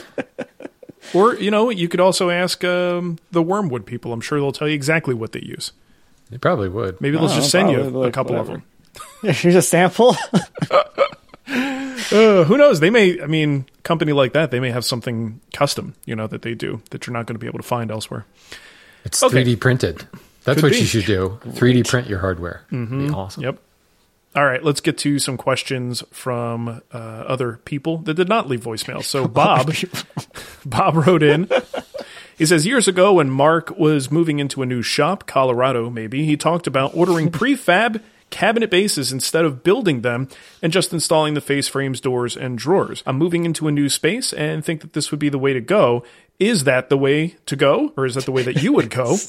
Or 1.14 1.35
you 1.37 1.51
know, 1.51 1.71
you 1.71 1.88
could 1.88 2.01
also 2.01 2.31
ask 2.31 2.62
um, 2.64 3.19
the 3.31 3.42
Wyrmwood 3.42 3.87
people. 3.87 4.12
I'm 4.12 4.21
sure 4.21 4.38
they'll 4.38 4.53
tell 4.53 4.69
you 4.69 4.75
exactly 4.75 5.14
what 5.14 5.33
they 5.33 5.40
use. 5.42 5.73
They 6.31 6.38
probably 6.38 6.69
would. 6.69 7.01
Maybe 7.01 7.16
they'll 7.16 7.29
just 7.29 7.51
send 7.51 7.71
you 7.71 7.79
probably, 7.79 8.09
a 8.09 8.12
couple 8.12 8.35
whatever. 8.37 8.55
of 8.57 8.62
them. 9.23 9.33
Here's 9.35 9.55
a 9.55 9.62
sample. 9.62 10.16
Uh, 11.49 12.45
who 12.45 12.57
knows? 12.57 12.79
They 12.81 12.90
may. 12.90 13.21
I 13.21 13.27
mean, 13.27 13.66
company 13.83 14.12
like 14.12 14.33
that, 14.35 14.51
they 14.53 14.61
may 14.61 14.71
have 14.71 14.85
something 14.85 15.40
custom, 15.53 15.95
you 16.05 16.14
know, 16.14 16.27
that 16.29 16.42
they 16.42 16.55
do 16.55 16.81
that 16.90 17.07
you're 17.07 17.12
not 17.14 17.27
going 17.27 17.35
to 17.35 17.38
be 17.40 17.47
able 17.49 17.59
to 17.59 17.64
find 17.64 17.90
elsewhere. 17.90 18.27
It's 19.07 19.23
Okay. 19.23 19.42
3D 19.45 19.61
printed. 19.61 20.07
That's 20.45 20.57
Could 20.61 20.64
what 20.64 20.73
be. 20.73 20.79
you 20.81 20.85
should 20.87 21.07
do. 21.07 21.38
3D 21.45 21.88
print 21.88 22.09
your 22.09 22.19
hardware. 22.21 22.62
Be 22.71 23.09
awesome. 23.11 23.42
Yep. 23.42 23.59
All 24.37 24.45
right, 24.45 24.62
let's 24.62 24.81
get 24.83 24.99
to 24.99 25.19
some 25.19 25.38
questions 25.38 26.03
from 26.12 26.83
uh, 26.92 26.97
other 26.99 27.59
people 27.64 27.99
that 27.99 28.14
did 28.14 28.29
not 28.29 28.49
leave 28.49 28.61
voicemail. 28.61 29.03
So 29.03 29.27
Bob, 29.42 29.73
Bob 30.66 30.95
wrote 31.07 31.23
in. 31.23 31.49
He 32.37 32.45
says 32.45 32.66
years 32.66 32.87
ago 32.87 33.14
when 33.14 33.31
Mark 33.31 33.71
was 33.79 34.11
moving 34.11 34.38
into 34.38 34.61
a 34.61 34.66
new 34.66 34.83
shop, 34.83 35.27
Colorado 35.27 35.88
maybe, 35.88 36.27
he 36.27 36.37
talked 36.37 36.66
about 36.66 36.95
ordering 36.95 37.31
prefab 37.33 38.03
cabinet 38.31 38.71
bases 38.71 39.12
instead 39.12 39.45
of 39.45 39.62
building 39.62 40.03
them 40.03 40.29
and 40.62 40.73
just 40.73 40.93
installing 40.93 41.35
the 41.35 41.41
face 41.41 41.69
frames, 41.69 42.01
doors, 42.01 42.37
and 42.37 42.59
drawers. 42.59 43.03
I'm 43.07 43.17
moving 43.17 43.45
into 43.45 43.69
a 43.69 43.73
new 43.73 43.89
space 43.89 44.33
and 44.33 44.65
think 44.65 44.81
that 44.81 44.93
this 44.93 45.11
would 45.11 45.21
be 45.21 45.29
the 45.29 45.39
way 45.39 45.53
to 45.53 45.61
go. 45.61 46.05
Is 46.39 46.65
that 46.65 46.89
the 46.89 46.99
way 46.99 47.37
to 47.47 47.57
go, 47.57 47.93
or 47.97 48.05
is 48.05 48.15
that 48.15 48.25
the 48.25 48.33
way 48.33 48.43
that 48.43 48.62
you 48.62 48.73
would 48.73 48.91
go? 48.91 49.17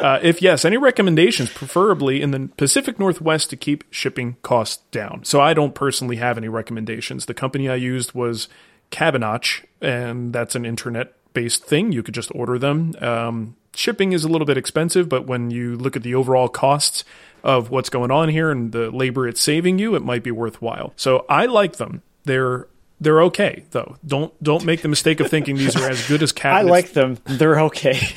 Uh, 0.00 0.18
if 0.22 0.40
yes, 0.40 0.64
any 0.64 0.78
recommendations, 0.78 1.50
preferably 1.50 2.22
in 2.22 2.30
the 2.30 2.48
Pacific 2.56 2.98
Northwest, 2.98 3.50
to 3.50 3.56
keep 3.56 3.84
shipping 3.90 4.36
costs 4.40 4.82
down? 4.90 5.24
So 5.24 5.40
I 5.40 5.52
don't 5.52 5.74
personally 5.74 6.16
have 6.16 6.38
any 6.38 6.48
recommendations. 6.48 7.26
The 7.26 7.34
company 7.34 7.68
I 7.68 7.74
used 7.74 8.14
was 8.14 8.48
Cabinotch, 8.90 9.64
and 9.82 10.32
that's 10.32 10.54
an 10.54 10.64
internet 10.64 11.12
based 11.34 11.64
thing. 11.64 11.92
You 11.92 12.02
could 12.02 12.14
just 12.14 12.30
order 12.34 12.58
them. 12.58 12.94
Um, 13.00 13.56
shipping 13.74 14.12
is 14.12 14.24
a 14.24 14.28
little 14.28 14.46
bit 14.46 14.56
expensive, 14.56 15.08
but 15.08 15.26
when 15.26 15.50
you 15.50 15.76
look 15.76 15.96
at 15.96 16.02
the 16.02 16.14
overall 16.14 16.48
costs 16.48 17.04
of 17.46 17.70
what's 17.70 17.88
going 17.88 18.10
on 18.10 18.28
here 18.28 18.50
and 18.50 18.72
the 18.72 18.90
labor 18.90 19.28
it's 19.28 19.40
saving 19.40 19.78
you, 19.78 19.94
it 19.94 20.02
might 20.02 20.24
be 20.24 20.32
worthwhile. 20.32 20.92
So 20.96 21.24
I 21.28 21.46
like 21.46 21.76
them. 21.76 22.02
They're 22.24 22.66
they're 23.00 23.22
okay 23.24 23.64
though. 23.70 23.96
Don't 24.04 24.34
don't 24.42 24.64
make 24.64 24.82
the 24.82 24.88
mistake 24.88 25.20
of 25.20 25.30
thinking 25.30 25.56
these 25.56 25.76
are 25.76 25.88
as 25.88 26.06
good 26.08 26.24
as 26.24 26.34
I 26.44 26.62
like 26.62 26.92
them. 26.92 27.18
They're 27.24 27.60
okay. 27.62 28.00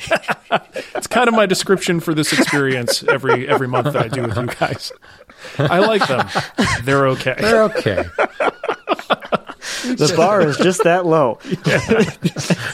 It's 0.96 1.06
kind 1.06 1.28
of 1.28 1.34
my 1.34 1.46
description 1.46 2.00
for 2.00 2.12
this 2.12 2.32
experience 2.32 3.04
every 3.04 3.48
every 3.48 3.68
month 3.68 3.92
that 3.92 4.02
I 4.04 4.08
do 4.08 4.22
with 4.22 4.36
you 4.36 4.46
guys. 4.46 4.92
I 5.58 5.78
like 5.78 6.06
them. 6.08 6.28
They're 6.82 7.06
okay. 7.08 7.36
They're 7.38 7.62
okay. 7.64 8.04
the 9.84 10.12
bar 10.16 10.42
is 10.42 10.56
just 10.56 10.82
that 10.82 11.06
low. 11.06 11.38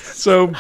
so 0.03 0.55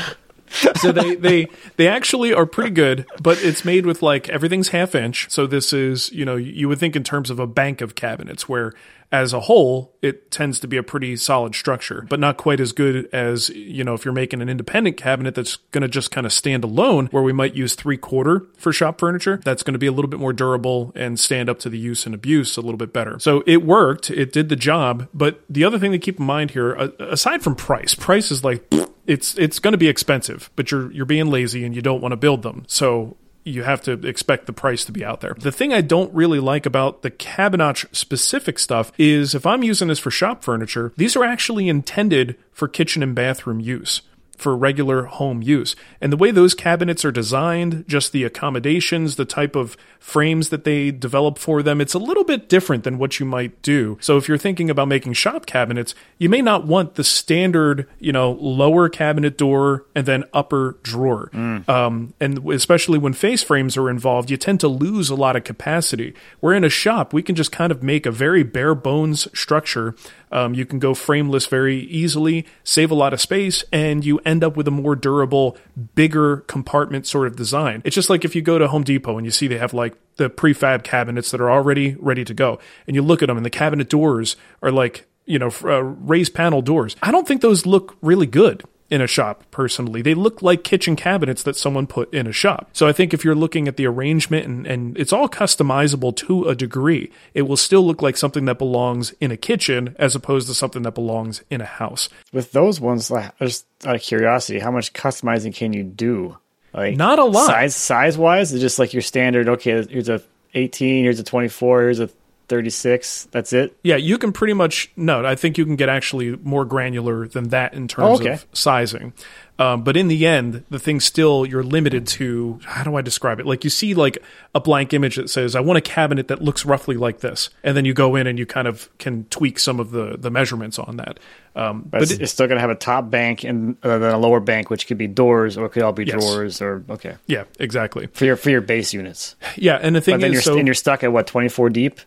so 0.76 0.92
they 0.92 1.14
they 1.14 1.48
they 1.76 1.88
actually 1.88 2.32
are 2.32 2.46
pretty 2.46 2.70
good, 2.70 3.06
but 3.22 3.42
it's 3.42 3.64
made 3.64 3.86
with 3.86 4.02
like 4.02 4.28
everything's 4.28 4.68
half 4.68 4.94
inch. 4.94 5.30
So 5.30 5.46
this 5.46 5.72
is 5.72 6.10
you 6.12 6.24
know 6.24 6.36
you 6.36 6.68
would 6.68 6.78
think 6.78 6.96
in 6.96 7.04
terms 7.04 7.30
of 7.30 7.38
a 7.38 7.46
bank 7.46 7.80
of 7.80 7.94
cabinets 7.94 8.48
where 8.48 8.72
as 9.12 9.32
a 9.32 9.40
whole 9.40 9.94
it 10.02 10.30
tends 10.30 10.60
to 10.60 10.68
be 10.68 10.76
a 10.76 10.82
pretty 10.82 11.16
solid 11.16 11.54
structure, 11.54 12.06
but 12.08 12.20
not 12.20 12.36
quite 12.36 12.60
as 12.60 12.72
good 12.72 13.08
as 13.12 13.48
you 13.50 13.82
know 13.84 13.94
if 13.94 14.04
you're 14.04 14.14
making 14.14 14.40
an 14.40 14.48
independent 14.48 14.96
cabinet 14.96 15.34
that's 15.34 15.56
going 15.72 15.82
to 15.82 15.88
just 15.88 16.10
kind 16.10 16.26
of 16.26 16.32
stand 16.32 16.64
alone, 16.64 17.06
where 17.06 17.22
we 17.22 17.32
might 17.32 17.54
use 17.54 17.74
three 17.74 17.96
quarter 17.96 18.46
for 18.56 18.72
shop 18.72 18.98
furniture. 19.00 19.40
That's 19.44 19.62
going 19.62 19.72
to 19.72 19.78
be 19.78 19.86
a 19.86 19.92
little 19.92 20.10
bit 20.10 20.20
more 20.20 20.32
durable 20.32 20.92
and 20.94 21.18
stand 21.18 21.48
up 21.48 21.58
to 21.60 21.68
the 21.68 21.78
use 21.78 22.06
and 22.06 22.14
abuse 22.14 22.56
a 22.56 22.60
little 22.60 22.78
bit 22.78 22.92
better. 22.92 23.18
So 23.18 23.42
it 23.46 23.64
worked, 23.64 24.10
it 24.10 24.32
did 24.32 24.48
the 24.48 24.56
job. 24.56 25.08
But 25.12 25.42
the 25.48 25.64
other 25.64 25.78
thing 25.78 25.92
to 25.92 25.98
keep 25.98 26.18
in 26.20 26.26
mind 26.26 26.52
here, 26.52 26.72
aside 26.98 27.42
from 27.42 27.56
price, 27.56 27.94
price 27.94 28.30
is 28.30 28.44
like 28.44 28.64
it's 29.06 29.36
it's 29.38 29.58
going 29.58 29.72
to 29.72 29.78
be 29.78 29.88
expensive, 29.88 30.50
but 30.56 30.70
you're 30.70 30.90
you're 30.92 31.06
being 31.06 31.30
lazy 31.30 31.64
and 31.64 31.74
you 31.74 31.82
don't 31.82 32.00
want 32.00 32.12
to 32.12 32.16
build 32.16 32.42
them. 32.42 32.64
So 32.66 33.16
you 33.46 33.62
have 33.62 33.80
to 33.82 33.92
expect 33.92 34.46
the 34.46 34.52
price 34.52 34.84
to 34.84 34.92
be 34.92 35.04
out 35.04 35.20
there. 35.20 35.34
The 35.38 35.52
thing 35.52 35.72
I 35.72 35.80
don't 35.80 36.12
really 36.12 36.40
like 36.40 36.66
about 36.66 37.02
the 37.02 37.10
Cabinotch 37.10 37.94
specific 37.94 38.58
stuff 38.58 38.92
is 38.98 39.34
if 39.34 39.46
I'm 39.46 39.62
using 39.62 39.88
this 39.88 39.98
for 39.98 40.10
shop 40.10 40.42
furniture, 40.42 40.92
these 40.96 41.16
are 41.16 41.24
actually 41.24 41.68
intended 41.68 42.36
for 42.52 42.68
kitchen 42.68 43.02
and 43.02 43.14
bathroom 43.14 43.60
use 43.60 44.02
for 44.36 44.56
regular 44.56 45.04
home 45.04 45.42
use. 45.42 45.76
And 46.00 46.12
the 46.12 46.16
way 46.16 46.30
those 46.30 46.54
cabinets 46.54 47.04
are 47.04 47.12
designed, 47.12 47.84
just 47.88 48.12
the 48.12 48.24
accommodations, 48.24 49.16
the 49.16 49.24
type 49.24 49.56
of 49.56 49.76
frames 49.98 50.50
that 50.50 50.64
they 50.64 50.90
develop 50.90 51.38
for 51.38 51.62
them, 51.62 51.80
it's 51.80 51.94
a 51.94 51.98
little 51.98 52.24
bit 52.24 52.48
different 52.48 52.84
than 52.84 52.98
what 52.98 53.18
you 53.18 53.26
might 53.26 53.60
do. 53.62 53.98
So 54.00 54.16
if 54.16 54.28
you're 54.28 54.38
thinking 54.38 54.70
about 54.70 54.88
making 54.88 55.14
shop 55.14 55.46
cabinets, 55.46 55.94
you 56.18 56.28
may 56.28 56.42
not 56.42 56.66
want 56.66 56.94
the 56.94 57.04
standard, 57.04 57.88
you 57.98 58.12
know, 58.12 58.32
lower 58.32 58.88
cabinet 58.88 59.36
door 59.36 59.84
and 59.94 60.06
then 60.06 60.24
upper 60.32 60.78
drawer. 60.82 61.30
Um, 61.68 62.14
and 62.20 62.48
especially 62.50 62.98
when 62.98 63.14
face 63.14 63.42
frames 63.42 63.76
are 63.76 63.90
involved, 63.90 64.30
you 64.30 64.36
tend 64.36 64.60
to 64.60 64.68
lose 64.68 65.10
a 65.10 65.16
lot 65.16 65.36
of 65.36 65.44
capacity. 65.44 66.14
Where 66.40 66.54
in 66.54 66.64
a 66.64 66.68
shop, 66.68 67.12
we 67.12 67.22
can 67.22 67.34
just 67.34 67.52
kind 67.52 67.72
of 67.72 67.82
make 67.82 68.06
a 68.06 68.10
very 68.10 68.42
bare 68.42 68.74
bones 68.74 69.28
structure 69.38 69.94
um, 70.32 70.54
you 70.54 70.66
can 70.66 70.78
go 70.78 70.94
frameless 70.94 71.46
very 71.46 71.78
easily, 71.78 72.46
save 72.64 72.90
a 72.90 72.94
lot 72.94 73.12
of 73.12 73.20
space, 73.20 73.64
and 73.72 74.04
you 74.04 74.20
end 74.26 74.44
up 74.44 74.56
with 74.56 74.68
a 74.68 74.70
more 74.70 74.96
durable, 74.96 75.56
bigger 75.94 76.38
compartment 76.48 77.06
sort 77.06 77.26
of 77.26 77.36
design. 77.36 77.80
It's 77.84 77.94
just 77.94 78.10
like 78.10 78.24
if 78.24 78.34
you 78.34 78.42
go 78.42 78.58
to 78.58 78.68
Home 78.68 78.82
Depot 78.82 79.16
and 79.16 79.24
you 79.24 79.30
see 79.30 79.46
they 79.46 79.58
have 79.58 79.72
like 79.72 79.94
the 80.16 80.28
prefab 80.28 80.82
cabinets 80.82 81.30
that 81.30 81.40
are 81.40 81.50
already 81.50 81.96
ready 81.98 82.24
to 82.24 82.34
go, 82.34 82.58
and 82.86 82.94
you 82.94 83.02
look 83.02 83.22
at 83.22 83.26
them, 83.26 83.36
and 83.36 83.46
the 83.46 83.50
cabinet 83.50 83.88
doors 83.88 84.36
are 84.62 84.70
like, 84.70 85.06
you 85.24 85.38
know, 85.38 85.50
uh, 85.64 85.82
raised 85.82 86.34
panel 86.34 86.62
doors. 86.62 86.96
I 87.02 87.10
don't 87.10 87.26
think 87.26 87.40
those 87.40 87.66
look 87.66 87.96
really 88.02 88.26
good 88.26 88.62
in 88.90 89.00
a 89.00 89.06
shop 89.06 89.44
personally. 89.50 90.02
They 90.02 90.14
look 90.14 90.42
like 90.42 90.64
kitchen 90.64 90.96
cabinets 90.96 91.42
that 91.42 91.56
someone 91.56 91.86
put 91.86 92.12
in 92.14 92.26
a 92.26 92.32
shop. 92.32 92.70
So 92.72 92.86
I 92.86 92.92
think 92.92 93.12
if 93.12 93.24
you're 93.24 93.34
looking 93.34 93.68
at 93.68 93.76
the 93.76 93.86
arrangement 93.86 94.46
and, 94.46 94.66
and 94.66 94.98
it's 94.98 95.12
all 95.12 95.28
customizable 95.28 96.14
to 96.16 96.44
a 96.44 96.54
degree, 96.54 97.10
it 97.34 97.42
will 97.42 97.56
still 97.56 97.84
look 97.86 98.02
like 98.02 98.16
something 98.16 98.44
that 98.44 98.58
belongs 98.58 99.12
in 99.20 99.30
a 99.30 99.36
kitchen 99.36 99.96
as 99.98 100.14
opposed 100.14 100.48
to 100.48 100.54
something 100.54 100.82
that 100.82 100.94
belongs 100.94 101.42
in 101.50 101.60
a 101.60 101.66
house. 101.66 102.08
With 102.32 102.52
those 102.52 102.80
ones, 102.80 103.10
like, 103.10 103.36
just 103.38 103.66
out 103.84 103.96
of 103.96 104.02
curiosity, 104.02 104.58
how 104.58 104.70
much 104.70 104.92
customizing 104.92 105.54
can 105.54 105.72
you 105.72 105.82
do? 105.82 106.36
Like 106.72 106.96
Not 106.96 107.18
a 107.18 107.24
lot. 107.24 107.46
Size 107.46 107.74
size 107.74 108.18
wise, 108.18 108.52
it's 108.52 108.60
just 108.60 108.78
like 108.78 108.92
your 108.92 109.02
standard. 109.02 109.48
Okay, 109.48 109.84
here's 109.86 110.08
a 110.08 110.22
18, 110.54 111.04
here's 111.04 111.18
a 111.18 111.24
24, 111.24 111.82
here's 111.82 112.00
a 112.00 112.10
36. 112.48 113.28
That's 113.30 113.52
it. 113.52 113.76
Yeah, 113.82 113.96
you 113.96 114.18
can 114.18 114.32
pretty 114.32 114.52
much 114.54 114.90
no. 114.96 115.24
I 115.24 115.34
think 115.34 115.58
you 115.58 115.64
can 115.64 115.76
get 115.76 115.88
actually 115.88 116.36
more 116.42 116.64
granular 116.64 117.26
than 117.26 117.48
that 117.48 117.74
in 117.74 117.88
terms 117.88 118.08
Oh, 118.08 118.14
okay. 118.22 118.32
of 118.34 118.46
sizing. 118.52 119.12
Um, 119.58 119.84
but 119.84 119.96
in 119.96 120.08
the 120.08 120.26
end, 120.26 120.64
the 120.68 120.78
thing 120.78 121.00
still 121.00 121.46
you're 121.46 121.62
limited 121.62 122.06
to. 122.08 122.60
How 122.64 122.84
do 122.84 122.94
I 122.94 123.00
describe 123.00 123.40
it? 123.40 123.46
Like 123.46 123.64
you 123.64 123.70
see 123.70 123.94
like 123.94 124.18
a 124.54 124.60
blank 124.60 124.92
image 124.92 125.16
that 125.16 125.30
says, 125.30 125.56
"I 125.56 125.60
want 125.60 125.78
a 125.78 125.80
cabinet 125.80 126.28
that 126.28 126.42
looks 126.42 126.66
roughly 126.66 126.96
like 126.96 127.20
this," 127.20 127.48
and 127.64 127.74
then 127.74 127.86
you 127.86 127.94
go 127.94 128.16
in 128.16 128.26
and 128.26 128.38
you 128.38 128.44
kind 128.44 128.68
of 128.68 128.90
can 128.98 129.24
tweak 129.30 129.58
some 129.58 129.80
of 129.80 129.92
the 129.92 130.16
the 130.18 130.30
measurements 130.30 130.78
on 130.78 130.98
that. 130.98 131.18
Um, 131.56 131.84
But, 131.90 132.02
it's, 132.02 132.12
it's 132.12 132.32
still 132.32 132.46
going 132.48 132.56
to 132.58 132.60
have 132.60 132.68
a 132.68 132.74
top 132.74 133.08
bank 133.08 133.44
and 133.44 133.78
uh, 133.82 133.96
then 133.96 134.12
a 134.12 134.18
lower 134.18 134.40
bank, 134.40 134.68
which 134.68 134.86
could 134.86 134.98
be 134.98 135.06
doors 135.06 135.56
or 135.56 135.64
it 135.64 135.70
could 135.70 135.82
all 135.82 135.92
be 135.92 136.04
Yes. 136.04 136.22
drawers 136.22 136.60
or 136.60 136.84
okay 136.90 137.14
yeah, 137.26 137.44
exactly. 137.58 138.08
for 138.12 138.26
your 138.26 138.36
for 138.36 138.50
your 138.50 138.60
base 138.60 138.92
units. 138.92 139.36
Yeah, 139.56 139.78
and 139.80 139.96
the 139.96 140.02
thing 140.02 140.16
But 140.16 140.20
then 140.20 140.30
is, 140.32 140.34
you're 140.34 140.42
so 140.42 140.58
and 140.58 140.68
you're 140.68 140.74
stuck 140.74 141.02
at 141.02 141.12
what 141.14 141.26
24 141.26 141.70
deep, 141.70 141.98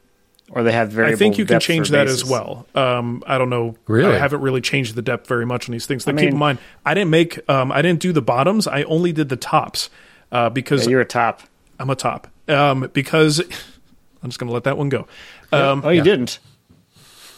or 0.51 0.63
they 0.63 0.71
have 0.71 0.91
variable. 0.91 1.15
I 1.15 1.17
think 1.17 1.37
you 1.37 1.45
can 1.45 1.59
change 1.59 1.89
that 1.89 2.07
as 2.07 2.25
well. 2.25 2.65
Um, 2.75 3.23
I 3.27 3.37
don't 3.37 3.49
know. 3.49 3.75
Really? 3.87 4.15
I 4.15 4.17
haven't 4.17 4.41
really 4.41 4.61
changed 4.61 4.95
the 4.95 5.01
depth 5.01 5.27
very 5.27 5.45
much 5.45 5.69
on 5.69 5.73
these 5.73 5.85
things. 5.85 6.07
Like, 6.07 6.15
I 6.15 6.19
keep 6.19 6.27
in 6.29 6.33
mean- 6.35 6.39
mind, 6.39 6.59
I 6.85 6.93
didn't 6.93 7.11
make. 7.11 7.47
Um, 7.49 7.71
I 7.71 7.81
didn't 7.81 7.99
do 7.99 8.11
the 8.11 8.21
bottoms. 8.21 8.67
I 8.67 8.83
only 8.83 9.11
did 9.11 9.29
the 9.29 9.35
tops 9.35 9.89
uh, 10.31 10.49
because 10.49 10.85
Yeah, 10.85 10.91
you're 10.91 11.01
a 11.01 11.05
top. 11.05 11.41
I'm 11.79 11.89
a 11.89 11.95
top. 11.95 12.27
Um, 12.47 12.89
because 12.93 13.39
I'm 14.23 14.29
just 14.29 14.39
going 14.39 14.47
to 14.47 14.53
let 14.53 14.63
that 14.65 14.77
one 14.77 14.89
go. 14.89 15.07
Um, 15.51 15.81
oh, 15.85 15.89
you 15.89 16.01
didn't. 16.03 16.39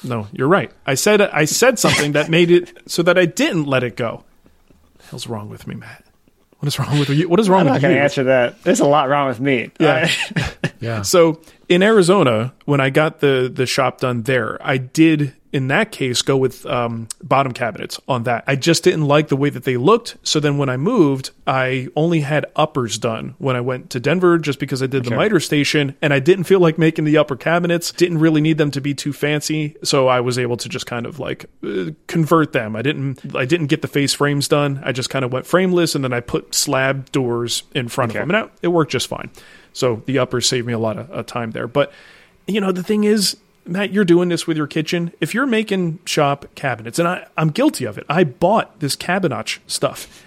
no, 0.03 0.27
you're 0.31 0.47
right. 0.47 0.71
I 0.85 0.95
said 0.95 1.21
I 1.21 1.45
said 1.45 1.79
something 1.79 2.13
that 2.13 2.29
made 2.29 2.49
it 2.51 2.77
so 2.89 3.03
that 3.03 3.17
I 3.17 3.25
didn't 3.25 3.65
let 3.65 3.83
it 3.83 3.95
go. 3.95 4.23
The 4.97 5.03
hell's 5.05 5.27
wrong 5.27 5.49
with 5.49 5.67
me, 5.67 5.75
Matt? 5.75 6.05
What 6.59 6.67
is 6.67 6.77
wrong 6.77 6.99
with 6.99 7.09
you? 7.09 7.27
What 7.27 7.39
is 7.39 7.49
wrong 7.49 7.65
with 7.65 7.73
Matt? 7.73 7.73
I'm 7.73 7.73
not 7.73 7.73
with 7.75 7.81
going 7.81 7.93
you? 7.93 7.99
to 7.99 8.03
answer 8.03 8.23
that. 8.25 8.63
There's 8.63 8.79
a 8.81 8.85
lot 8.85 9.09
wrong 9.09 9.27
with 9.27 9.39
me. 9.39 9.71
Yeah. 9.79 10.09
Yeah. 10.81 11.03
So 11.03 11.39
in 11.71 11.81
Arizona, 11.81 12.53
when 12.65 12.81
I 12.81 12.89
got 12.89 13.21
the 13.21 13.49
the 13.51 13.65
shop 13.65 14.01
done 14.01 14.23
there, 14.23 14.57
I 14.61 14.75
did 14.75 15.33
in 15.53 15.67
that 15.67 15.91
case 15.91 16.21
go 16.21 16.35
with 16.35 16.65
um, 16.65 17.07
bottom 17.23 17.53
cabinets 17.53 17.99
on 18.09 18.23
that. 18.23 18.43
I 18.45 18.57
just 18.57 18.83
didn't 18.83 19.05
like 19.05 19.29
the 19.29 19.37
way 19.37 19.49
that 19.49 19.63
they 19.63 19.77
looked. 19.77 20.17
So 20.23 20.39
then 20.41 20.57
when 20.57 20.67
I 20.67 20.77
moved, 20.77 21.31
I 21.47 21.87
only 21.95 22.21
had 22.21 22.45
uppers 22.57 22.97
done 22.97 23.35
when 23.37 23.55
I 23.55 23.61
went 23.61 23.89
to 23.91 24.01
Denver, 24.01 24.37
just 24.37 24.59
because 24.59 24.83
I 24.83 24.87
did 24.87 25.05
the 25.05 25.15
miter 25.15 25.39
station, 25.39 25.95
and 26.01 26.13
I 26.13 26.19
didn't 26.19 26.43
feel 26.43 26.59
like 26.59 26.77
making 26.77 27.05
the 27.05 27.17
upper 27.17 27.37
cabinets. 27.37 27.93
Didn't 27.93 28.17
really 28.19 28.41
need 28.41 28.57
them 28.57 28.71
to 28.71 28.81
be 28.81 28.93
too 28.93 29.13
fancy, 29.13 29.77
so 29.81 30.09
I 30.09 30.19
was 30.19 30.37
able 30.37 30.57
to 30.57 30.67
just 30.67 30.87
kind 30.87 31.05
of 31.05 31.19
like 31.19 31.45
uh, 31.65 31.91
convert 32.07 32.51
them. 32.51 32.75
I 32.75 32.81
didn't 32.81 33.33
I 33.33 33.45
didn't 33.45 33.67
get 33.67 33.81
the 33.81 33.87
face 33.87 34.13
frames 34.13 34.49
done. 34.49 34.81
I 34.83 34.91
just 34.91 35.09
kind 35.09 35.23
of 35.23 35.31
went 35.31 35.45
frameless, 35.45 35.95
and 35.95 36.03
then 36.03 36.11
I 36.11 36.19
put 36.19 36.53
slab 36.53 37.13
doors 37.13 37.63
in 37.73 37.87
front 37.87 38.11
of 38.11 38.15
them, 38.15 38.29
and 38.29 38.49
it 38.61 38.67
worked 38.67 38.91
just 38.91 39.07
fine. 39.07 39.29
So 39.73 40.03
the 40.05 40.19
uppers 40.19 40.47
saved 40.47 40.67
me 40.67 40.73
a 40.73 40.79
lot 40.79 40.97
of 40.97 41.11
uh, 41.11 41.23
time 41.23 41.51
there. 41.51 41.67
But 41.67 41.91
you 42.47 42.59
know, 42.59 42.71
the 42.71 42.83
thing 42.83 43.03
is, 43.03 43.37
Matt, 43.65 43.91
you're 43.91 44.05
doing 44.05 44.29
this 44.29 44.47
with 44.47 44.57
your 44.57 44.67
kitchen. 44.67 45.13
If 45.21 45.33
you're 45.33 45.45
making 45.45 45.99
shop 46.05 46.45
cabinets, 46.55 46.99
and 46.99 47.07
I, 47.07 47.27
I'm 47.37 47.49
guilty 47.49 47.85
of 47.85 47.97
it, 47.97 48.05
I 48.09 48.23
bought 48.23 48.79
this 48.79 48.95
Cabinotch 48.95 49.59
stuff. 49.67 50.23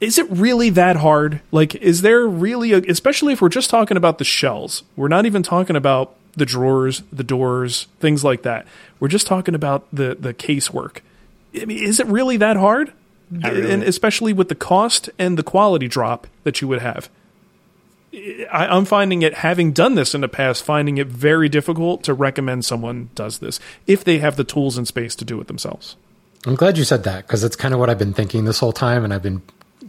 Is 0.00 0.18
it 0.18 0.28
really 0.28 0.68
that 0.70 0.96
hard? 0.96 1.40
Like, 1.52 1.74
is 1.76 2.02
there 2.02 2.26
really, 2.26 2.72
a, 2.72 2.78
especially 2.78 3.32
if 3.32 3.40
we're 3.40 3.48
just 3.48 3.70
talking 3.70 3.96
about 3.96 4.18
the 4.18 4.24
shells, 4.24 4.82
we're 4.96 5.08
not 5.08 5.24
even 5.24 5.42
talking 5.42 5.76
about 5.76 6.14
the 6.36 6.44
drawers, 6.44 7.02
the 7.10 7.24
doors, 7.24 7.86
things 7.98 8.22
like 8.22 8.42
that. 8.42 8.66
We're 9.00 9.08
just 9.08 9.26
talking 9.26 9.54
about 9.54 9.86
the 9.92 10.16
the 10.18 10.34
casework. 10.34 10.98
I 11.60 11.64
mean, 11.64 11.82
is 11.82 11.98
it 11.98 12.06
really 12.06 12.36
that 12.36 12.56
hard? 12.56 12.92
And 13.42 13.82
especially 13.82 14.32
with 14.32 14.48
the 14.48 14.54
cost 14.54 15.10
and 15.18 15.36
the 15.36 15.42
quality 15.42 15.88
drop 15.88 16.26
that 16.44 16.60
you 16.60 16.68
would 16.68 16.80
have. 16.80 17.08
I, 18.16 18.66
I'm 18.66 18.84
finding 18.84 19.22
it, 19.22 19.34
having 19.34 19.72
done 19.72 19.94
this 19.94 20.14
in 20.14 20.22
the 20.22 20.28
past, 20.28 20.64
finding 20.64 20.98
it 20.98 21.06
very 21.06 21.48
difficult 21.48 22.02
to 22.04 22.14
recommend 22.14 22.64
someone 22.64 23.10
does 23.14 23.38
this 23.40 23.60
if 23.86 24.04
they 24.04 24.18
have 24.18 24.36
the 24.36 24.44
tools 24.44 24.78
and 24.78 24.88
space 24.88 25.14
to 25.16 25.24
do 25.24 25.40
it 25.40 25.48
themselves. 25.48 25.96
I'm 26.46 26.54
glad 26.54 26.78
you 26.78 26.84
said 26.84 27.04
that 27.04 27.26
because 27.26 27.44
it's 27.44 27.56
kind 27.56 27.74
of 27.74 27.80
what 27.80 27.90
I've 27.90 27.98
been 27.98 28.14
thinking 28.14 28.44
this 28.44 28.58
whole 28.58 28.72
time, 28.72 29.04
and 29.04 29.12
I've 29.12 29.22
been 29.22 29.42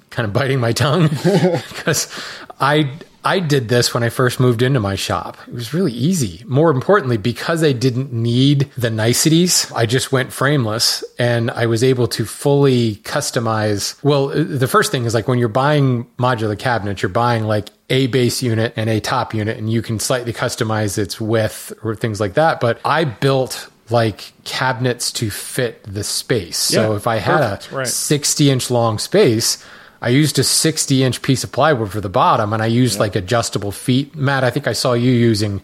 kind 0.09 0.25
of 0.25 0.33
biting 0.33 0.59
my 0.59 0.71
tongue 0.71 1.07
because 1.69 2.11
I 2.59 2.91
I 3.27 3.39
did 3.39 3.67
this 3.67 3.93
when 3.93 4.03
I 4.03 4.09
first 4.09 4.39
moved 4.39 4.61
into 4.61 4.79
my 4.79 4.95
shop. 4.95 5.37
It 5.49 5.53
was 5.53 5.73
really 5.73 5.91
easy. 5.91 6.45
More 6.47 6.71
importantly, 6.71 7.17
because 7.17 7.61
I 7.61 7.73
didn't 7.73 8.13
need 8.13 8.71
the 8.77 8.89
niceties, 8.89 9.69
I 9.73 9.85
just 9.85 10.13
went 10.13 10.31
frameless 10.31 11.03
and 11.19 11.51
I 11.51 11.65
was 11.65 11.83
able 11.83 12.07
to 12.07 12.23
fully 12.23 12.95
customize. 13.03 14.01
Well, 14.01 14.27
the 14.29 14.67
first 14.67 14.93
thing 14.93 15.03
is 15.03 15.13
like 15.13 15.27
when 15.27 15.39
you're 15.39 15.49
buying 15.49 16.05
modular 16.17 16.57
cabinets, 16.57 17.01
you're 17.01 17.09
buying 17.09 17.43
like 17.43 17.67
a 17.89 18.07
base 18.07 18.41
unit 18.41 18.71
and 18.77 18.89
a 18.89 19.01
top 19.01 19.33
unit, 19.33 19.57
and 19.57 19.69
you 19.69 19.81
can 19.81 19.99
slightly 19.99 20.31
customize 20.31 20.97
its 20.97 21.19
width 21.19 21.73
or 21.83 21.95
things 21.95 22.21
like 22.21 22.35
that. 22.35 22.61
But 22.61 22.79
I 22.85 23.03
built 23.03 23.69
like 23.89 24.31
cabinets 24.45 25.11
to 25.13 25.29
fit 25.29 25.83
the 25.83 26.03
space. 26.03 26.57
so 26.57 26.95
if 26.95 27.07
I 27.07 27.17
had 27.17 27.37
perfect, 27.59 27.71
a 27.71 27.75
right. 27.75 27.87
60 27.87 28.49
inch 28.49 28.71
long 28.71 28.99
space, 28.99 29.63
I 30.01 30.09
used 30.09 30.37
a 30.39 30.43
60 30.43 31.03
inch 31.03 31.21
piece 31.21 31.43
of 31.43 31.51
plywood 31.51 31.91
for 31.91 32.01
the 32.01 32.09
bottom 32.09 32.53
and 32.53 32.61
I 32.61 32.67
used 32.67 32.99
like 32.99 33.15
adjustable 33.15 33.71
feet. 33.71 34.15
Matt, 34.15 34.43
I 34.43 34.49
think 34.49 34.67
I 34.67 34.73
saw 34.73 34.93
you 34.93 35.11
using 35.11 35.61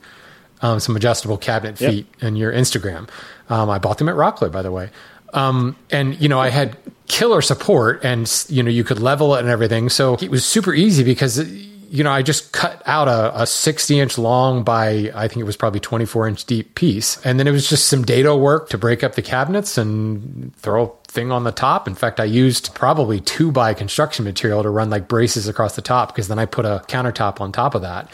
um, 0.61 0.79
some 0.79 0.95
adjustable 0.95 1.37
cabinet 1.37 1.79
Yep. 1.79 1.91
feet 1.91 2.07
in 2.21 2.35
your 2.35 2.51
Instagram. 2.51 3.09
Um, 3.49 3.69
I 3.69 3.77
bought 3.79 3.97
them 3.97 4.09
at 4.09 4.15
Rockler, 4.15 4.51
by 4.51 4.61
the 4.61 4.71
way. 4.71 4.89
Um, 5.33 5.75
and 5.91 6.19
you 6.21 6.29
know, 6.29 6.39
I 6.39 6.49
had 6.49 6.77
killer 7.07 7.41
support 7.41 8.03
and, 8.03 8.31
you 8.49 8.63
know, 8.63 8.69
you 8.71 8.83
could 8.83 8.99
level 8.99 9.35
it 9.35 9.39
and 9.41 9.49
everything. 9.49 9.89
So 9.89 10.15
it 10.21 10.29
was 10.31 10.45
super 10.45 10.73
easy 10.73 11.03
because, 11.03 11.37
you 11.89 12.03
know, 12.03 12.11
I 12.11 12.21
just 12.21 12.53
cut 12.53 12.81
out 12.85 13.07
a, 13.07 13.41
a 13.41 13.45
60 13.47 13.99
inch 13.99 14.17
long 14.17 14.63
by, 14.63 15.11
I 15.13 15.27
think 15.27 15.41
it 15.41 15.43
was 15.43 15.57
probably 15.57 15.79
24 15.79 16.27
inch 16.27 16.45
deep 16.45 16.75
piece. 16.75 17.23
And 17.25 17.39
then 17.39 17.47
it 17.47 17.51
was 17.51 17.67
just 17.69 17.87
some 17.87 18.03
dado 18.03 18.35
work 18.37 18.69
to 18.69 18.77
break 18.77 19.03
up 19.03 19.15
the 19.15 19.21
cabinets 19.21 19.77
and 19.77 20.55
throw 20.55 20.97
thing 21.13 21.31
on 21.31 21.43
the 21.43 21.51
top. 21.51 21.87
In 21.87 21.93
fact, 21.93 22.19
I 22.19 22.23
used 22.23 22.73
probably 22.73 23.19
two 23.21 23.51
by 23.51 23.75
construction 23.75 24.25
material 24.25 24.63
to 24.63 24.69
run 24.69 24.89
like 24.89 25.07
braces 25.07 25.47
across 25.47 25.75
the 25.75 25.81
top 25.81 26.09
because 26.09 26.27
then 26.27 26.39
I 26.39 26.45
put 26.45 26.65
a 26.65 26.83
countertop 26.87 27.39
on 27.39 27.51
top 27.51 27.75
of 27.75 27.83
that. 27.83 28.11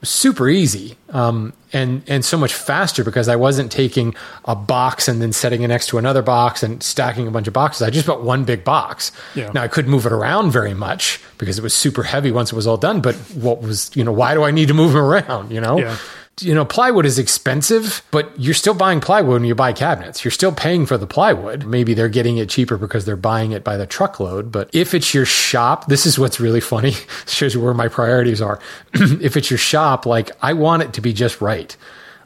Was 0.00 0.10
super 0.10 0.48
easy. 0.50 0.96
Um, 1.08 1.54
and, 1.72 2.02
and 2.06 2.22
so 2.22 2.36
much 2.36 2.52
faster 2.52 3.02
because 3.04 3.28
I 3.28 3.36
wasn't 3.36 3.72
taking 3.72 4.14
a 4.44 4.54
box 4.54 5.08
and 5.08 5.22
then 5.22 5.32
setting 5.32 5.62
it 5.62 5.68
next 5.68 5.86
to 5.88 5.98
another 5.98 6.20
box 6.20 6.62
and 6.62 6.82
stacking 6.82 7.26
a 7.26 7.30
bunch 7.30 7.46
of 7.48 7.54
boxes. 7.54 7.80
I 7.80 7.88
just 7.88 8.06
bought 8.06 8.22
one 8.22 8.44
big 8.44 8.64
box. 8.64 9.12
Yeah. 9.34 9.50
Now 9.54 9.62
I 9.62 9.68
couldn't 9.68 9.90
move 9.90 10.04
it 10.04 10.12
around 10.12 10.50
very 10.50 10.74
much 10.74 11.20
because 11.38 11.58
it 11.58 11.62
was 11.62 11.72
super 11.72 12.02
heavy 12.02 12.30
once 12.30 12.52
it 12.52 12.56
was 12.56 12.66
all 12.66 12.76
done. 12.76 13.00
But 13.00 13.14
what 13.34 13.62
was, 13.62 13.90
you 13.94 14.04
know, 14.04 14.12
why 14.12 14.34
do 14.34 14.42
I 14.42 14.50
need 14.50 14.68
to 14.68 14.74
move 14.74 14.94
it 14.94 14.98
around? 14.98 15.50
You 15.50 15.62
know? 15.62 15.78
Yeah. 15.78 15.96
You 16.40 16.54
know, 16.54 16.64
plywood 16.64 17.04
is 17.04 17.18
expensive, 17.18 18.02
but 18.10 18.32
you're 18.40 18.54
still 18.54 18.72
buying 18.74 19.00
plywood 19.00 19.40
when 19.42 19.44
you 19.44 19.54
buy 19.54 19.72
cabinets. 19.74 20.24
You're 20.24 20.30
still 20.32 20.50
paying 20.50 20.86
for 20.86 20.96
the 20.96 21.06
plywood. 21.06 21.66
Maybe 21.66 21.92
they're 21.92 22.08
getting 22.08 22.38
it 22.38 22.48
cheaper 22.48 22.78
because 22.78 23.04
they're 23.04 23.16
buying 23.16 23.52
it 23.52 23.62
by 23.62 23.76
the 23.76 23.86
truckload. 23.86 24.50
But 24.50 24.70
if 24.72 24.94
it's 24.94 25.12
your 25.12 25.26
shop, 25.26 25.88
this 25.88 26.06
is 26.06 26.18
what's 26.18 26.40
really 26.40 26.60
funny. 26.74 26.94
Shows 27.26 27.54
you 27.54 27.60
where 27.60 27.74
my 27.74 27.88
priorities 27.88 28.40
are. 28.40 28.58
if 28.94 29.36
it's 29.36 29.50
your 29.50 29.58
shop, 29.58 30.06
like 30.06 30.30
I 30.40 30.54
want 30.54 30.82
it 30.82 30.94
to 30.94 31.00
be 31.02 31.12
just 31.12 31.40
right. 31.42 31.76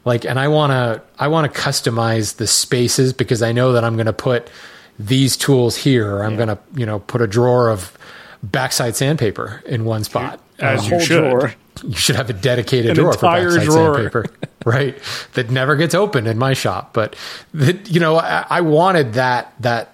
Like, 0.05 0.23
and 0.23 0.39
I 0.39 0.47
want 0.47 0.71
to, 0.71 1.01
I 1.19 1.27
want 1.27 1.53
to 1.53 1.59
customize 1.59 2.37
the 2.37 2.47
spaces 2.47 3.11
because 3.11 3.41
I 3.41 3.51
know 3.51 3.73
that 3.73 3.83
I'm 3.83 3.95
going 3.97 4.05
to 4.05 4.13
put 4.13 4.49
these 4.97 5.35
tools 5.35 5.75
here. 5.75 6.09
Or 6.15 6.23
I'm 6.23 6.37
going 6.37 6.47
to, 6.47 6.57
you 6.75 6.85
know, 6.85 6.99
put 6.99 7.21
a 7.21 7.27
drawer 7.27 7.69
of 7.69 7.95
backside 8.41 8.95
sandpaper 8.95 9.61
in 9.65 9.83
one 9.83 10.05
spot. 10.05 10.39
As 10.59 10.85
you 10.85 10.91
Whole 10.91 10.99
should. 11.01 11.29
drawer. 11.29 11.53
You 11.83 11.93
should 11.95 12.15
have 12.15 12.29
a 12.29 12.33
dedicated 12.33 12.91
An 12.91 12.95
drawer 12.95 13.13
for 13.13 13.21
backside 13.21 13.63
drawer. 13.65 13.95
sandpaper, 13.95 14.25
right? 14.65 14.97
That 15.33 15.49
never 15.49 15.75
gets 15.75 15.93
opened 15.95 16.27
in 16.27 16.37
my 16.37 16.53
shop. 16.53 16.93
But 16.93 17.15
that 17.53 17.89
you 17.89 17.99
know, 17.99 18.17
I, 18.17 18.45
I 18.49 18.61
wanted 18.61 19.13
that 19.13 19.53
that 19.59 19.93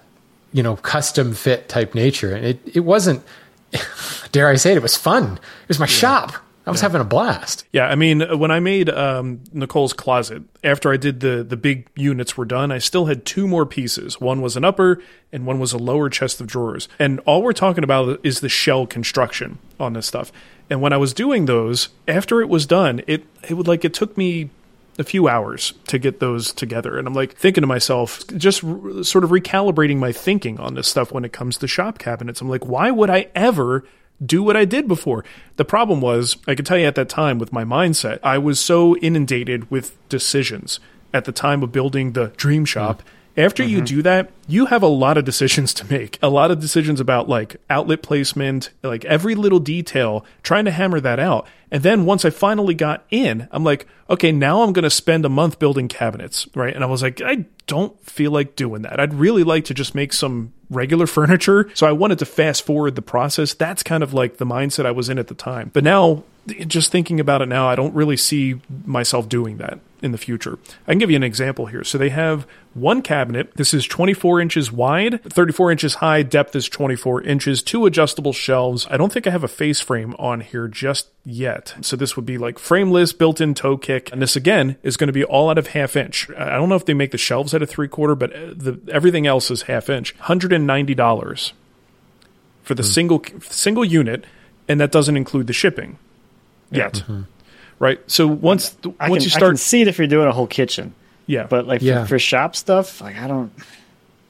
you 0.52 0.62
know 0.62 0.76
custom 0.76 1.34
fit 1.34 1.68
type 1.68 1.94
nature, 1.94 2.34
and 2.34 2.44
it 2.44 2.60
it 2.74 2.80
wasn't. 2.80 3.22
Dare 4.32 4.48
I 4.48 4.54
say 4.56 4.72
it? 4.72 4.76
It 4.76 4.82
was 4.82 4.96
fun. 4.96 5.34
It 5.34 5.68
was 5.68 5.80
my 5.80 5.86
shop. 5.86 6.34
I 6.66 6.70
was 6.70 6.80
having 6.80 7.00
a 7.02 7.04
blast. 7.04 7.66
Yeah, 7.72 7.88
I 7.88 7.94
mean, 7.94 8.22
when 8.38 8.50
I 8.50 8.58
made 8.58 8.88
um, 8.88 9.40
Nicole's 9.52 9.92
closet, 9.92 10.42
after 10.62 10.90
I 10.90 10.96
did 10.96 11.20
the 11.20 11.44
the 11.44 11.58
big 11.58 11.88
units 11.94 12.38
were 12.38 12.46
done, 12.46 12.72
I 12.72 12.78
still 12.78 13.04
had 13.06 13.26
two 13.26 13.46
more 13.46 13.66
pieces. 13.66 14.18
One 14.18 14.40
was 14.40 14.56
an 14.56 14.64
upper, 14.64 15.02
and 15.30 15.44
one 15.44 15.58
was 15.58 15.74
a 15.74 15.78
lower 15.78 16.08
chest 16.08 16.40
of 16.40 16.46
drawers. 16.46 16.88
And 16.98 17.20
all 17.26 17.42
we're 17.42 17.52
talking 17.52 17.84
about 17.84 18.18
is 18.24 18.40
the 18.40 18.48
shell 18.48 18.86
construction 18.86 19.58
on 19.78 19.92
this 19.92 20.06
stuff. 20.06 20.32
And 20.70 20.80
when 20.80 20.92
I 20.92 20.96
was 20.96 21.12
doing 21.12 21.46
those, 21.46 21.90
after 22.08 22.40
it 22.40 22.48
was 22.48 22.66
done, 22.66 23.02
it 23.06 23.24
it 23.48 23.54
would 23.54 23.68
like 23.68 23.84
it 23.84 23.94
took 23.94 24.16
me 24.16 24.50
a 24.98 25.04
few 25.04 25.28
hours 25.28 25.74
to 25.88 25.98
get 25.98 26.20
those 26.20 26.52
together. 26.52 26.98
And 26.98 27.06
I'm 27.06 27.14
like 27.14 27.34
thinking 27.36 27.62
to 27.62 27.66
myself, 27.66 28.26
just 28.36 28.62
r- 28.62 29.02
sort 29.02 29.24
of 29.24 29.30
recalibrating 29.30 29.96
my 29.96 30.12
thinking 30.12 30.58
on 30.60 30.74
this 30.74 30.88
stuff 30.88 31.12
when 31.12 31.24
it 31.24 31.32
comes 31.32 31.56
to 31.58 31.68
shop 31.68 31.98
cabinets. 31.98 32.40
I'm 32.40 32.48
like, 32.48 32.66
why 32.66 32.90
would 32.90 33.10
I 33.10 33.28
ever 33.34 33.84
do 34.24 34.42
what 34.42 34.56
I 34.56 34.64
did 34.64 34.86
before? 34.86 35.24
The 35.56 35.64
problem 35.64 36.00
was, 36.00 36.36
I 36.46 36.54
could 36.54 36.66
tell 36.66 36.78
you 36.78 36.86
at 36.86 36.94
that 36.94 37.08
time 37.08 37.38
with 37.38 37.52
my 37.52 37.64
mindset, 37.64 38.20
I 38.22 38.38
was 38.38 38.60
so 38.60 38.96
inundated 38.98 39.70
with 39.70 39.96
decisions 40.08 40.78
at 41.12 41.24
the 41.24 41.32
time 41.32 41.62
of 41.62 41.72
building 41.72 42.12
the 42.12 42.28
dream 42.36 42.64
shop. 42.64 42.98
Mm-hmm. 42.98 43.08
After 43.36 43.64
you 43.64 43.78
mm-hmm. 43.78 43.84
do 43.84 44.02
that, 44.02 44.30
you 44.46 44.66
have 44.66 44.82
a 44.82 44.88
lot 44.88 45.18
of 45.18 45.24
decisions 45.24 45.74
to 45.74 45.90
make. 45.90 46.18
A 46.22 46.28
lot 46.28 46.50
of 46.50 46.60
decisions 46.60 47.00
about 47.00 47.28
like 47.28 47.56
outlet 47.68 48.02
placement, 48.02 48.70
like 48.82 49.04
every 49.04 49.34
little 49.34 49.58
detail, 49.58 50.24
trying 50.42 50.64
to 50.66 50.70
hammer 50.70 51.00
that 51.00 51.18
out. 51.18 51.46
And 51.70 51.82
then 51.82 52.04
once 52.04 52.24
I 52.24 52.30
finally 52.30 52.74
got 52.74 53.04
in, 53.10 53.48
I'm 53.50 53.64
like, 53.64 53.86
okay, 54.08 54.30
now 54.30 54.62
I'm 54.62 54.72
going 54.72 54.84
to 54.84 54.90
spend 54.90 55.24
a 55.24 55.28
month 55.28 55.58
building 55.58 55.88
cabinets, 55.88 56.46
right? 56.54 56.72
And 56.72 56.84
I 56.84 56.86
was 56.86 57.02
like, 57.02 57.20
I 57.20 57.46
don't 57.66 57.98
feel 58.06 58.30
like 58.30 58.54
doing 58.54 58.82
that. 58.82 59.00
I'd 59.00 59.14
really 59.14 59.42
like 59.42 59.64
to 59.66 59.74
just 59.74 59.94
make 59.94 60.12
some 60.12 60.52
regular 60.70 61.06
furniture. 61.08 61.70
So 61.74 61.86
I 61.86 61.92
wanted 61.92 62.20
to 62.20 62.26
fast 62.26 62.64
forward 62.64 62.94
the 62.94 63.02
process. 63.02 63.54
That's 63.54 63.82
kind 63.82 64.02
of 64.02 64.14
like 64.14 64.36
the 64.36 64.46
mindset 64.46 64.86
I 64.86 64.92
was 64.92 65.08
in 65.08 65.18
at 65.18 65.26
the 65.26 65.34
time. 65.34 65.70
But 65.72 65.82
now, 65.82 66.22
just 66.46 66.92
thinking 66.92 67.20
about 67.20 67.42
it 67.42 67.46
now, 67.46 67.68
I 67.68 67.74
don't 67.74 67.94
really 67.94 68.16
see 68.16 68.60
myself 68.84 69.28
doing 69.28 69.56
that 69.58 69.80
in 70.02 70.12
the 70.12 70.18
future. 70.18 70.58
I 70.86 70.92
can 70.92 70.98
give 70.98 71.10
you 71.10 71.16
an 71.16 71.22
example 71.22 71.66
here. 71.66 71.82
So 71.82 71.96
they 71.96 72.10
have 72.10 72.46
one 72.74 73.00
cabinet. 73.00 73.54
This 73.54 73.72
is 73.72 73.86
24 73.86 74.40
inches 74.40 74.70
wide, 74.70 75.22
34 75.24 75.72
inches 75.72 75.94
high, 75.96 76.22
depth 76.22 76.54
is 76.54 76.68
24 76.68 77.22
inches, 77.22 77.62
two 77.62 77.86
adjustable 77.86 78.34
shelves. 78.34 78.86
I 78.90 78.98
don't 78.98 79.10
think 79.10 79.26
I 79.26 79.30
have 79.30 79.44
a 79.44 79.48
face 79.48 79.80
frame 79.80 80.14
on 80.18 80.42
here 80.42 80.68
just 80.68 81.08
yet. 81.24 81.74
So 81.80 81.96
this 81.96 82.16
would 82.16 82.26
be 82.26 82.36
like 82.36 82.58
frameless, 82.58 83.14
built 83.14 83.40
in 83.40 83.54
toe 83.54 83.78
kick. 83.78 84.12
And 84.12 84.20
this 84.20 84.36
again 84.36 84.76
is 84.82 84.98
going 84.98 85.08
to 85.08 85.12
be 85.12 85.24
all 85.24 85.48
out 85.48 85.56
of 85.56 85.68
half 85.68 85.96
inch. 85.96 86.28
I 86.36 86.50
don't 86.50 86.68
know 86.68 86.74
if 86.74 86.84
they 86.84 86.94
make 86.94 87.12
the 87.12 87.18
shelves 87.18 87.54
out 87.54 87.62
of 87.62 87.70
three 87.70 87.88
quarter, 87.88 88.14
but 88.14 88.34
uh, 88.34 88.52
the, 88.54 88.78
everything 88.92 89.26
else 89.26 89.50
is 89.50 89.62
half 89.62 89.88
inch. 89.88 90.14
$190 90.18 91.52
for 92.62 92.74
the 92.74 92.82
single 92.82 93.22
single 93.40 93.84
unit, 93.84 94.26
and 94.68 94.80
that 94.80 94.92
doesn't 94.92 95.16
include 95.16 95.46
the 95.46 95.52
shipping 95.54 95.98
yet. 96.70 97.02
Right. 97.78 98.00
So 98.10 98.26
once 98.26 98.76
I 99.00 99.08
once 99.10 99.24
can, 99.24 99.30
you 99.30 99.34
I 99.34 99.38
start, 99.38 99.50
can 99.50 99.56
see 99.56 99.82
it 99.82 99.88
if 99.88 99.98
you're 99.98 100.06
doing 100.06 100.28
a 100.28 100.32
whole 100.32 100.46
kitchen, 100.46 100.94
yeah, 101.26 101.46
but 101.48 101.66
like 101.66 101.82
Yeah. 101.82 102.02
for, 102.02 102.10
for 102.10 102.18
shop 102.18 102.54
stuff, 102.56 103.00
like 103.00 103.16
I 103.16 103.26
don't, 103.26 103.52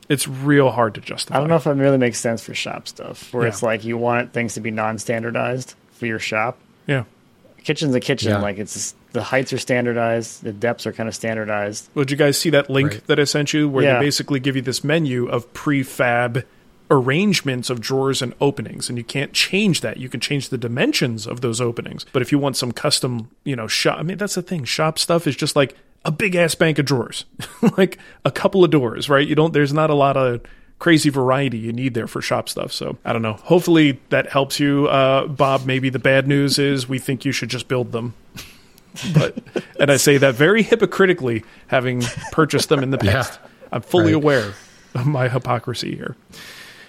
it's 0.08 0.26
real 0.26 0.70
hard 0.70 0.94
to 0.94 1.00
justify. 1.00 1.36
I 1.36 1.40
don't 1.40 1.48
know 1.48 1.56
if 1.56 1.66
it 1.66 1.70
really 1.72 1.98
makes 1.98 2.18
sense 2.18 2.42
for 2.42 2.54
shop 2.54 2.88
stuff 2.88 3.32
where 3.32 3.44
Yeah. 3.44 3.48
it's 3.50 3.62
like 3.62 3.84
you 3.84 3.96
want 3.98 4.32
things 4.32 4.54
to 4.54 4.60
be 4.60 4.70
non-standardized 4.70 5.74
for 5.92 6.06
your 6.06 6.18
shop. 6.18 6.58
Yeah. 6.86 7.04
Kitchen's 7.62 7.94
a 7.94 8.00
kitchen, 8.00 8.30
Yeah. 8.30 8.38
like 8.40 8.58
it's 8.58 8.74
just, 8.74 8.96
the 9.12 9.22
heights 9.22 9.52
are 9.52 9.58
standardized, 9.58 10.42
the 10.42 10.52
depths 10.52 10.86
are 10.86 10.92
kind 10.92 11.08
of 11.08 11.14
standardized. 11.14 11.88
Well, 11.94 12.04
did 12.04 12.10
you 12.10 12.16
guys 12.16 12.36
see 12.38 12.50
that 12.50 12.68
link 12.68 12.90
Right. 12.90 13.06
that 13.06 13.20
I 13.20 13.24
sent 13.24 13.52
you 13.54 13.68
where 13.68 13.84
Yeah. 13.84 13.98
they 13.98 14.06
basically 14.06 14.40
give 14.40 14.56
you 14.56 14.62
this 14.62 14.82
menu 14.82 15.26
of 15.28 15.52
prefab 15.54 16.44
arrangements 17.00 17.70
of 17.70 17.80
drawers 17.80 18.22
and 18.22 18.34
openings 18.40 18.88
and 18.88 18.98
you 18.98 19.04
can't 19.04 19.32
change 19.32 19.80
that. 19.80 19.96
You 19.98 20.08
can 20.08 20.20
change 20.20 20.48
the 20.48 20.58
dimensions 20.58 21.26
of 21.26 21.40
those 21.40 21.60
openings. 21.60 22.06
But 22.12 22.22
if 22.22 22.32
you 22.32 22.38
want 22.38 22.56
some 22.56 22.72
custom 22.72 23.30
you 23.44 23.56
know 23.56 23.66
shop 23.66 23.98
i 23.98 24.02
mean 24.02 24.16
that's 24.18 24.34
the 24.34 24.42
thing. 24.42 24.64
Shop 24.64 24.98
stuff 24.98 25.26
is 25.26 25.36
just 25.36 25.56
like 25.56 25.76
a 26.04 26.10
big 26.10 26.34
ass 26.34 26.54
bank 26.54 26.78
of 26.78 26.84
drawers 26.84 27.24
like 27.76 27.98
a 28.24 28.30
couple 28.30 28.64
of 28.64 28.70
doors 28.70 29.08
right? 29.08 29.26
You 29.26 29.34
don't 29.34 29.52
there's 29.52 29.72
not 29.72 29.90
a 29.90 29.94
lot 29.94 30.16
of 30.16 30.40
crazy 30.78 31.08
variety 31.08 31.58
you 31.58 31.72
need 31.72 31.94
there 31.94 32.06
for 32.06 32.20
shop 32.20 32.48
stuff. 32.48 32.72
So 32.72 32.96
i 33.04 33.12
don't 33.12 33.22
know. 33.22 33.34
Hopefully 33.34 34.00
that 34.10 34.30
helps 34.30 34.60
you. 34.60 34.86
Uh, 34.88 35.26
bob 35.26 35.66
maybe 35.66 35.90
the 35.90 35.98
bad 35.98 36.26
news 36.26 36.58
is 36.58 36.88
we 36.88 36.98
think 36.98 37.24
you 37.24 37.32
should 37.32 37.50
just 37.50 37.68
build 37.68 37.92
them. 37.92 38.14
But 39.12 39.38
and 39.80 39.90
I 39.90 39.96
say 39.96 40.18
that 40.18 40.36
very 40.36 40.62
hypocritically, 40.62 41.42
having 41.66 42.02
purchased 42.30 42.68
them 42.68 42.80
in 42.80 42.90
the 42.90 42.98
past. 42.98 43.40
I'm 43.72 43.82
fully 43.82 44.14
right. 44.14 44.22
aware 44.22 44.54
of 44.94 45.06
my 45.06 45.28
hypocrisy 45.28 45.96
here. 45.96 46.14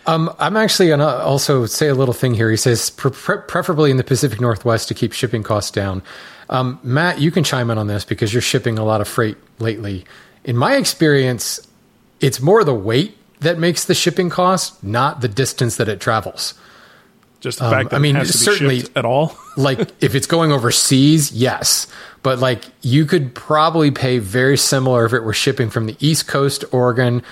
Um, 0.08 0.34
I'm 0.39 0.56
actually 0.58 0.88
going 0.89 0.99
to 0.99 1.08
also 1.24 1.66
say 1.66 1.88
a 1.88 1.95
little 1.95 2.14
thing 2.14 2.34
here. 2.34 2.51
He 2.51 2.58
says, 2.58 2.89
pre- 2.91 3.12
pre- 3.12 3.38
preferably 3.47 3.89
in 3.91 3.97
the 3.97 4.03
Pacific 4.03 4.39
Northwest 4.39 4.88
to 4.89 4.93
keep 4.93 5.14
shipping 5.14 5.41
costs 5.43 5.72
down. 5.72 6.03
Um, 6.49 6.80
Matt, 6.84 7.20
you 7.20 7.32
can 7.32 7.43
chime 7.43 7.72
in 7.72 7.78
on 7.78 7.88
this 7.88 8.06
because 8.06 8.32
you're 8.34 8.41
shipping 8.41 8.78
a 8.78 8.84
lot 8.84 9.01
of 9.01 9.08
freight 9.08 9.38
lately. 9.60 10.06
In 10.43 10.56
my 10.56 10.76
experience, 10.76 11.60
it's 12.22 12.39
more 12.39 12.64
the 12.64 12.74
weight 12.76 13.18
that 13.39 13.58
makes 13.58 13.86
the 13.86 13.95
shipping 13.95 14.30
cost, 14.30 14.84
not 14.84 15.22
the 15.22 15.28
distance 15.28 15.78
that 15.78 15.89
it 15.89 15.99
travels. 15.99 16.53
Just 17.41 17.60
the 17.60 17.70
fact 17.70 17.89
that 17.89 17.95
Um, 17.95 17.99
I 17.99 18.03
mean, 18.03 18.16
it 18.16 18.20
has 18.20 18.28
to 18.32 18.34
be 18.34 18.43
certainly- 18.43 18.80
shipped 18.82 18.97
at 18.97 19.06
all. 19.06 19.36
like 19.58 19.91
if 20.01 20.14
it's 20.14 20.28
going 20.28 20.51
overseas, 20.51 21.32
yes. 21.32 21.88
But 22.22 22.39
like 22.39 22.64
you 22.82 23.06
could 23.06 23.34
probably 23.36 23.89
pay 23.91 24.20
very 24.20 24.58
similar 24.58 25.06
if 25.06 25.14
it 25.14 25.22
were 25.24 25.34
shipping 25.34 25.70
from 25.70 25.86
the 25.88 25.95
East 25.99 26.28
Coast, 26.28 26.64
Oregon, 26.72 27.24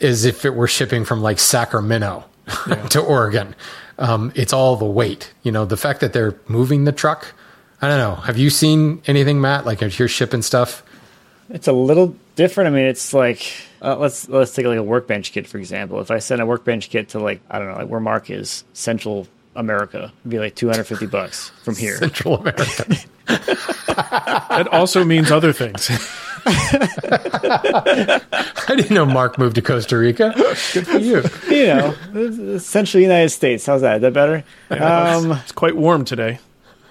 as 0.00 0.24
if 0.24 0.44
it 0.44 0.54
were 0.54 0.66
shipping 0.68 1.04
from 1.04 1.22
like 1.22 1.38
Sacramento 1.38 2.24
to 2.90 3.00
Oregon. 3.00 3.54
Um, 3.98 4.32
it's 4.34 4.52
all 4.52 4.76
the 4.76 4.86
weight. 4.86 5.32
You 5.42 5.52
know, 5.52 5.64
the 5.66 5.76
fact 5.76 6.00
that 6.00 6.12
they're 6.12 6.34
moving 6.48 6.84
the 6.84 6.92
truck. 6.92 7.34
I 7.82 7.88
don't 7.88 7.98
know. 7.98 8.14
Have 8.14 8.36
you 8.38 8.50
seen 8.50 9.02
anything, 9.06 9.40
Matt? 9.40 9.64
Like 9.66 9.82
if 9.82 9.98
you're 9.98 10.08
shipping 10.08 10.42
stuff, 10.42 10.82
It's 11.48 11.66
a 11.68 11.72
little 11.72 12.14
different. 12.36 12.68
I 12.68 12.70
mean, 12.70 12.84
it's 12.86 13.12
like 13.14 13.52
uh, 13.82 13.96
let's 13.96 14.28
let's 14.28 14.54
take 14.54 14.66
like 14.66 14.78
a 14.78 14.82
workbench 14.82 15.32
kit 15.32 15.46
for 15.46 15.58
example. 15.58 16.00
If 16.00 16.10
I 16.10 16.18
send 16.18 16.40
a 16.40 16.46
workbench 16.46 16.90
kit 16.90 17.10
to 17.10 17.18
like 17.18 17.40
I 17.50 17.58
don't 17.58 17.68
know, 17.68 17.76
like 17.76 17.88
where 17.88 18.00
Mark 18.00 18.30
is, 18.30 18.64
Central 18.72 19.26
America, 19.56 20.12
it'd 20.20 20.30
be 20.30 20.38
like 20.38 20.54
two 20.54 20.68
hundred 20.68 20.84
fifty 20.84 21.06
bucks 21.06 21.50
from 21.64 21.74
here. 21.76 21.96
Central 21.96 22.36
America. 22.38 22.96
That 24.00 24.68
also 24.72 25.04
means 25.04 25.30
other 25.30 25.52
things. 25.52 25.90
I 26.46 28.20
didn't 28.68 28.90
know 28.90 29.06
Mark 29.06 29.38
moved 29.38 29.54
to 29.56 29.62
Costa 29.62 29.98
Rica. 29.98 30.32
Good 30.72 30.86
for 30.86 30.98
you. 30.98 31.22
you 31.48 31.66
know, 31.66 31.94
it's 32.14 32.66
Central 32.66 33.02
United 33.02 33.30
States. 33.30 33.66
How's 33.66 33.80
that? 33.82 33.96
Is 33.96 34.02
that 34.02 34.12
better? 34.12 34.44
Um, 34.70 35.32
it's 35.32 35.52
quite 35.52 35.76
warm 35.76 36.04
today. 36.04 36.38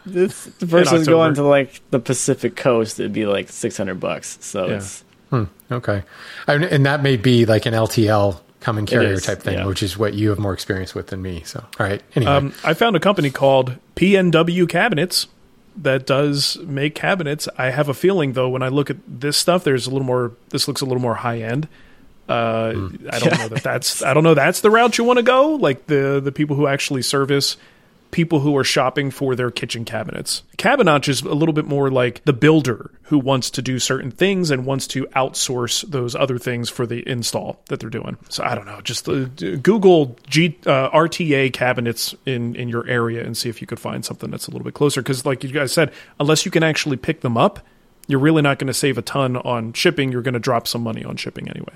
this, 0.06 0.46
the 0.46 0.68
person's 0.68 1.02
October. 1.02 1.12
going 1.12 1.34
to 1.36 1.44
like 1.44 1.82
the 1.92 2.00
Pacific 2.00 2.56
Coast. 2.56 3.00
It'd 3.00 3.14
be 3.14 3.26
like 3.26 3.50
six 3.50 3.78
hundred 3.78 4.00
bucks. 4.00 4.38
So 4.42 4.68
Yeah. 4.68 4.76
it's 4.76 5.04
Okay. 5.72 6.04
And, 6.48 6.64
and 6.64 6.86
that 6.86 7.04
may 7.04 7.16
be 7.18 7.46
like 7.46 7.66
an 7.68 7.74
LTL 7.74 8.40
common 8.60 8.86
carrier 8.86 9.14
is, 9.14 9.24
type 9.24 9.40
thing, 9.42 9.60
yeah. 9.60 9.66
which 9.66 9.84
is 9.84 9.98
what 9.98 10.14
you 10.16 10.30
have 10.30 10.40
more 10.40 10.54
experience 10.54 10.96
with 10.96 11.08
than 11.08 11.22
me. 11.22 11.44
So, 11.46 11.60
all 11.80 11.86
right. 11.86 12.02
Anyway. 12.16 12.32
Um, 12.32 12.54
I 12.64 12.74
found 12.74 12.96
a 12.96 13.00
company 13.00 13.30
called 13.30 13.76
PNW 13.96 14.68
Cabinets 14.68 15.28
that 15.84 16.06
does 16.06 16.58
make 16.60 16.96
cabinets. 16.96 17.48
I 17.58 17.72
have 17.72 17.90
a 17.90 17.94
feeling 17.94 18.34
though 18.34 18.50
when 18.50 18.64
I 18.64 18.70
look 18.70 18.90
at 18.90 18.98
this 19.08 19.38
stuff, 19.38 19.64
there's 19.64 19.88
a 19.88 19.90
little 19.90 20.06
more. 20.06 20.34
This 20.50 20.68
looks 20.68 20.82
a 20.82 20.86
little 20.86 21.02
more 21.02 21.16
high 21.16 21.42
end. 21.42 21.68
Uh, 22.28 22.90
I 23.12 23.20
don't 23.20 23.40
know 23.40 23.48
that 23.48 23.64
that's. 23.64 24.04
I 24.04 24.14
don't 24.14 24.24
know 24.24 24.36
that's 24.36 24.62
the 24.62 24.70
route 24.70 24.98
you 24.98 25.04
want 25.04 25.18
to 25.18 25.24
go. 25.24 25.56
Like 25.56 25.88
the 25.88 26.22
the 26.24 26.32
people 26.32 26.56
who 26.56 26.68
actually 26.68 27.02
service 27.02 27.58
people 28.12 28.40
who 28.40 28.56
are 28.58 28.64
shopping 28.64 29.12
for 29.12 29.36
their 29.36 29.52
kitchen 29.52 29.86
cabinets. 29.86 30.44
Cabinotch 30.58 31.08
is 31.08 31.22
a 31.22 31.34
little 31.34 31.54
bit 31.54 31.66
more 31.66 31.90
like 31.90 32.24
the 32.26 32.34
builder 32.34 32.92
who 33.04 33.20
wants 33.20 33.50
to 33.52 33.62
do 33.62 33.80
certain 33.80 34.12
things 34.12 34.52
and 34.52 34.66
wants 34.66 34.88
to 34.88 35.06
outsource 35.08 35.88
those 35.90 36.16
other 36.16 36.38
things 36.38 36.70
for 36.70 36.86
the 36.86 37.08
install 37.08 37.62
that 37.68 37.80
they're 37.80 37.90
doing. 37.90 38.18
So 38.30 38.44
I 38.44 38.56
don't 38.56 38.66
know, 38.66 38.82
just 38.82 39.08
uh, 39.08 39.26
Google 39.62 40.18
G, 40.28 40.58
uh, 40.66 40.90
RTA 40.90 41.54
cabinets 41.54 42.16
in 42.26 42.56
in 42.56 42.70
your 42.70 42.88
area 42.88 43.24
and 43.24 43.38
see 43.38 43.50
if 43.50 43.62
you 43.62 43.68
could 43.68 43.80
find 43.80 44.04
something 44.04 44.32
that's 44.32 44.48
a 44.48 44.52
little 44.52 44.66
bit 44.66 44.74
closer 44.74 45.02
cuz 45.04 45.26
like 45.26 45.44
you 45.44 45.52
guys 45.52 45.72
said, 45.72 45.92
unless 46.20 46.46
you 46.46 46.52
can 46.52 46.64
actually 46.64 46.98
pick 46.98 47.22
them 47.22 47.38
up, 47.38 47.66
you're 48.08 48.20
really 48.20 48.42
not 48.42 48.58
going 48.58 48.68
to 48.68 48.74
save 48.74 48.98
a 48.98 49.04
ton 49.04 49.38
on 49.38 49.74
shipping, 49.74 50.12
you're 50.12 50.24
going 50.24 50.34
to 50.34 50.40
drop 50.40 50.68
some 50.68 50.82
money 50.82 51.06
on 51.06 51.16
shipping 51.16 51.48
anyway. 51.48 51.74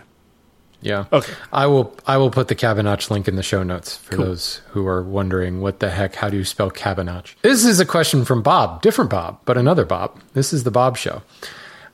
Yeah. 0.84 1.06
Okay. 1.12 1.34
I 1.52 1.66
will 1.68 1.96
I 2.06 2.18
will 2.18 2.30
put 2.30 2.48
the 2.48 2.56
Cabinotch 2.56 3.10
link 3.10 3.28
in 3.28 3.36
the 3.36 3.44
show 3.44 3.64
notes 3.64 3.98
for 3.98 4.16
those 4.16 4.62
who 4.70 4.86
are 4.86 5.02
wondering 5.02 5.62
what 5.62 5.80
the 5.80 5.90
heck 5.90 6.16
how 6.16 6.30
do 6.30 6.38
you 6.38 6.44
spell 6.44 6.70
Cabinotch. 6.70 7.36
This 7.42 7.66
is 7.66 7.80
a 7.80 7.86
question 7.86 8.26
from 8.26 8.42
Bob, 8.42 8.82
different 8.82 9.10
Bob, 9.10 9.40
but 9.46 9.58
another 9.58 9.86
Bob. 9.86 10.20
This 10.34 10.54
is 10.54 10.64
the 10.64 10.72
Bob 10.72 10.98
show. 10.98 11.22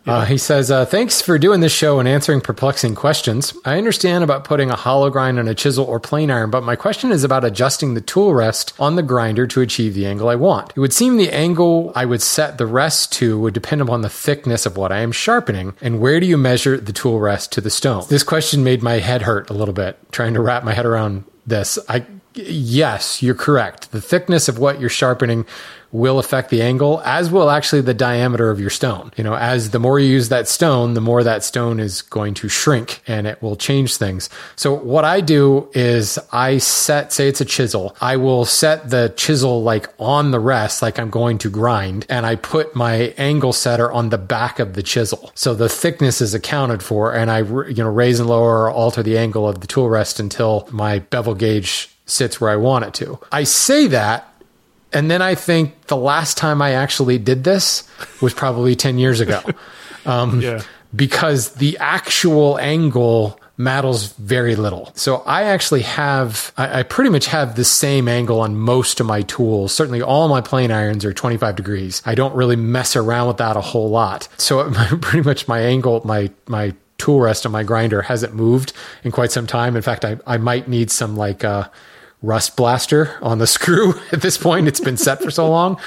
Uh, 0.08 0.26
he 0.26 0.38
says, 0.38 0.72
uh, 0.72 0.86
"Thanks 0.86 1.22
for 1.22 1.38
doing 1.38 1.60
this 1.60 1.72
show 1.72 2.00
and 2.00 2.08
answering 2.08 2.42
perplexing 2.42 2.96
questions. 2.96 3.54
I 3.66 3.78
understand 3.78 4.24
about 4.24 4.44
putting 4.44 4.72
a 4.72 4.76
hollow 4.76 5.10
grind 5.10 5.38
on 5.38 5.48
a 5.48 5.54
chisel 5.54 5.86
or 5.86 6.00
plane 6.00 6.32
iron, 6.32 6.50
but 6.50 6.64
my 6.64 6.76
question 6.76 7.12
is 7.12 7.24
about 7.24 7.44
adjusting 7.44 7.94
the 7.94 8.02
tool 8.02 8.34
rest 8.34 8.74
on 8.80 8.96
the 8.96 9.04
grinder 9.04 9.46
to 9.48 9.62
achieve 9.62 9.94
the 9.94 10.08
angle 10.08 10.30
I 10.30 10.36
want. 10.36 10.72
It 10.76 10.80
would 10.80 10.94
seem 10.94 11.18
the 11.18 11.32
angle 11.32 11.92
I 11.96 12.06
would 12.06 12.22
set 12.22 12.58
the 12.58 12.66
rest 12.66 13.12
to 13.14 13.40
would 13.40 13.54
depend 13.54 13.82
upon 13.82 14.02
the 14.02 14.10
thickness 14.10 14.66
of 14.66 14.78
what 14.78 14.92
I 14.92 15.00
am 15.00 15.12
sharpening, 15.12 15.74
and 15.82 16.00
where 16.00 16.20
do 16.20 16.26
you 16.26 16.38
measure 16.38 16.78
the 16.78 16.94
tool 16.94 17.20
rest 17.20 17.52
to 17.54 17.62
the 17.62 17.70
stone? 17.70 18.06
This 18.10 18.24
question 18.24 18.64
made 18.64 18.82
my 18.82 19.00
head 19.00 19.24
hurt 19.24 19.50
a 19.50 19.54
little 19.54 19.74
bit 19.74 19.98
trying 20.12 20.34
to 20.34 20.42
wrap 20.42 20.64
my 20.64 20.74
head 20.74 20.86
around 20.86 21.26
this. 21.46 21.78
I 21.88 22.06
yes, 22.36 23.22
you're 23.22 23.36
correct. 23.36 23.92
The 23.92 24.02
thickness 24.02 24.48
of 24.48 24.60
what 24.60 24.80
you're 24.80 24.90
sharpening 24.90 25.46
will 25.92 26.20
affect 26.20 26.50
the 26.50 26.62
angle, 26.62 27.02
as 27.04 27.32
will 27.32 27.50
actually 27.50 27.82
the 27.82 27.94
diameter 27.94 28.50
of 28.50 28.60
your 28.60 28.70
stone. 28.70 29.12
You 29.18 29.24
know, 29.24 29.36
as 29.36 29.72
the 29.72 29.80
more 29.80 30.00
you 30.00 30.08
use 30.08 30.30
that 30.30 30.48
stone, 30.48 30.94
the 30.94 31.02
more 31.02 31.24
that 31.24 31.44
stone 31.44 31.80
is 31.80 32.02
going 32.02 32.34
to 32.36 32.50
shrink 32.50 33.02
and 33.08 33.26
it 33.26 33.42
will 33.42 33.56
change 33.56 33.98
things. 33.98 34.30
So 34.56 34.74
what 34.74 35.06
I 35.06 35.22
do 35.22 35.70
is 35.74 36.20
I 36.32 36.60
set, 36.60 37.12
say 37.12 37.28
it's 37.28 37.42
a 37.42 37.46
chisel, 37.46 37.96
I 38.02 38.18
will 38.18 38.46
set 38.46 38.90
the 38.90 39.14
chisel 39.16 39.64
like 39.64 39.90
on 40.00 40.32
the 40.32 40.40
rest, 40.40 40.82
like 40.82 41.00
I'm 41.00 41.10
going 41.10 41.38
to 41.40 41.50
grind, 41.50 42.06
and 42.10 42.26
I 42.26 42.36
put 42.36 42.76
my 42.76 43.14
angle 43.18 43.54
setter 43.54 43.92
on 43.92 44.10
the 44.10 44.18
back 44.18 44.60
of 44.60 44.74
the 44.74 44.84
chisel. 44.84 45.32
So 45.36 45.54
the 45.54 45.70
thickness 45.70 46.22
is 46.22 46.34
accounted 46.34 46.84
for, 46.84 47.14
and 47.14 47.32
I, 47.32 47.40
you 47.40 47.74
know, 47.76 47.90
raise 47.90 48.20
and 48.20 48.30
lower 48.30 48.64
or 48.64 48.72
alter 48.72 49.02
the 49.02 49.18
angle 49.18 49.48
of 49.48 49.62
the 49.62 49.68
tool 49.68 49.90
rest 49.90 50.20
until 50.20 50.68
my 50.72 51.00
bevel 51.00 51.36
gauge 51.36 51.90
sits 52.06 52.42
where 52.42 52.50
I 52.50 52.56
want 52.56 52.86
it 52.86 52.94
to. 52.96 53.20
I 53.32 53.44
say 53.44 53.88
that 53.88 54.29
and 54.94 55.10
then 55.10 55.22
I 55.22 55.36
think 55.36 55.88
the 55.88 55.96
last 55.98 56.38
time 56.38 56.62
I 56.62 56.74
actually 56.74 57.18
did 57.18 57.44
this 57.44 57.88
was 58.22 58.34
probably 58.34 58.76
10 58.76 58.98
years 58.98 59.20
ago. 59.20 59.42
Um, 60.06 60.40
Yeah. 60.42 60.62
Because 60.96 61.52
the 61.56 61.78
actual 61.78 62.58
angle 62.58 63.40
matters 63.58 64.14
very 64.14 64.56
little. 64.56 64.92
So 64.96 65.18
I 65.18 65.44
actually 65.44 65.82
have, 65.82 66.54
I, 66.58 66.80
I 66.80 66.84
pretty 66.84 67.10
much 67.10 67.28
have 67.28 67.56
the 67.56 67.66
same 67.66 68.08
angle 68.08 68.40
on 68.40 68.56
most 68.56 69.02
of 69.02 69.06
my 69.06 69.22
tools. 69.24 69.74
Certainly 69.74 70.02
all 70.02 70.30
my 70.30 70.40
plane 70.40 70.72
irons 70.72 71.04
are 71.04 71.14
25 71.14 71.58
degrees. 71.58 72.02
I 72.06 72.16
don't 72.16 72.34
really 72.34 72.56
mess 72.56 72.96
around 72.96 73.28
with 73.28 73.38
that 73.38 73.58
a 73.58 73.62
whole 73.62 73.90
lot. 73.90 74.30
So 74.38 74.72
pretty 75.02 75.28
much 75.28 75.48
my 75.50 75.60
angle, 75.60 76.02
my, 76.06 76.32
my 76.48 76.74
tool 76.98 77.20
rest 77.20 77.46
on 77.46 77.52
my 77.52 77.64
grinder 77.64 78.02
hasn't 78.02 78.34
moved 78.34 78.72
in 79.04 79.12
quite 79.12 79.32
some 79.34 79.46
time. 79.46 79.76
In 79.76 79.82
fact, 79.82 80.06
I, 80.06 80.18
I 80.26 80.38
might 80.38 80.70
need 80.70 80.90
some 80.90 81.18
like, 81.18 81.44
uh, 81.44 81.68
rust 82.22 82.56
blaster 82.58 83.18
on 83.22 83.38
the 83.38 83.48
screw 83.56 83.94
at 84.12 84.22
this 84.22 84.38
point. 84.38 84.68
It's 84.68 84.80
been 84.80 84.98
set 84.98 85.22
for 85.22 85.32
so 85.32 85.50
long. 85.50 85.80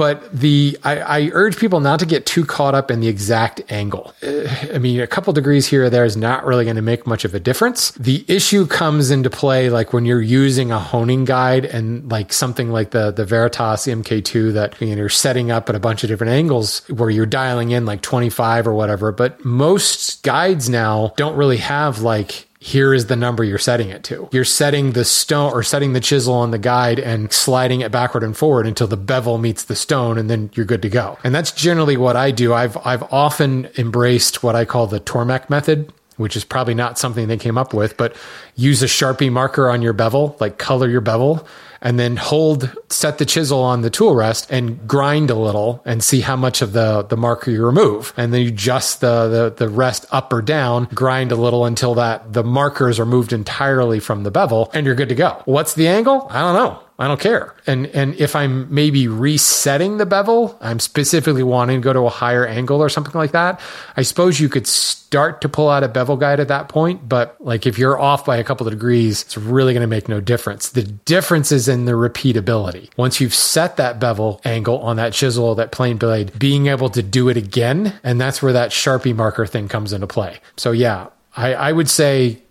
But 0.00 0.32
the 0.32 0.78
I, 0.82 1.00
I 1.00 1.30
urge 1.34 1.58
people 1.58 1.80
not 1.80 2.00
to 2.00 2.06
get 2.06 2.24
too 2.24 2.46
caught 2.46 2.74
up 2.74 2.90
in 2.90 3.00
the 3.00 3.08
exact 3.08 3.60
angle. 3.70 4.14
Uh, 4.22 4.48
I 4.72 4.78
mean, 4.78 4.98
a 4.98 5.06
couple 5.06 5.30
degrees 5.34 5.66
here 5.66 5.84
or 5.84 5.90
there 5.90 6.06
is 6.06 6.16
not 6.16 6.46
really 6.46 6.64
going 6.64 6.76
to 6.76 6.82
make 6.82 7.06
much 7.06 7.26
of 7.26 7.34
a 7.34 7.40
difference. 7.40 7.90
The 7.92 8.24
issue 8.26 8.66
comes 8.66 9.10
into 9.10 9.28
play 9.28 9.68
like 9.68 9.92
when 9.92 10.06
you're 10.06 10.22
using 10.22 10.72
a 10.72 10.78
honing 10.78 11.26
guide 11.26 11.66
and 11.66 12.10
like 12.10 12.32
something 12.32 12.70
like 12.70 12.92
the 12.92 13.10
the 13.10 13.26
Veritas 13.26 13.86
MK2 13.86 14.54
that 14.54 14.80
you 14.80 14.88
know, 14.88 14.96
you're 14.96 15.10
setting 15.10 15.50
up 15.50 15.68
at 15.68 15.74
a 15.74 15.80
bunch 15.80 16.02
of 16.02 16.08
different 16.08 16.32
angles 16.32 16.80
where 16.88 17.10
you're 17.10 17.26
dialing 17.26 17.72
in 17.72 17.84
like 17.84 18.00
25 18.00 18.68
or 18.68 18.72
whatever. 18.72 19.12
But 19.12 19.44
most 19.44 20.22
guides 20.22 20.70
now 20.70 21.12
don't 21.18 21.36
really 21.36 21.58
have 21.58 22.00
like 22.00 22.48
here 22.60 22.92
is 22.92 23.06
the 23.06 23.16
number 23.16 23.42
you're 23.42 23.58
setting 23.58 23.88
it 23.88 24.04
to. 24.04 24.28
You're 24.32 24.44
setting 24.44 24.92
the 24.92 25.04
stone 25.04 25.50
or 25.52 25.62
setting 25.62 25.94
the 25.94 26.00
chisel 26.00 26.34
on 26.34 26.50
the 26.50 26.58
guide 26.58 26.98
and 26.98 27.32
sliding 27.32 27.80
it 27.80 27.90
backward 27.90 28.22
and 28.22 28.36
forward 28.36 28.66
until 28.66 28.86
the 28.86 28.98
bevel 28.98 29.38
meets 29.38 29.64
the 29.64 29.74
stone 29.74 30.18
and 30.18 30.28
then 30.28 30.50
you're 30.52 30.66
good 30.66 30.82
to 30.82 30.90
go. 30.90 31.18
And 31.24 31.34
that's 31.34 31.52
generally 31.52 31.96
what 31.96 32.16
I 32.16 32.30
do. 32.30 32.52
I've 32.52 32.76
I've 32.86 33.02
often 33.04 33.70
embraced 33.78 34.42
what 34.42 34.54
I 34.54 34.66
call 34.66 34.86
the 34.86 35.00
Tormek 35.00 35.48
method, 35.48 35.90
which 36.18 36.36
is 36.36 36.44
probably 36.44 36.74
not 36.74 36.98
something 36.98 37.28
they 37.28 37.38
came 37.38 37.56
up 37.56 37.72
with, 37.72 37.96
but 37.96 38.14
use 38.56 38.82
a 38.82 38.86
Sharpie 38.86 39.32
marker 39.32 39.70
on 39.70 39.80
your 39.80 39.94
bevel, 39.94 40.36
like 40.38 40.58
color 40.58 40.88
your 40.88 41.00
bevel 41.00 41.46
and 41.80 41.98
then 41.98 42.16
hold 42.16 42.74
set 42.88 43.18
the 43.18 43.26
chisel 43.26 43.60
on 43.60 43.82
the 43.82 43.90
tool 43.90 44.14
rest 44.14 44.46
and 44.50 44.86
grind 44.86 45.30
a 45.30 45.34
little 45.34 45.82
and 45.84 46.02
see 46.02 46.20
how 46.20 46.36
much 46.36 46.62
of 46.62 46.72
the 46.72 47.02
the 47.02 47.16
marker 47.16 47.50
you 47.50 47.64
remove. 47.64 48.12
And 48.16 48.32
then 48.32 48.42
you 48.42 48.48
adjust 48.48 49.00
the 49.00 49.28
the, 49.28 49.64
the 49.66 49.68
rest 49.68 50.06
up 50.10 50.32
or 50.32 50.42
down 50.42 50.88
grind 50.94 51.32
a 51.32 51.36
little 51.36 51.64
until 51.64 51.94
that 51.94 52.32
the 52.32 52.44
markers 52.44 52.98
are 52.98 53.06
moved 53.06 53.32
entirely 53.32 54.00
from 54.00 54.22
the 54.22 54.30
bevel 54.30 54.70
and 54.74 54.86
you're 54.86 54.94
good 54.94 55.08
to 55.08 55.14
go. 55.14 55.42
What's 55.44 55.74
the 55.74 55.88
angle? 55.88 56.26
I 56.30 56.40
don't 56.40 56.54
know 56.54 56.82
I 57.00 57.08
don't 57.08 57.18
care. 57.18 57.54
And 57.66 57.86
and 57.86 58.14
if 58.16 58.36
I'm 58.36 58.72
maybe 58.72 59.08
resetting 59.08 59.96
the 59.96 60.04
bevel, 60.04 60.58
I'm 60.60 60.78
specifically 60.78 61.42
wanting 61.42 61.80
to 61.80 61.82
go 61.82 61.94
to 61.94 62.00
a 62.00 62.10
higher 62.10 62.46
angle 62.46 62.82
or 62.82 62.90
something 62.90 63.14
like 63.14 63.32
that. 63.32 63.58
I 63.96 64.02
suppose 64.02 64.38
you 64.38 64.50
could 64.50 64.66
start 64.66 65.40
to 65.40 65.48
pull 65.48 65.70
out 65.70 65.82
a 65.82 65.88
bevel 65.88 66.18
guide 66.18 66.40
at 66.40 66.48
that 66.48 66.68
point, 66.68 67.08
but 67.08 67.34
like 67.40 67.64
if 67.64 67.78
you're 67.78 67.98
off 67.98 68.26
by 68.26 68.36
a 68.36 68.44
couple 68.44 68.66
of 68.66 68.74
degrees, 68.74 69.22
it's 69.22 69.38
really 69.38 69.72
going 69.72 69.80
to 69.80 69.86
make 69.86 70.10
no 70.10 70.20
difference. 70.20 70.68
The 70.68 70.82
difference 70.82 71.50
is 71.50 71.68
in 71.68 71.86
the 71.86 71.92
repeatability. 71.92 72.90
Once 72.98 73.18
you've 73.18 73.34
set 73.34 73.78
that 73.78 73.98
bevel 73.98 74.42
angle 74.44 74.78
on 74.80 74.96
that 74.96 75.14
chisel, 75.14 75.54
that 75.54 75.72
plane 75.72 75.96
blade, 75.96 76.38
being 76.38 76.66
able 76.66 76.90
to 76.90 77.02
do 77.02 77.30
it 77.30 77.38
again, 77.38 77.98
and 78.04 78.20
that's 78.20 78.42
where 78.42 78.52
that 78.52 78.72
Sharpie 78.72 79.16
marker 79.16 79.46
thing 79.46 79.68
comes 79.68 79.94
into 79.94 80.06
play. 80.06 80.38
So 80.58 80.70
yeah, 80.70 81.06
I, 81.34 81.54
I 81.54 81.72
would 81.72 81.88
say 81.88 82.42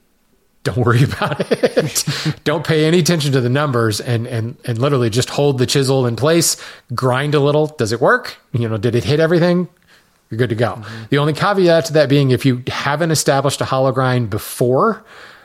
don't 0.64 0.78
worry 0.78 1.04
about 1.14 1.40
it. 1.52 2.06
don't 2.44 2.66
pay 2.66 2.86
any 2.86 3.00
attention 3.00 3.32
to 3.32 3.42
the 3.42 3.50
numbers 3.50 4.00
and, 4.00 4.28
and, 4.28 4.58
and 4.66 4.78
literally 4.78 5.10
just 5.10 5.30
hold 5.30 5.58
the 5.58 5.66
chisel 5.66 6.06
in 6.06 6.16
place, 6.16 6.58
grind 6.94 7.36
a 7.36 7.40
little. 7.40 7.68
Does 7.68 7.92
it 7.92 8.02
work? 8.02 8.38
You 8.52 8.68
know, 8.68 8.78
did 8.78 8.96
it 8.96 9.04
hit 9.04 9.20
everything? 9.20 9.68
You're 10.30 10.38
good 10.38 10.50
to 10.50 10.56
go. 10.56 10.84
The 11.10 11.18
only 11.18 11.34
caveat 11.34 11.86
to 11.86 11.94
that 11.94 12.08
being 12.08 12.32
if 12.32 12.46
you 12.46 12.64
haven't 12.68 13.12
established 13.12 13.62
a 13.62 13.66
hollow 13.66 13.92
grind 13.92 14.30
before, 14.30 15.04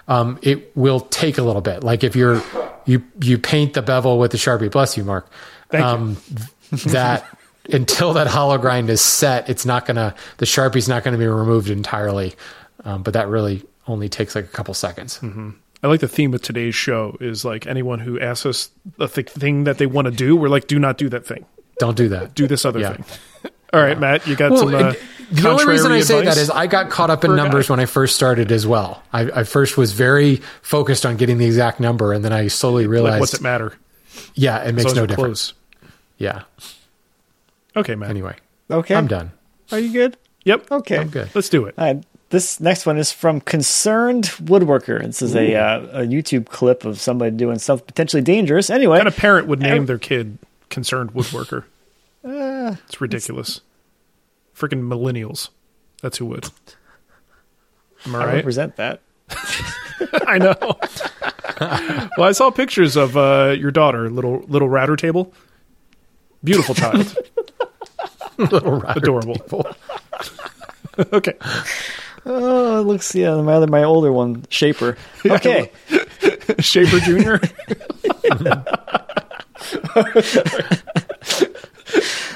um, 0.08 0.38
it 0.42 0.76
will 0.76 1.00
take 1.00 1.38
a 1.38 1.42
little 1.42 1.62
bit. 1.62 1.82
Like 1.82 2.04
if 2.04 2.14
you're, 2.14 2.42
you, 2.84 3.02
you 3.20 3.38
paint 3.38 3.72
the 3.72 3.82
bevel 3.82 4.18
with 4.18 4.32
the 4.32 4.36
Sharpie, 4.36 4.70
bless 4.70 4.96
you, 4.96 5.04
Mark. 5.04 5.30
Thank 5.70 5.84
um, 5.84 6.16
that 6.86 7.24
until 7.72 8.12
that 8.12 8.26
hollow 8.26 8.58
grind 8.58 8.90
is 8.90 9.00
set, 9.00 9.48
it's 9.48 9.64
not 9.64 9.86
gonna, 9.86 10.14
the 10.36 10.44
Sharpie's 10.44 10.88
not 10.88 11.02
gonna 11.02 11.16
be 11.16 11.26
removed 11.26 11.70
entirely. 11.70 12.34
Um, 12.84 13.02
but 13.02 13.14
that 13.14 13.28
really 13.28 13.64
only 13.87 14.09
takes 14.09 14.35
like 14.35 14.45
a 14.45 14.49
couple 14.49 14.74
seconds. 14.74 15.20
I 15.82 15.87
like 15.87 16.01
the 16.01 16.09
theme 16.09 16.32
of 16.35 16.41
today's 16.43 16.74
show 16.74 17.16
is 17.20 17.45
like 17.45 17.66
anyone 17.66 17.99
who 18.01 18.18
asks 18.18 18.47
us 18.47 18.70
a 18.99 19.07
th- 19.09 19.28
thing 19.30 19.64
that 19.64 19.76
they 19.78 19.87
want 19.87 20.07
to 20.07 20.11
do, 20.11 20.35
we're 20.35 20.49
like, 20.49 20.66
do 20.66 20.78
not 20.78 20.97
do 20.97 21.09
that 21.11 21.26
thing. 21.26 21.45
Don't 21.78 21.97
do 21.97 22.09
that. 22.09 22.35
Do 22.35 22.47
this 22.47 22.64
other 22.64 22.80
Yeah. 22.80 22.95
thing. 22.95 23.05
All 23.72 23.80
right, 23.82 23.99
Matt, 23.99 24.26
you 24.26 24.37
got 24.37 24.53
Well, 24.53 24.61
some. 24.61 24.74
Uh, 24.74 24.89
it- 24.91 25.01
the 25.32 25.49
only 25.49 25.66
reason 25.66 25.91
I 25.91 26.01
say 26.01 26.22
that 26.24 26.37
is 26.37 26.49
I 26.51 26.66
got 26.68 26.91
caught 26.91 27.11
up 27.11 27.24
in 27.24 27.30
For 27.32 27.37
guy. 27.37 27.43
numbers 27.43 27.68
when 27.68 27.80
I 27.80 27.87
first 27.87 28.14
started 28.14 28.53
as 28.53 28.66
well. 28.66 29.03
I, 29.12 29.22
I 29.41 29.43
first 29.45 29.76
was 29.76 29.93
very 29.93 30.37
focused 30.62 31.05
on 31.05 31.16
getting 31.16 31.39
the 31.39 31.47
exact 31.47 31.80
number, 31.80 32.12
and 32.12 32.24
then 32.24 32.32
I 32.32 32.47
slowly 32.49 32.87
realized, 32.87 33.12
like, 33.14 33.20
what's 33.20 33.35
it 33.35 33.41
matter? 33.41 33.72
yeah, 34.35 34.59
it 34.62 34.68
As 34.68 34.72
makes 34.74 34.95
no 34.95 35.07
difference. 35.07 35.53
close. 35.53 35.89
Yeah. 36.18 36.43
Okay, 37.76 37.95
Matt. 37.95 38.11
Anyway, 38.11 38.37
Okay. 38.70 38.95
I'm 38.95 39.07
done. 39.09 39.32
Are 39.72 39.78
you 39.78 39.93
good? 39.93 40.16
Yep. 40.45 40.70
Okay. 40.70 40.99
I'm 40.99 41.09
good. 41.09 41.30
Let's 41.35 41.49
do 41.49 41.64
it. 41.66 41.74
All 41.76 41.85
right. 41.93 42.05
This 42.35 42.59
next 42.59 42.85
one 42.85 42.99
is 42.99 43.12
from 43.12 43.41
Concerned 43.41 44.24
Woodworker. 44.43 45.01
This 45.01 45.22
is 45.22 45.37
a, 45.37 45.55
uh, 45.55 46.01
a 46.01 46.01
YouTube 46.01 46.47
clip 46.47 46.85
of 46.85 47.01
somebody 47.01 47.30
doing 47.30 47.61
something 47.61 47.87
potentially 47.87 48.22
dangerous. 48.22 48.70
Anyway, 48.70 48.95
What 48.99 49.05
kind 49.05 49.07
of 49.07 49.16
parent 49.16 49.47
would 49.47 49.61
name 49.61 49.87
their 49.87 50.01
kid 50.01 50.39
concerned 50.68 51.14
woodworker? 51.14 51.62
Uh, 52.26 52.76
it's 52.87 53.03
ridiculous. 53.03 53.61
Freaking 54.57 54.80
millennials. 54.89 55.51
That's 56.01 56.16
who 56.16 56.24
would. 56.24 56.47
Am 58.07 58.16
I 58.16 58.18
I 58.18 58.24
right? 58.24 58.35
represent 58.37 58.76
that. 58.76 59.03
I 60.26 60.39
know. 60.39 60.57
well, 62.16 62.26
I 62.26 62.32
saw 62.32 62.51
pictures 62.51 62.97
of 62.97 63.14
uh, 63.18 63.55
your 63.59 63.70
daughter, 63.70 64.09
little 64.09 64.39
little 64.49 64.70
router 64.70 64.97
table. 64.97 65.35
Beautiful 66.43 66.74
child. 66.74 67.14
Little 68.39 68.82
Adorable. 68.87 69.66
okay. 71.12 71.35
Oh, 72.27 72.81
it 72.81 72.85
looks 72.85 73.14
yeah, 73.14 73.35
my 73.43 73.53
other 73.55 73.66
my 73.66 73.85
older 73.85 74.12
one, 74.12 74.45
Shaper. 74.49 74.97
Okay. 75.27 75.70
Shaper 76.61 76.99
Jr. 77.01 77.37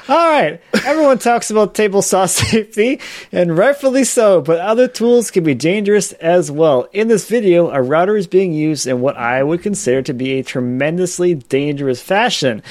All 0.09 0.31
right. 0.31 0.61
Everyone 0.87 1.19
talks 1.19 1.51
about 1.51 1.75
table 1.75 2.01
saw 2.01 2.25
safety, 2.27 2.99
and 3.31 3.59
rightfully 3.59 4.05
so, 4.05 4.41
but 4.41 4.59
other 4.61 4.89
tools 4.89 5.31
can 5.31 5.45
be 5.45 5.55
dangerous 5.55 6.13
as 6.15 6.51
well. 6.51 6.89
In 6.93 7.09
this 7.09 7.29
video, 7.29 7.69
a 7.71 7.83
router 7.83 8.17
is 8.17 8.27
being 8.27 8.55
used 8.55 8.87
in 8.87 9.03
what 9.03 9.17
I 9.19 9.43
would 9.43 9.63
consider 9.63 10.01
to 10.03 10.15
be 10.15 10.39
a 10.39 10.43
tremendously 10.43 11.35
dangerous 11.35 12.01
fashion. 12.01 12.63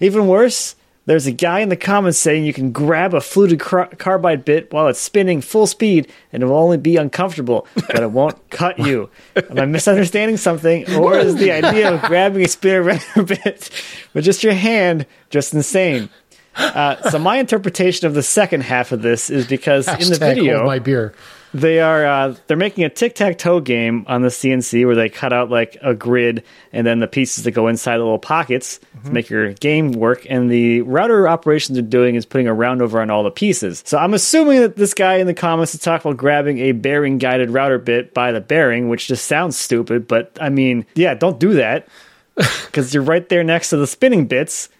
Even 0.00 0.26
worse, 0.26 0.74
there's 1.06 1.26
a 1.26 1.32
guy 1.32 1.60
in 1.60 1.68
the 1.68 1.76
comments 1.76 2.18
saying 2.18 2.44
you 2.44 2.52
can 2.52 2.70
grab 2.70 3.12
a 3.12 3.20
fluted 3.20 3.58
car- 3.60 3.90
carbide 3.98 4.44
bit 4.44 4.72
while 4.72 4.86
it's 4.86 5.00
spinning 5.00 5.40
full 5.40 5.66
speed 5.66 6.08
and 6.32 6.42
it 6.42 6.46
will 6.46 6.56
only 6.56 6.76
be 6.76 6.96
uncomfortable, 6.96 7.66
but 7.74 8.00
it 8.02 8.10
won't 8.10 8.38
cut 8.50 8.78
you. 8.78 9.10
Am 9.36 9.58
I 9.58 9.66
misunderstanding 9.66 10.36
something, 10.36 10.88
or 10.94 11.18
is 11.18 11.36
the 11.36 11.50
idea 11.50 11.92
of 11.92 12.02
grabbing 12.02 12.44
a 12.44 12.48
spinner 12.48 12.82
bit 13.16 13.70
with 14.14 14.24
just 14.24 14.44
your 14.44 14.54
hand 14.54 15.06
just 15.30 15.54
insane? 15.54 16.08
Uh, 16.54 17.10
so 17.10 17.18
my 17.18 17.38
interpretation 17.38 18.06
of 18.06 18.14
the 18.14 18.22
second 18.22 18.60
half 18.62 18.92
of 18.92 19.02
this 19.02 19.30
is 19.30 19.46
because 19.46 19.88
in 19.88 20.10
the 20.10 20.18
video 20.18 20.64
my 20.66 20.78
beer. 20.78 21.14
They 21.54 21.80
are 21.80 22.04
uh, 22.04 22.34
they're 22.46 22.56
making 22.56 22.84
a 22.84 22.88
tic 22.88 23.14
tac 23.14 23.38
toe 23.38 23.60
game 23.60 24.04
on 24.08 24.22
the 24.22 24.28
CNC 24.28 24.86
where 24.86 24.94
they 24.94 25.08
cut 25.08 25.32
out 25.32 25.50
like 25.50 25.76
a 25.82 25.94
grid 25.94 26.44
and 26.72 26.86
then 26.86 27.00
the 27.00 27.06
pieces 27.06 27.44
that 27.44 27.50
go 27.50 27.68
inside 27.68 27.98
the 27.98 28.04
little 28.04 28.18
pockets 28.18 28.80
to 29.04 29.10
make 29.10 29.28
your 29.28 29.52
game 29.54 29.92
work. 29.92 30.26
And 30.30 30.50
the 30.50 30.80
router 30.82 31.28
operations 31.28 31.78
are 31.78 31.82
doing 31.82 32.14
is 32.14 32.24
putting 32.24 32.46
a 32.46 32.54
round 32.54 32.80
over 32.80 33.00
on 33.00 33.10
all 33.10 33.22
the 33.22 33.30
pieces. 33.30 33.82
So 33.84 33.98
I'm 33.98 34.14
assuming 34.14 34.60
that 34.60 34.76
this 34.76 34.94
guy 34.94 35.16
in 35.16 35.26
the 35.26 35.34
comments 35.34 35.74
is 35.74 35.80
talking 35.80 36.10
about 36.10 36.18
grabbing 36.18 36.58
a 36.58 36.72
bearing 36.72 37.18
guided 37.18 37.50
router 37.50 37.78
bit 37.78 38.14
by 38.14 38.32
the 38.32 38.40
bearing, 38.40 38.88
which 38.88 39.06
just 39.06 39.26
sounds 39.26 39.58
stupid. 39.58 40.08
But 40.08 40.36
I 40.40 40.48
mean, 40.48 40.86
yeah, 40.94 41.14
don't 41.14 41.38
do 41.38 41.54
that 41.54 41.86
because 42.34 42.94
you're 42.94 43.02
right 43.02 43.28
there 43.28 43.44
next 43.44 43.70
to 43.70 43.76
the 43.76 43.86
spinning 43.86 44.26
bits. 44.26 44.70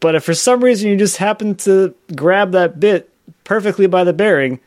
But 0.00 0.16
if 0.16 0.24
for 0.24 0.34
some 0.34 0.62
reason 0.62 0.90
you 0.90 0.96
just 0.96 1.18
happen 1.18 1.54
to 1.58 1.94
grab 2.14 2.52
that 2.52 2.80
bit 2.80 3.10
perfectly 3.44 3.86
by 3.86 4.04
the 4.04 4.12
bearing, 4.12 4.58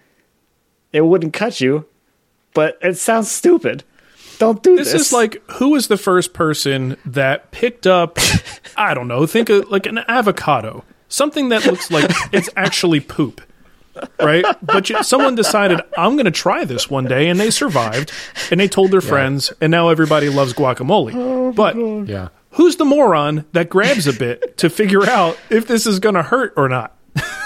it 0.94 1.02
wouldn't 1.02 1.34
cut 1.34 1.60
you. 1.62 1.86
But 2.54 2.78
it 2.82 2.98
sounds 2.98 3.30
stupid. 3.32 3.84
Don't 4.40 4.62
do 4.64 4.76
this. 4.78 4.92
This 4.92 5.08
is 5.08 5.14
like 5.14 5.42
who 5.54 5.70
was 5.70 5.88
the 5.88 5.98
first 5.98 6.34
person 6.34 6.98
that 7.06 7.52
picked 7.52 7.86
up 7.88 8.18
I 8.78 8.94
don't 8.94 9.08
know, 9.08 9.26
think 9.26 9.50
of 9.50 9.70
like 9.70 9.86
an 9.86 10.00
avocado. 10.08 10.84
Something 11.10 11.50
that 11.50 11.66
looks 11.66 11.90
like 11.92 12.10
it's 12.32 12.50
actually 12.56 13.00
poop. 13.00 13.42
Right? 14.20 14.46
But 14.62 14.90
you, 14.90 15.02
someone 15.04 15.34
decided 15.36 15.82
I'm 15.98 16.14
going 16.14 16.26
to 16.26 16.32
try 16.32 16.66
this 16.66 16.88
one 16.90 17.06
day 17.06 17.30
and 17.30 17.40
they 17.40 17.50
survived 17.50 18.12
and 18.52 18.60
they 18.60 18.68
told 18.68 18.92
their 18.92 19.02
friends 19.02 19.52
and 19.60 19.72
now 19.72 19.90
everybody 19.90 20.30
loves 20.30 20.54
guacamole. 20.54 21.14
Oh, 21.16 21.52
but 21.52 21.76
Yeah. 22.08 22.30
who's 22.52 22.76
the 22.76 22.86
moron 22.86 23.46
that 23.54 23.70
grabs 23.70 24.06
a 24.06 24.14
bit 24.14 24.58
to 24.58 24.70
figure 24.70 25.04
out 25.10 25.38
if 25.50 25.68
this 25.68 25.88
is 25.88 25.98
going 26.00 26.14
to 26.16 26.22
hurt 26.24 26.54
or 26.58 26.70
not? 26.70 26.96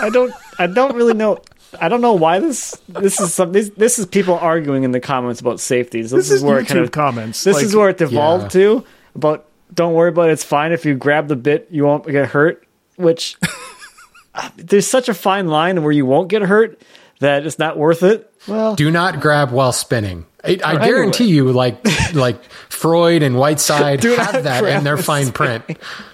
I 0.02 0.10
don't. 0.10 0.34
I 0.60 0.68
don't 0.68 0.94
really 0.96 1.14
know. 1.14 1.42
I 1.80 1.88
don't 1.90 2.02
know 2.02 2.14
why 2.14 2.40
this. 2.40 2.80
This 2.90 3.20
is 3.20 3.34
some. 3.34 3.52
This, 3.54 3.70
this 3.78 3.98
is 4.00 4.06
people 4.06 4.38
arguing 4.38 4.84
in 4.84 4.92
the 4.92 5.00
comments 5.00 5.40
about 5.42 5.60
safety. 5.60 6.04
So 6.04 6.18
this, 6.18 6.30
This 6.30 6.38
is 6.40 6.44
where 6.44 6.60
it 6.60 6.66
YouTube 6.66 6.68
kind 6.70 6.80
of 6.82 6.92
comments. 6.92 7.44
This 7.44 7.56
Like- 7.58 7.66
is 7.66 7.76
where 7.76 7.90
it 7.90 7.98
devolved 7.98 8.44
Yeah. 8.56 8.62
to. 8.80 8.86
About 9.16 9.46
don't 9.74 9.94
worry 9.94 10.10
about 10.10 10.30
it. 10.30 10.34
It's 10.34 10.44
fine 10.44 10.72
if 10.74 10.86
you 10.86 10.96
grab 10.96 11.28
the 11.28 11.36
bit. 11.36 11.68
You 11.72 11.86
won't 11.86 12.06
get 12.06 12.28
hurt. 12.28 12.66
Which 12.98 13.38
uh, 14.36 14.50
there's 14.58 14.88
such 14.88 15.08
a 15.10 15.14
fine 15.14 15.48
line 15.48 15.82
where 15.84 15.92
you 15.92 16.06
won't 16.06 16.28
get 16.30 16.42
hurt 16.42 16.82
that 17.20 17.46
it's 17.46 17.58
not 17.60 17.78
worth 17.78 18.04
it. 18.04 18.32
Well, 18.48 18.76
Do 18.76 18.90
not 18.92 19.20
grab 19.22 19.52
while 19.52 19.72
spinning. 19.72 20.26
I, 20.44 20.60
I 20.64 20.72
Anyway. 20.74 20.86
guarantee 20.88 21.26
you, 21.26 21.52
like 21.52 21.78
like 22.14 22.44
Freud 22.70 23.22
and 23.24 23.38
Whiteside 23.38 24.02
have 24.04 24.44
that 24.44 24.62
grab 24.62 24.78
in 24.80 24.84
their 24.84 24.96
while 24.96 25.04
fine 25.04 25.32
print. 25.32 25.64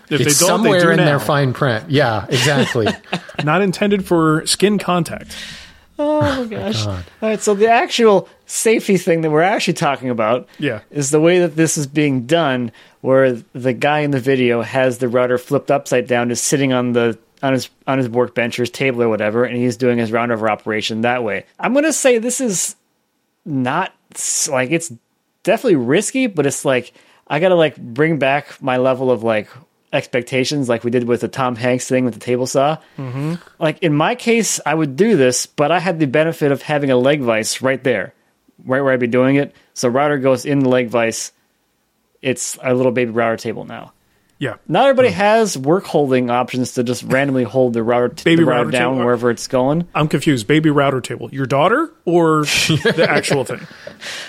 If 0.10 0.22
it's 0.22 0.40
they 0.40 0.46
don't, 0.48 0.64
they 0.64 0.70
somewhere 0.70 0.82
do 0.82 0.90
in 0.92 0.98
now. 0.98 1.06
their 1.06 1.20
fine 1.20 1.54
print. 1.54 1.90
Yeah, 1.90 2.26
exactly. 2.30 2.88
Not 3.44 3.62
intended 3.62 4.06
for 4.06 4.46
skin 4.46 4.78
contact. 4.80 5.36
Oh 6.00 6.22
my 6.22 6.38
oh, 6.40 6.46
gosh. 6.46 6.86
All 6.86 7.00
right, 7.22 7.42
so 7.42 7.54
the 7.54 7.70
actual 7.70 8.30
safety 8.46 8.98
thing 8.98 9.22
that 9.22 9.32
we're 9.32 9.42
actually 9.42 9.74
talking 9.74 10.10
about 10.10 10.48
Yeah. 10.60 10.82
is 10.92 11.10
the 11.10 11.20
way 11.20 11.40
that 11.40 11.56
this 11.56 11.78
is 11.78 11.88
being 11.88 12.26
done 12.26 12.72
where 13.02 13.34
the 13.54 13.74
guy 13.74 14.00
in 14.00 14.12
the 14.12 14.20
video 14.20 14.62
has 14.62 15.00
the 15.00 15.08
router 15.08 15.38
flipped 15.38 15.72
upside 15.72 16.08
down 16.08 16.30
just 16.30 16.44
sitting 16.46 16.72
on 16.74 16.94
the 16.94 17.18
on 17.44 17.54
his 17.54 17.70
on 17.86 17.98
his 17.98 18.10
workbench 18.10 18.58
or 18.58 18.64
his 18.64 18.70
table 18.72 19.04
or 19.04 19.10
whatever 19.10 19.44
and 19.44 19.56
he's 19.58 19.78
doing 19.78 19.98
his 19.98 20.12
roundover 20.12 20.50
operation 20.50 21.02
that 21.02 21.24
way. 21.24 21.46
I'm 21.60 21.74
going 21.74 21.86
to 21.86 21.94
say 21.94 22.18
this 22.18 22.42
is 22.42 22.76
not 23.46 23.94
like 24.50 24.72
it's 24.72 24.92
definitely 25.44 25.76
risky, 25.76 26.28
but 26.28 26.46
it's 26.46 26.64
like 26.66 26.94
I 27.28 27.40
got 27.40 27.50
to 27.50 27.56
like 27.56 27.78
bring 27.78 28.18
back 28.20 28.62
my 28.62 28.78
level 28.78 29.12
of 29.12 29.24
like 29.24 29.50
expectations 29.94 30.68
like 30.68 30.84
we 30.84 30.92
did 30.92 31.06
with 31.06 31.22
the 31.22 31.28
Tom 31.28 31.56
Hanks 31.56 31.88
thing 31.88 32.06
with 32.06 32.14
the 32.14 32.20
table 32.20 32.46
saw 32.46 32.78
mm-hmm. 32.98 33.36
like 33.60 33.82
in 33.82 33.96
my 33.96 34.16
case, 34.16 34.60
I 34.66 34.74
would 34.74 34.96
do 34.96 35.16
this, 35.16 35.46
but 35.46 35.72
I 35.72 35.80
had 35.80 36.00
the 36.00 36.08
benefit 36.08 36.52
of 36.52 36.62
having 36.62 36.92
a 36.92 36.98
leg 36.98 37.22
vise 37.22 37.62
right 37.62 37.82
there, 37.84 38.14
right 38.66 38.82
where 38.82 38.92
I'd 38.92 39.00
be 39.00 39.08
doing 39.08 39.38
it. 39.38 39.56
So 39.74 39.88
router 39.88 40.18
goes 40.18 40.46
in 40.46 40.60
the 40.60 40.70
leg 40.70 40.90
vise. 40.90 41.32
It's 42.22 42.58
a 42.62 42.74
little 42.74 42.92
baby 42.92 43.12
router 43.12 43.38
table 43.38 43.64
now. 43.64 43.94
Yeah. 44.40 44.56
Not 44.68 44.88
everybody 44.88 45.10
has 45.10 45.58
work 45.58 45.86
holding 45.86 46.30
options 46.30 46.74
to 46.74 46.84
just 46.84 47.04
randomly 47.04 47.44
hold 47.44 47.74
the 47.74 47.82
router, 47.82 48.10
t- 48.10 48.24
Baby 48.24 48.44
the 48.44 48.46
router 48.46 48.66
router 48.66 48.72
down 48.72 48.94
table. 48.94 49.06
wherever 49.06 49.32
it's 49.32 49.48
going. 49.48 49.88
I'm 49.96 50.08
confused. 50.08 50.46
Baby 50.46 50.70
router 50.70 51.02
table. 51.02 51.30
Your 51.32 51.48
daughter 51.48 51.92
or 52.06 52.42
the 52.42 53.08
actual 53.10 53.46
thing? 53.46 53.66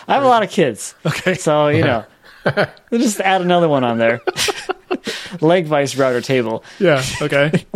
I 0.06 0.14
have 0.14 0.22
a 0.22 0.28
lot 0.28 0.42
of 0.42 0.50
kids. 0.50 0.94
Okay. 1.04 1.34
So, 1.34 1.68
you 1.68 1.82
know, 1.82 2.04
just 2.90 3.20
add 3.20 3.42
another 3.42 3.68
one 3.68 3.84
on 3.84 3.98
there. 3.98 4.20
leg 5.40 5.66
vise 5.66 5.96
router 5.96 6.20
table. 6.20 6.64
Yeah. 6.78 7.02
Okay. 7.22 7.50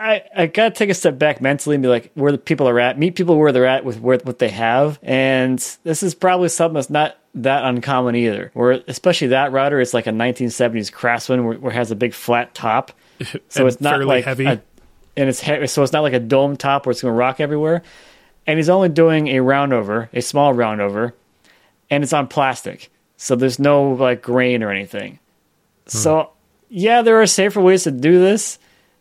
I, 0.00 0.24
I 0.36 0.46
gotta 0.46 0.74
take 0.74 0.90
a 0.90 0.94
step 0.94 1.18
back 1.20 1.40
mentally 1.40 1.76
and 1.76 1.82
be 1.82 1.88
like 1.88 2.10
where 2.14 2.32
the 2.32 2.38
people 2.38 2.68
are 2.68 2.80
at, 2.80 2.98
meet 2.98 3.14
people 3.14 3.36
where 3.38 3.52
they're 3.52 3.64
at 3.66 3.84
with 3.84 4.00
where, 4.00 4.18
what 4.24 4.40
they 4.40 4.48
have, 4.48 4.98
and 5.02 5.58
this 5.84 6.02
is 6.02 6.16
probably 6.16 6.48
something 6.48 6.74
that's 6.74 6.90
not 6.90 7.16
that 7.36 7.64
uncommon 7.64 8.16
either. 8.16 8.50
Where 8.54 8.82
especially 8.88 9.28
that 9.28 9.52
router, 9.52 9.80
it's 9.80 9.94
like 9.94 10.08
a 10.08 10.10
1970s 10.10 10.90
Craftsman 10.92 11.44
where, 11.44 11.56
where 11.58 11.70
it 11.72 11.76
has 11.76 11.92
a 11.92 11.96
big 11.96 12.12
flat 12.12 12.54
top, 12.56 12.90
so 13.48 13.66
it's 13.68 13.80
not 13.80 14.02
like 14.02 14.24
heavy. 14.24 14.46
a- 14.46 14.62
and 15.16 15.28
it's 15.28 15.40
he- 15.40 15.66
so 15.68 15.84
it's 15.84 15.92
not 15.92 16.02
like 16.02 16.12
a 16.12 16.18
dome 16.20 16.56
top 16.56 16.84
where 16.84 16.90
it's 16.90 17.02
going 17.02 17.12
to 17.12 17.16
rock 17.18 17.38
everywhere. 17.38 17.82
And 18.48 18.58
he's 18.58 18.68
only 18.68 18.88
doing 18.88 19.28
a 19.28 19.40
round 19.40 19.72
over, 19.72 20.08
a 20.12 20.22
small 20.22 20.52
round 20.54 20.80
over, 20.80 21.14
and 21.88 22.02
it's 22.02 22.12
on 22.12 22.26
plastic, 22.26 22.90
so 23.16 23.36
there's 23.36 23.60
no 23.60 23.92
like 23.92 24.22
grain 24.22 24.64
or 24.64 24.72
anything. 24.72 25.20
Hmm. 25.90 25.98
So 25.98 26.30
yeah, 26.68 27.02
there 27.02 27.20
are 27.20 27.26
safer 27.26 27.60
ways 27.60 27.84
to 27.84 27.90
do 27.90 28.18
this. 28.18 28.58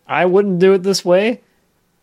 I 0.08 0.26
wouldn't 0.26 0.60
do 0.60 0.74
it 0.74 0.84
this 0.84 1.04
way, 1.04 1.42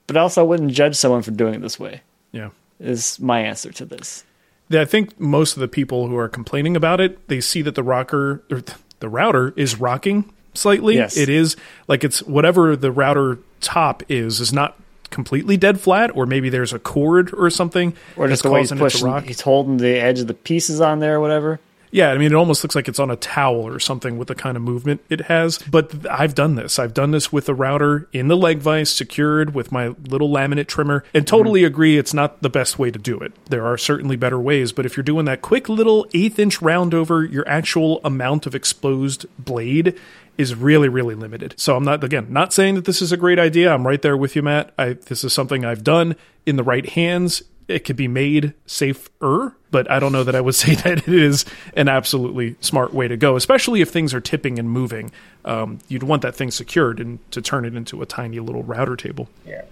but 0.07 0.17
also 0.17 0.43
I 0.43 0.45
wouldn't 0.45 0.73
judge 0.73 0.97
someone 0.97 1.23
for 1.23 1.31
doing 1.31 1.55
it 1.55 1.61
this 1.63 1.79
way. 1.81 2.03
Yeah. 2.33 2.51
Is 2.81 3.19
my 3.21 3.41
answer 3.41 3.73
to 3.73 3.85
this. 3.85 4.25
Yeah, 4.69 4.81
I 4.81 4.85
think 4.85 5.19
most 5.21 5.57
of 5.57 5.61
the 5.61 5.69
people 5.69 6.09
who 6.09 6.17
are 6.17 6.29
complaining 6.29 6.77
about 6.77 7.01
it, 7.01 7.29
they 7.29 7.41
see 7.41 7.63
that 7.63 7.75
the 7.75 7.83
rocker 7.83 8.43
or 8.51 8.63
the 9.01 9.09
router 9.09 9.53
is 9.57 9.79
rocking 9.79 10.33
slightly. 10.55 10.97
Yes. 10.97 11.17
It 11.17 11.29
is 11.29 11.57
like 11.89 12.05
it's 12.05 12.23
whatever 12.23 12.77
the 12.77 12.91
router 12.91 13.39
top 13.61 14.03
is 14.09 14.41
is 14.41 14.53
not 14.53 14.79
completely 15.11 15.57
dead 15.57 15.81
flat, 15.81 16.11
or 16.17 16.27
maybe 16.27 16.49
there's 16.49 16.73
a 16.73 16.79
cord 16.79 17.33
or 17.35 17.49
something 17.49 17.95
Or 18.17 18.27
just 18.27 18.43
the 18.43 18.51
way 18.51 18.61
he's 18.61 18.71
causing 18.71 18.79
it 18.79 18.81
to 18.81 18.85
pushing, 18.97 19.07
rock. 19.07 19.25
he's 19.25 19.41
holding 19.43 19.77
the 19.77 19.97
edge 19.97 20.19
of 20.21 20.27
the 20.27 20.35
pieces 20.35 20.81
on 20.81 20.99
there 20.99 21.17
or 21.17 21.21
whatever. 21.21 21.61
Yeah, 21.95 22.11
I 22.11 22.19
mean, 22.19 22.33
it 22.33 22.35
almost 22.35 22.65
looks 22.65 22.75
like 22.75 22.89
it's 22.89 22.99
on 22.99 23.13
a 23.13 23.15
towel 23.15 23.69
or 23.69 23.79
something 23.79 24.19
with 24.19 24.27
the 24.27 24.35
kind 24.35 24.57
of 24.57 24.65
movement 24.65 25.01
it 25.09 25.21
has. 25.27 25.59
But 25.59 26.05
I've 26.11 26.35
done 26.35 26.57
this. 26.57 26.81
I've 26.81 26.93
done 26.93 27.13
this 27.13 27.33
with 27.33 27.47
the 27.47 27.55
router 27.55 28.09
in 28.13 28.27
the 28.27 28.37
leg 28.37 28.59
vise, 28.59 28.91
secured 28.91 29.55
with 29.55 29.71
my 29.71 29.95
little 30.09 30.29
laminate 30.29 30.67
trimmer, 30.67 31.05
and 31.15 31.25
totally 31.25 31.61
mm-hmm. 31.61 31.69
agree 31.69 31.97
it's 31.97 32.13
not 32.13 32.43
the 32.43 32.51
best 32.51 32.81
way 32.81 32.91
to 32.91 32.99
do 32.99 33.21
it. 33.21 33.33
There 33.45 33.65
are 33.65 33.79
certainly 33.79 34.17
better 34.17 34.41
ways, 34.41 34.73
but 34.73 34.85
if 34.85 34.97
you're 34.97 35.05
doing 35.05 35.25
that 35.27 35.41
quick 35.41 35.69
little 35.69 36.05
eighth 36.13 36.41
inch 36.41 36.61
round 36.61 36.95
over, 36.95 37.25
your 37.25 37.47
actual 37.49 38.01
amount 38.03 38.47
of 38.47 38.57
exposed 38.57 39.27
blade 39.39 39.97
is 40.37 40.57
really 40.57 40.89
really 40.89 41.15
limited. 41.15 41.55
So 41.59 41.77
I'm 41.77 41.85
not 41.85 42.03
again 42.03 42.27
not 42.29 42.53
saying 42.53 42.75
that 42.75 42.87
this 42.87 43.03
is 43.03 43.13
a 43.13 43.17
great 43.17 43.39
idea. 43.39 43.73
I'm 43.73 43.87
right 43.87 44.03
there 44.03 44.17
with 44.17 44.35
you, 44.35 44.43
Matt. 44.43 44.75
I, 44.77 44.95
this 44.95 45.23
is 45.23 45.33
something 45.33 45.65
I've 45.65 45.85
done 45.85 46.17
in 46.45 46.57
the 46.57 46.65
right 46.65 46.89
hands. 46.91 47.45
It 47.69 47.85
could 47.85 47.97
be 47.97 48.09
made 48.09 48.53
safer, 48.67 49.57
but 49.75 49.91
I 49.91 49.99
don't 49.99 50.13
know 50.13 50.23
that 50.23 50.37
I 50.37 50.41
would 50.41 50.55
say 50.65 50.77
that 50.77 50.99
it 51.09 51.09
is 51.09 51.45
an 51.77 51.89
absolutely 51.89 52.55
smart 52.61 52.95
way 52.95 53.09
to 53.09 53.17
go, 53.17 53.35
especially 53.35 53.81
if 53.81 53.91
things 53.91 54.15
are 54.15 54.21
tipping 54.21 54.59
and 54.61 54.71
moving. 54.71 55.11
Um, 55.45 55.81
you'd 55.89 56.05
want 56.05 56.23
that 56.23 56.37
thing 56.37 56.53
secured 56.53 57.01
and 57.01 57.19
to 57.33 57.43
turn 57.43 57.65
it 57.65 57.75
into 57.75 58.01
a 58.03 58.07
tiny 58.07 58.39
little 58.39 58.63
router 58.63 58.95
table. 58.95 59.29
Yeah. 59.45 59.63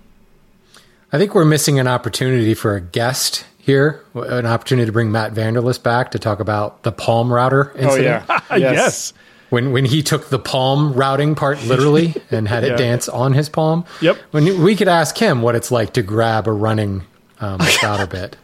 I 1.12 1.18
think 1.18 1.34
we're 1.36 1.44
missing 1.44 1.78
an 1.78 1.86
opportunity 1.86 2.54
for 2.54 2.74
a 2.74 2.80
guest 2.80 3.46
here, 3.58 4.02
an 4.14 4.44
opportunity 4.46 4.86
to 4.86 4.92
bring 4.92 5.12
Matt 5.12 5.34
Vanderlist 5.34 5.84
back 5.84 6.10
to 6.10 6.18
talk 6.18 6.40
about 6.40 6.82
the 6.82 6.90
Palm 6.90 7.32
router 7.32 7.70
Oh 7.76 7.78
incident. 7.78 8.24
yeah. 8.28 8.56
yes. 8.56 9.12
When 9.50 9.70
when 9.70 9.84
he 9.84 10.02
took 10.02 10.30
the 10.30 10.38
palm 10.38 10.94
routing 10.94 11.34
part 11.36 11.62
literally 11.64 12.14
and 12.30 12.48
had 12.48 12.64
it 12.64 12.70
Yeah. 12.70 12.76
dance 12.76 13.08
on 13.08 13.34
his 13.34 13.48
palm. 13.50 13.84
Yep. 14.00 14.16
When 14.32 14.62
we 14.64 14.74
could 14.74 14.88
ask 14.88 15.16
him 15.16 15.42
what 15.42 15.54
it's 15.54 15.70
like 15.70 15.92
to 15.92 16.02
grab 16.02 16.48
a 16.48 16.52
running 16.52 17.02
um, 17.42 17.58
router 17.82 18.06
bit. 18.06 18.36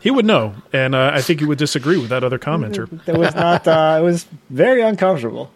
He 0.00 0.10
would 0.10 0.24
know, 0.24 0.54
and 0.72 0.94
uh, 0.94 1.10
I 1.14 1.20
think 1.20 1.40
he 1.40 1.46
would 1.46 1.58
disagree 1.58 1.98
with 1.98 2.10
that 2.10 2.24
other 2.24 2.38
commenter. 2.38 2.88
It 3.06 3.16
was 3.16 3.34
not. 3.34 3.66
Uh, 3.66 3.98
it 4.00 4.04
was 4.04 4.26
very 4.48 4.80
uncomfortable. 4.82 5.50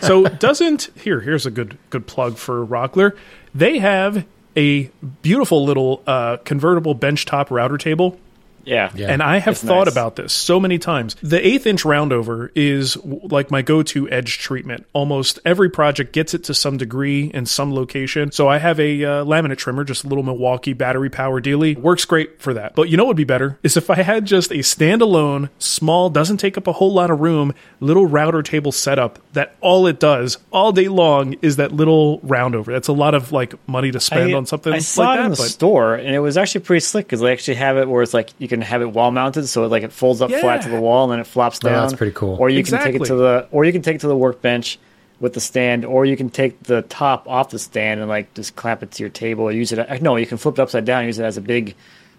so 0.00 0.24
doesn't 0.24 0.90
here 0.94 1.20
here's 1.20 1.46
a 1.46 1.50
good 1.50 1.78
good 1.90 2.06
plug 2.06 2.36
for 2.36 2.66
Rockler. 2.66 3.16
They 3.54 3.78
have 3.78 4.26
a 4.56 4.90
beautiful 5.22 5.64
little 5.64 6.02
uh, 6.06 6.38
convertible 6.38 6.94
benchtop 6.94 7.50
router 7.50 7.78
table. 7.78 8.18
Yeah. 8.64 8.90
Yeah. 8.94 9.08
And 9.12 9.22
I 9.22 9.38
have 9.38 9.52
It's 9.52 9.62
thought 9.62 9.86
nice. 9.86 9.94
about 9.94 10.16
this 10.16 10.32
so 10.32 10.60
many 10.60 10.78
times. 10.78 11.16
The 11.22 11.44
eighth 11.46 11.66
inch 11.66 11.84
roundover 11.84 12.50
is 12.54 12.96
like 13.04 13.50
my 13.50 13.62
go 13.62 13.82
to 13.82 14.08
edge 14.10 14.38
treatment. 14.38 14.86
Almost 14.92 15.38
every 15.44 15.70
project 15.70 16.12
gets 16.12 16.34
it 16.34 16.44
to 16.44 16.54
some 16.54 16.76
degree 16.76 17.30
in 17.32 17.46
some 17.46 17.74
location. 17.74 18.32
So 18.32 18.48
I 18.48 18.58
have 18.58 18.78
a 18.80 19.04
uh, 19.04 19.24
laminate 19.24 19.58
trimmer, 19.58 19.84
just 19.84 20.04
a 20.04 20.08
little 20.08 20.24
Milwaukee 20.24 20.72
battery 20.72 21.10
power 21.10 21.40
dealy. 21.40 21.76
Works 21.76 22.04
great 22.04 22.40
for 22.40 22.54
that. 22.54 22.74
But 22.74 22.88
you 22.88 22.96
know 22.96 23.04
what 23.04 23.10
would 23.10 23.16
be 23.16 23.24
better? 23.24 23.58
Is 23.62 23.76
if 23.76 23.90
I 23.90 24.02
had 24.02 24.24
just 24.24 24.50
a 24.50 24.56
standalone, 24.56 25.48
small, 25.58 26.10
doesn't 26.10 26.38
take 26.38 26.56
up 26.58 26.66
a 26.66 26.72
whole 26.72 26.92
lot 26.92 27.10
of 27.10 27.20
room, 27.20 27.54
little 27.80 28.06
router 28.06 28.42
table 28.42 28.72
setup 28.72 29.18
that 29.32 29.54
all 29.60 29.86
it 29.86 30.00
does 30.00 30.38
all 30.52 30.72
day 30.72 30.88
long 30.88 31.34
is 31.42 31.56
that 31.56 31.72
little 31.72 32.18
roundover. 32.20 32.66
That's 32.66 32.88
a 32.88 32.92
lot 32.92 33.14
of 33.14 33.32
like 33.32 33.54
money 33.68 33.90
to 33.90 34.00
spend 34.00 34.32
I, 34.32 34.36
on 34.36 34.46
something 34.46 34.72
I 34.72 34.78
saw 34.78 35.02
like 35.02 35.14
it 35.14 35.16
that. 35.18 35.24
in 35.26 35.30
the 35.32 35.36
but 35.36 35.48
store, 35.48 35.94
and 35.94 36.14
it 36.14 36.18
was 36.18 36.36
actually 36.36 36.62
pretty 36.62 36.80
slick 36.80 37.06
because 37.06 37.20
they 37.20 37.32
actually 37.32 37.54
have 37.56 37.76
it 37.76 37.88
where 37.88 38.02
it's 38.02 38.14
like 38.14 38.30
you 38.38 38.48
can 38.50 38.60
have 38.60 38.82
it 38.82 38.92
wall 38.92 39.10
mounted, 39.10 39.46
so 39.46 39.64
it, 39.64 39.68
like 39.68 39.82
it 39.82 39.92
folds 39.92 40.20
up 40.20 40.30
flat 40.30 40.60
to 40.62 40.68
the 40.68 40.78
wall 40.80 41.04
and 41.04 41.12
then 41.12 41.20
it 41.20 41.26
flops 41.26 41.58
Oh, 41.64 41.68
down. 41.70 41.80
that's 41.88 41.94
pretty 41.94 42.12
cool. 42.12 42.36
Or 42.38 42.50
you 42.50 42.62
can 42.62 42.78
take 42.78 42.94
it 42.96 43.04
to 43.06 43.14
the, 43.14 43.48
or 43.50 43.64
you 43.64 43.72
can 43.72 43.80
take 43.80 43.94
it 43.94 44.00
to 44.02 44.08
the 44.08 44.16
workbench 44.16 44.78
with 45.20 45.32
the 45.34 45.40
stand, 45.40 45.84
or 45.84 46.04
you 46.04 46.16
can 46.16 46.28
take 46.30 46.62
the 46.64 46.82
top 46.82 47.26
off 47.28 47.50
the 47.50 47.58
stand 47.58 48.00
and 48.00 48.08
like 48.08 48.32
just 48.34 48.56
clamp 48.56 48.82
it 48.82 48.90
to 48.92 49.02
your 49.02 49.10
table. 49.10 49.44
Or 49.44 49.52
use 49.52 49.72
it. 49.72 49.78
uh, 49.78 49.96
No, 50.02 50.16
you 50.16 50.26
can 50.26 50.36
flip 50.38 50.58
it 50.58 50.62
upside 50.62 50.84
down. 50.84 51.00
and 51.00 51.06
Use 51.08 51.18
it 51.18 51.24
as 51.24 51.36
a 51.36 51.40
big 51.42 51.74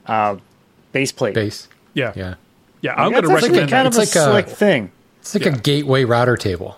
uh, 0.07 0.37
base 0.91 1.11
plate. 1.11 1.35
Base. 1.35 1.67
yeah. 1.93 2.13
Yeah. 2.15 2.35
Yeah, 2.81 2.95
I'm 2.95 3.11
That's 3.13 3.27
going 3.27 3.29
to 3.29 3.45
actually 3.45 3.59
recommend 3.59 3.69
kind 3.71 3.85
that. 3.85 3.93
of 3.93 3.99
a 3.99 4.01
It's 4.01 4.15
like 4.15 4.25
a- 4.27 4.31
slick 4.31 4.47
thing. 4.57 4.91
It's 5.19 5.35
like 5.35 5.45
a 5.45 5.51
gateway 5.51 6.03
router 6.03 6.35
table. 6.35 6.77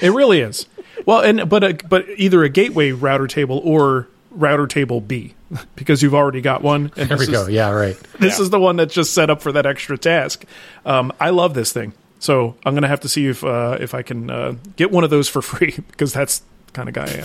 It 0.00 0.10
really 0.12 0.40
is. 0.40 0.66
Well, 1.06 1.20
and 1.20 1.48
but 1.48 1.64
a, 1.64 1.74
but 1.88 2.06
either 2.16 2.44
a 2.44 2.48
gateway 2.48 2.92
router 2.92 3.26
table 3.26 3.60
or 3.64 4.06
router 4.34 4.66
table 4.66 5.00
B 5.00 5.34
because 5.76 6.02
you've 6.02 6.14
already 6.14 6.40
got 6.40 6.62
one. 6.62 6.92
And 6.96 7.08
There 7.08 7.16
we 7.18 7.26
this 7.26 7.30
go. 7.30 7.46
Yeah, 7.48 7.70
right. 7.70 7.96
This 8.18 8.38
is 8.40 8.50
the 8.50 8.58
one 8.60 8.76
that's 8.76 8.94
just 8.94 9.12
set 9.14 9.30
up 9.30 9.42
for 9.42 9.52
that 9.52 9.66
extra 9.66 9.96
task. 9.98 10.44
Um, 10.84 11.12
I 11.20 11.30
love 11.30 11.54
this 11.54 11.72
thing, 11.72 11.92
so 12.18 12.56
I'm 12.64 12.74
going 12.74 12.82
to 12.82 12.88
have 12.88 13.00
to 13.00 13.08
see 13.08 13.26
if 13.28 13.44
uh, 13.44 13.76
if 13.80 13.94
I 13.94 14.02
can 14.02 14.30
uh, 14.30 14.54
get 14.76 14.90
one 14.90 15.04
of 15.04 15.10
those 15.10 15.28
for 15.28 15.42
free 15.42 15.74
because 15.90 16.12
that's 16.12 16.42
the 16.66 16.72
kind 16.72 16.88
of 16.88 16.94
guy 16.94 17.06
I 17.06 17.18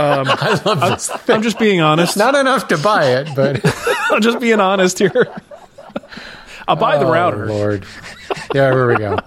am. 0.00 0.26
I 0.28 0.60
love 0.64 0.80
this. 0.80 1.10
I'm 1.28 1.42
just 1.42 1.58
being 1.58 1.80
honest. 1.80 2.16
Not 2.16 2.34
enough 2.34 2.68
to 2.68 2.78
buy 2.78 3.16
it, 3.18 3.28
but 3.36 3.60
I'm 4.10 4.22
just 4.22 4.40
being 4.40 4.60
honest 4.60 4.98
here. 4.98 5.26
I'll 6.68 6.76
buy 6.76 6.98
the 6.98 7.06
Oh, 7.06 7.12
router. 7.12 7.46
Lord. 7.46 7.84
Yeah, 8.54 8.70
here 8.72 8.86
we 8.88 8.96
go. 8.96 9.18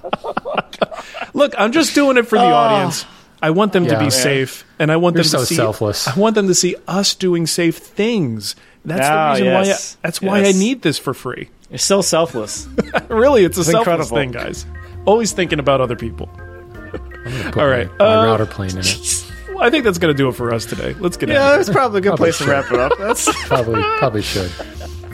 Look, 1.34 1.54
I'm 1.58 1.72
just 1.74 1.94
doing 1.94 2.16
it 2.18 2.24
for 2.28 2.38
the 2.38 2.46
audience. 2.46 3.06
I 3.44 3.50
want 3.52 3.74
them 3.74 3.86
to 3.88 3.98
be 4.00 4.06
Yeah. 4.06 4.10
safe, 4.10 4.64
and 4.80 4.92
I 4.92 4.96
want 4.96 5.16
You're 5.16 5.24
them 5.24 5.30
so 5.30 5.40
to 5.40 5.46
see. 5.46 5.56
selfless. 5.56 6.08
I 6.08 6.16
want 6.18 6.34
them 6.36 6.48
to 6.48 6.56
see 6.56 6.76
us 6.88 7.14
doing 7.14 7.46
safe 7.46 7.78
things. 7.78 8.56
That's 8.86 9.06
Ah, 9.08 9.34
the 9.36 9.42
reason 9.42 9.54
why. 9.54 9.60
I, 9.60 9.64
yes. 9.66 9.98
that's 10.02 10.22
why 10.22 10.40
I 10.46 10.52
need 10.54 10.82
this 10.82 10.98
for 10.98 11.14
free. 11.14 11.50
You're 11.70 11.78
so 11.78 12.02
selfless. 12.02 12.68
really, 13.10 13.44
it's 13.44 13.58
a 13.58 13.64
selfless 13.64 14.10
incredible. 14.10 14.18
thing, 14.18 14.32
guys. 14.32 14.66
Always 15.06 15.32
thinking 15.34 15.60
about 15.60 15.82
other 15.82 15.96
people. 15.98 16.28
Put 17.52 17.58
All 17.58 17.68
right, 17.68 17.90
My, 18.00 18.06
my 18.06 18.16
uh, 18.16 18.26
router 18.26 18.46
plane 18.46 18.72
in 18.72 18.78
it. 18.80 19.26
I 19.60 19.70
think 19.70 19.84
that's 19.86 19.98
going 20.00 20.14
to 20.14 20.18
do 20.18 20.28
it 20.30 20.34
for 20.36 20.54
us 20.54 20.66
today. 20.66 20.94
Let's 21.00 21.16
get 21.18 21.30
out. 21.30 21.34
yeah, 21.34 21.40
of 21.42 21.48
here. 21.50 21.58
that's 21.58 21.70
probably 21.70 22.00
a 22.00 22.02
good 22.02 22.16
place 22.18 22.38
to 22.40 22.46
wrap 22.46 22.72
it 22.72 22.80
up. 22.80 22.98
That's 22.98 23.26
Probably, 23.48 23.82
probably 24.00 24.22
should. 24.22 24.52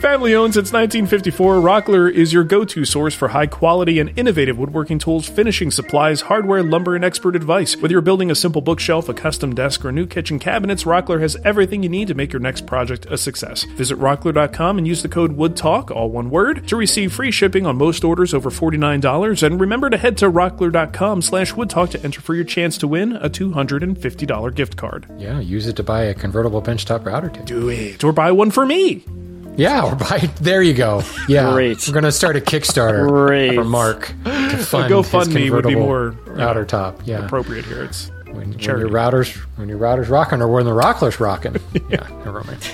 Family 0.00 0.34
owned 0.34 0.54
since 0.54 0.72
1954, 0.72 1.56
Rockler 1.56 2.10
is 2.10 2.32
your 2.32 2.42
go 2.42 2.64
to 2.64 2.86
source 2.86 3.14
for 3.14 3.28
high 3.28 3.46
quality 3.46 3.98
and 3.98 4.18
innovative 4.18 4.58
woodworking 4.58 4.98
tools, 4.98 5.28
finishing 5.28 5.70
supplies, 5.70 6.22
hardware, 6.22 6.62
lumber, 6.62 6.96
and 6.96 7.04
expert 7.04 7.36
advice. 7.36 7.76
Whether 7.76 7.92
you're 7.92 8.00
building 8.00 8.30
a 8.30 8.34
simple 8.34 8.62
bookshelf, 8.62 9.10
a 9.10 9.14
custom 9.14 9.54
desk, 9.54 9.84
or 9.84 9.92
new 9.92 10.06
kitchen 10.06 10.38
cabinets, 10.38 10.84
Rockler 10.84 11.20
has 11.20 11.36
everything 11.44 11.82
you 11.82 11.90
need 11.90 12.08
to 12.08 12.14
make 12.14 12.32
your 12.32 12.40
next 12.40 12.64
project 12.66 13.04
a 13.10 13.18
success. 13.18 13.64
Visit 13.76 13.98
rockler.com 13.98 14.78
and 14.78 14.88
use 14.88 15.02
the 15.02 15.08
code 15.10 15.36
WOODTALK, 15.36 15.90
all 15.90 16.08
one 16.08 16.30
word, 16.30 16.66
to 16.68 16.76
receive 16.76 17.12
free 17.12 17.30
shipping 17.30 17.66
on 17.66 17.76
most 17.76 18.02
orders 18.02 18.32
over 18.32 18.48
$49. 18.48 19.42
And 19.42 19.60
remember 19.60 19.90
to 19.90 19.98
head 19.98 20.16
to 20.18 20.30
rockler.com 20.30 21.20
slash 21.20 21.52
woodtalk 21.52 21.90
to 21.90 22.02
enter 22.02 22.22
for 22.22 22.34
your 22.34 22.44
chance 22.44 22.78
to 22.78 22.88
win 22.88 23.16
a 23.16 23.28
$250 23.28 24.54
gift 24.54 24.78
card. 24.78 25.04
Yeah, 25.18 25.40
use 25.40 25.66
it 25.66 25.76
to 25.76 25.82
buy 25.82 26.04
a 26.04 26.14
convertible 26.14 26.62
benchtop 26.62 27.04
router 27.04 27.28
table. 27.28 27.44
Do 27.44 27.68
it. 27.68 28.02
Or 28.02 28.14
buy 28.14 28.32
one 28.32 28.50
for 28.50 28.64
me. 28.64 29.04
Yeah. 29.60 30.26
There 30.40 30.62
you 30.62 30.72
go. 30.72 31.02
Yeah, 31.28 31.52
Great. 31.52 31.86
We're 31.86 31.92
gonna 31.94 32.10
start 32.12 32.36
a 32.36 32.40
Kickstarter 32.40 33.06
Great. 33.08 33.54
for 33.54 33.64
Mark 33.64 34.06
to 34.24 34.56
fund 34.58 34.90
GoFundMe 34.90 35.50
would 35.50 35.66
be 35.66 35.74
more, 35.74 36.10
router 36.26 36.64
top. 36.64 37.00
Yeah, 37.04 37.26
Appropriate 37.26 37.66
here. 37.66 37.84
It's 37.84 38.10
when, 38.26 38.52
when 38.52 38.58
your 38.58 38.88
routers 38.88 39.34
when 39.56 39.68
your 39.68 39.78
routers 39.78 40.08
rocking 40.08 40.40
or 40.40 40.48
when 40.48 40.64
the 40.64 40.72
rockler's 40.72 41.20
rocking. 41.20 41.56
yeah, 41.90 42.08
never 42.24 42.42
mind. 42.44 42.70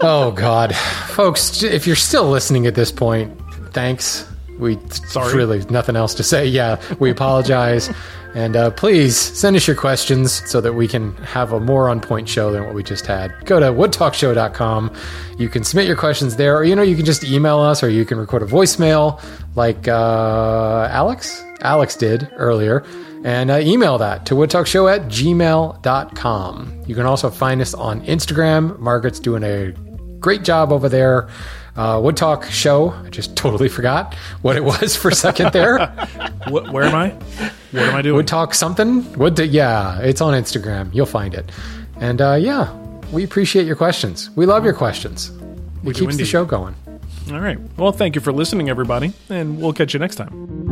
Oh 0.00 0.30
God, 0.30 0.74
folks, 0.74 1.62
if 1.64 1.86
you're 1.86 1.96
still 1.96 2.28
listening 2.30 2.66
at 2.66 2.74
this 2.76 2.92
point, 2.92 3.36
thanks. 3.72 4.28
We 4.58 4.78
Sorry. 4.90 5.34
really 5.34 5.64
nothing 5.70 5.96
else 5.96 6.14
to 6.14 6.22
say. 6.22 6.46
Yeah, 6.46 6.80
we 7.00 7.10
apologize. 7.10 7.90
And 8.34 8.56
uh, 8.56 8.70
please 8.70 9.16
send 9.16 9.56
us 9.56 9.66
your 9.66 9.76
questions 9.76 10.48
so 10.50 10.60
that 10.62 10.72
we 10.72 10.88
can 10.88 11.14
have 11.16 11.52
a 11.52 11.60
more 11.60 11.88
on 11.88 12.00
point 12.00 12.28
show 12.28 12.50
than 12.50 12.64
what 12.64 12.74
we 12.74 12.82
just 12.82 13.06
had. 13.06 13.32
Go 13.44 13.60
to 13.60 13.66
woodtalkshow.com. 13.66 14.94
You 15.38 15.48
can 15.48 15.64
submit 15.64 15.86
your 15.86 15.96
questions 15.96 16.36
there, 16.36 16.56
or 16.56 16.64
you 16.64 16.74
know, 16.74 16.82
you 16.82 16.96
can 16.96 17.04
just 17.04 17.24
email 17.24 17.58
us, 17.58 17.82
or 17.82 17.90
you 17.90 18.04
can 18.04 18.18
record 18.18 18.42
a 18.42 18.46
voicemail 18.46 19.22
like 19.54 19.86
uh, 19.86 20.88
Alex. 20.90 21.44
Alex 21.60 21.94
did 21.94 22.28
earlier, 22.36 22.84
and 23.24 23.50
uh, 23.50 23.58
email 23.58 23.98
that 23.98 24.24
to 24.26 24.34
woodtalkshow 24.34 24.92
at 24.94 25.02
gmail.com. 25.08 26.82
You 26.86 26.94
can 26.94 27.06
also 27.06 27.30
find 27.30 27.60
us 27.60 27.74
on 27.74 28.00
Instagram. 28.06 28.78
Margaret's 28.78 29.20
doing 29.20 29.44
a 29.44 29.72
great 30.18 30.42
job 30.42 30.72
over 30.72 30.88
there. 30.88 31.28
Uh, 31.76 32.00
Wood 32.02 32.16
Talk 32.16 32.44
Show. 32.46 32.90
I 32.90 33.10
just 33.10 33.36
totally 33.42 33.68
forgot 33.68 34.14
what 34.42 34.56
it 34.56 34.64
was 34.64 34.96
for 34.96 35.08
a 35.08 35.14
second 35.14 35.52
there. 35.52 35.94
What, 36.48 36.72
where 36.72 36.82
am 36.82 36.94
I? 36.96 37.10
What 37.70 37.82
am 37.84 37.94
I 37.94 38.02
doing? 38.02 38.16
Wood 38.16 38.26
talk 38.26 38.52
something? 38.52 39.10
Would 39.12 39.38
yeah, 39.38 40.00
it's 40.00 40.20
on 40.20 40.34
Instagram. 40.34 40.92
You'll 40.92 41.06
find 41.06 41.34
it. 41.34 41.52
And 42.00 42.20
uh, 42.20 42.34
yeah, 42.34 42.72
we 43.12 43.22
appreciate 43.22 43.64
your 43.64 43.76
questions. 43.76 44.28
We 44.30 44.44
love 44.44 44.64
your 44.64 44.74
questions. 44.74 45.28
It 45.28 45.84
We 45.84 45.92
do 45.92 46.00
keeps 46.00 46.16
the 46.16 46.24
show 46.24 46.44
going. 46.44 46.74
All 47.30 47.38
right. 47.38 47.58
Well, 47.76 47.92
thank 47.92 48.16
you 48.16 48.20
for 48.20 48.32
listening, 48.32 48.68
everybody, 48.68 49.12
and 49.30 49.60
we'll 49.60 49.72
catch 49.72 49.94
you 49.94 50.00
next 50.00 50.16
time. 50.16 50.71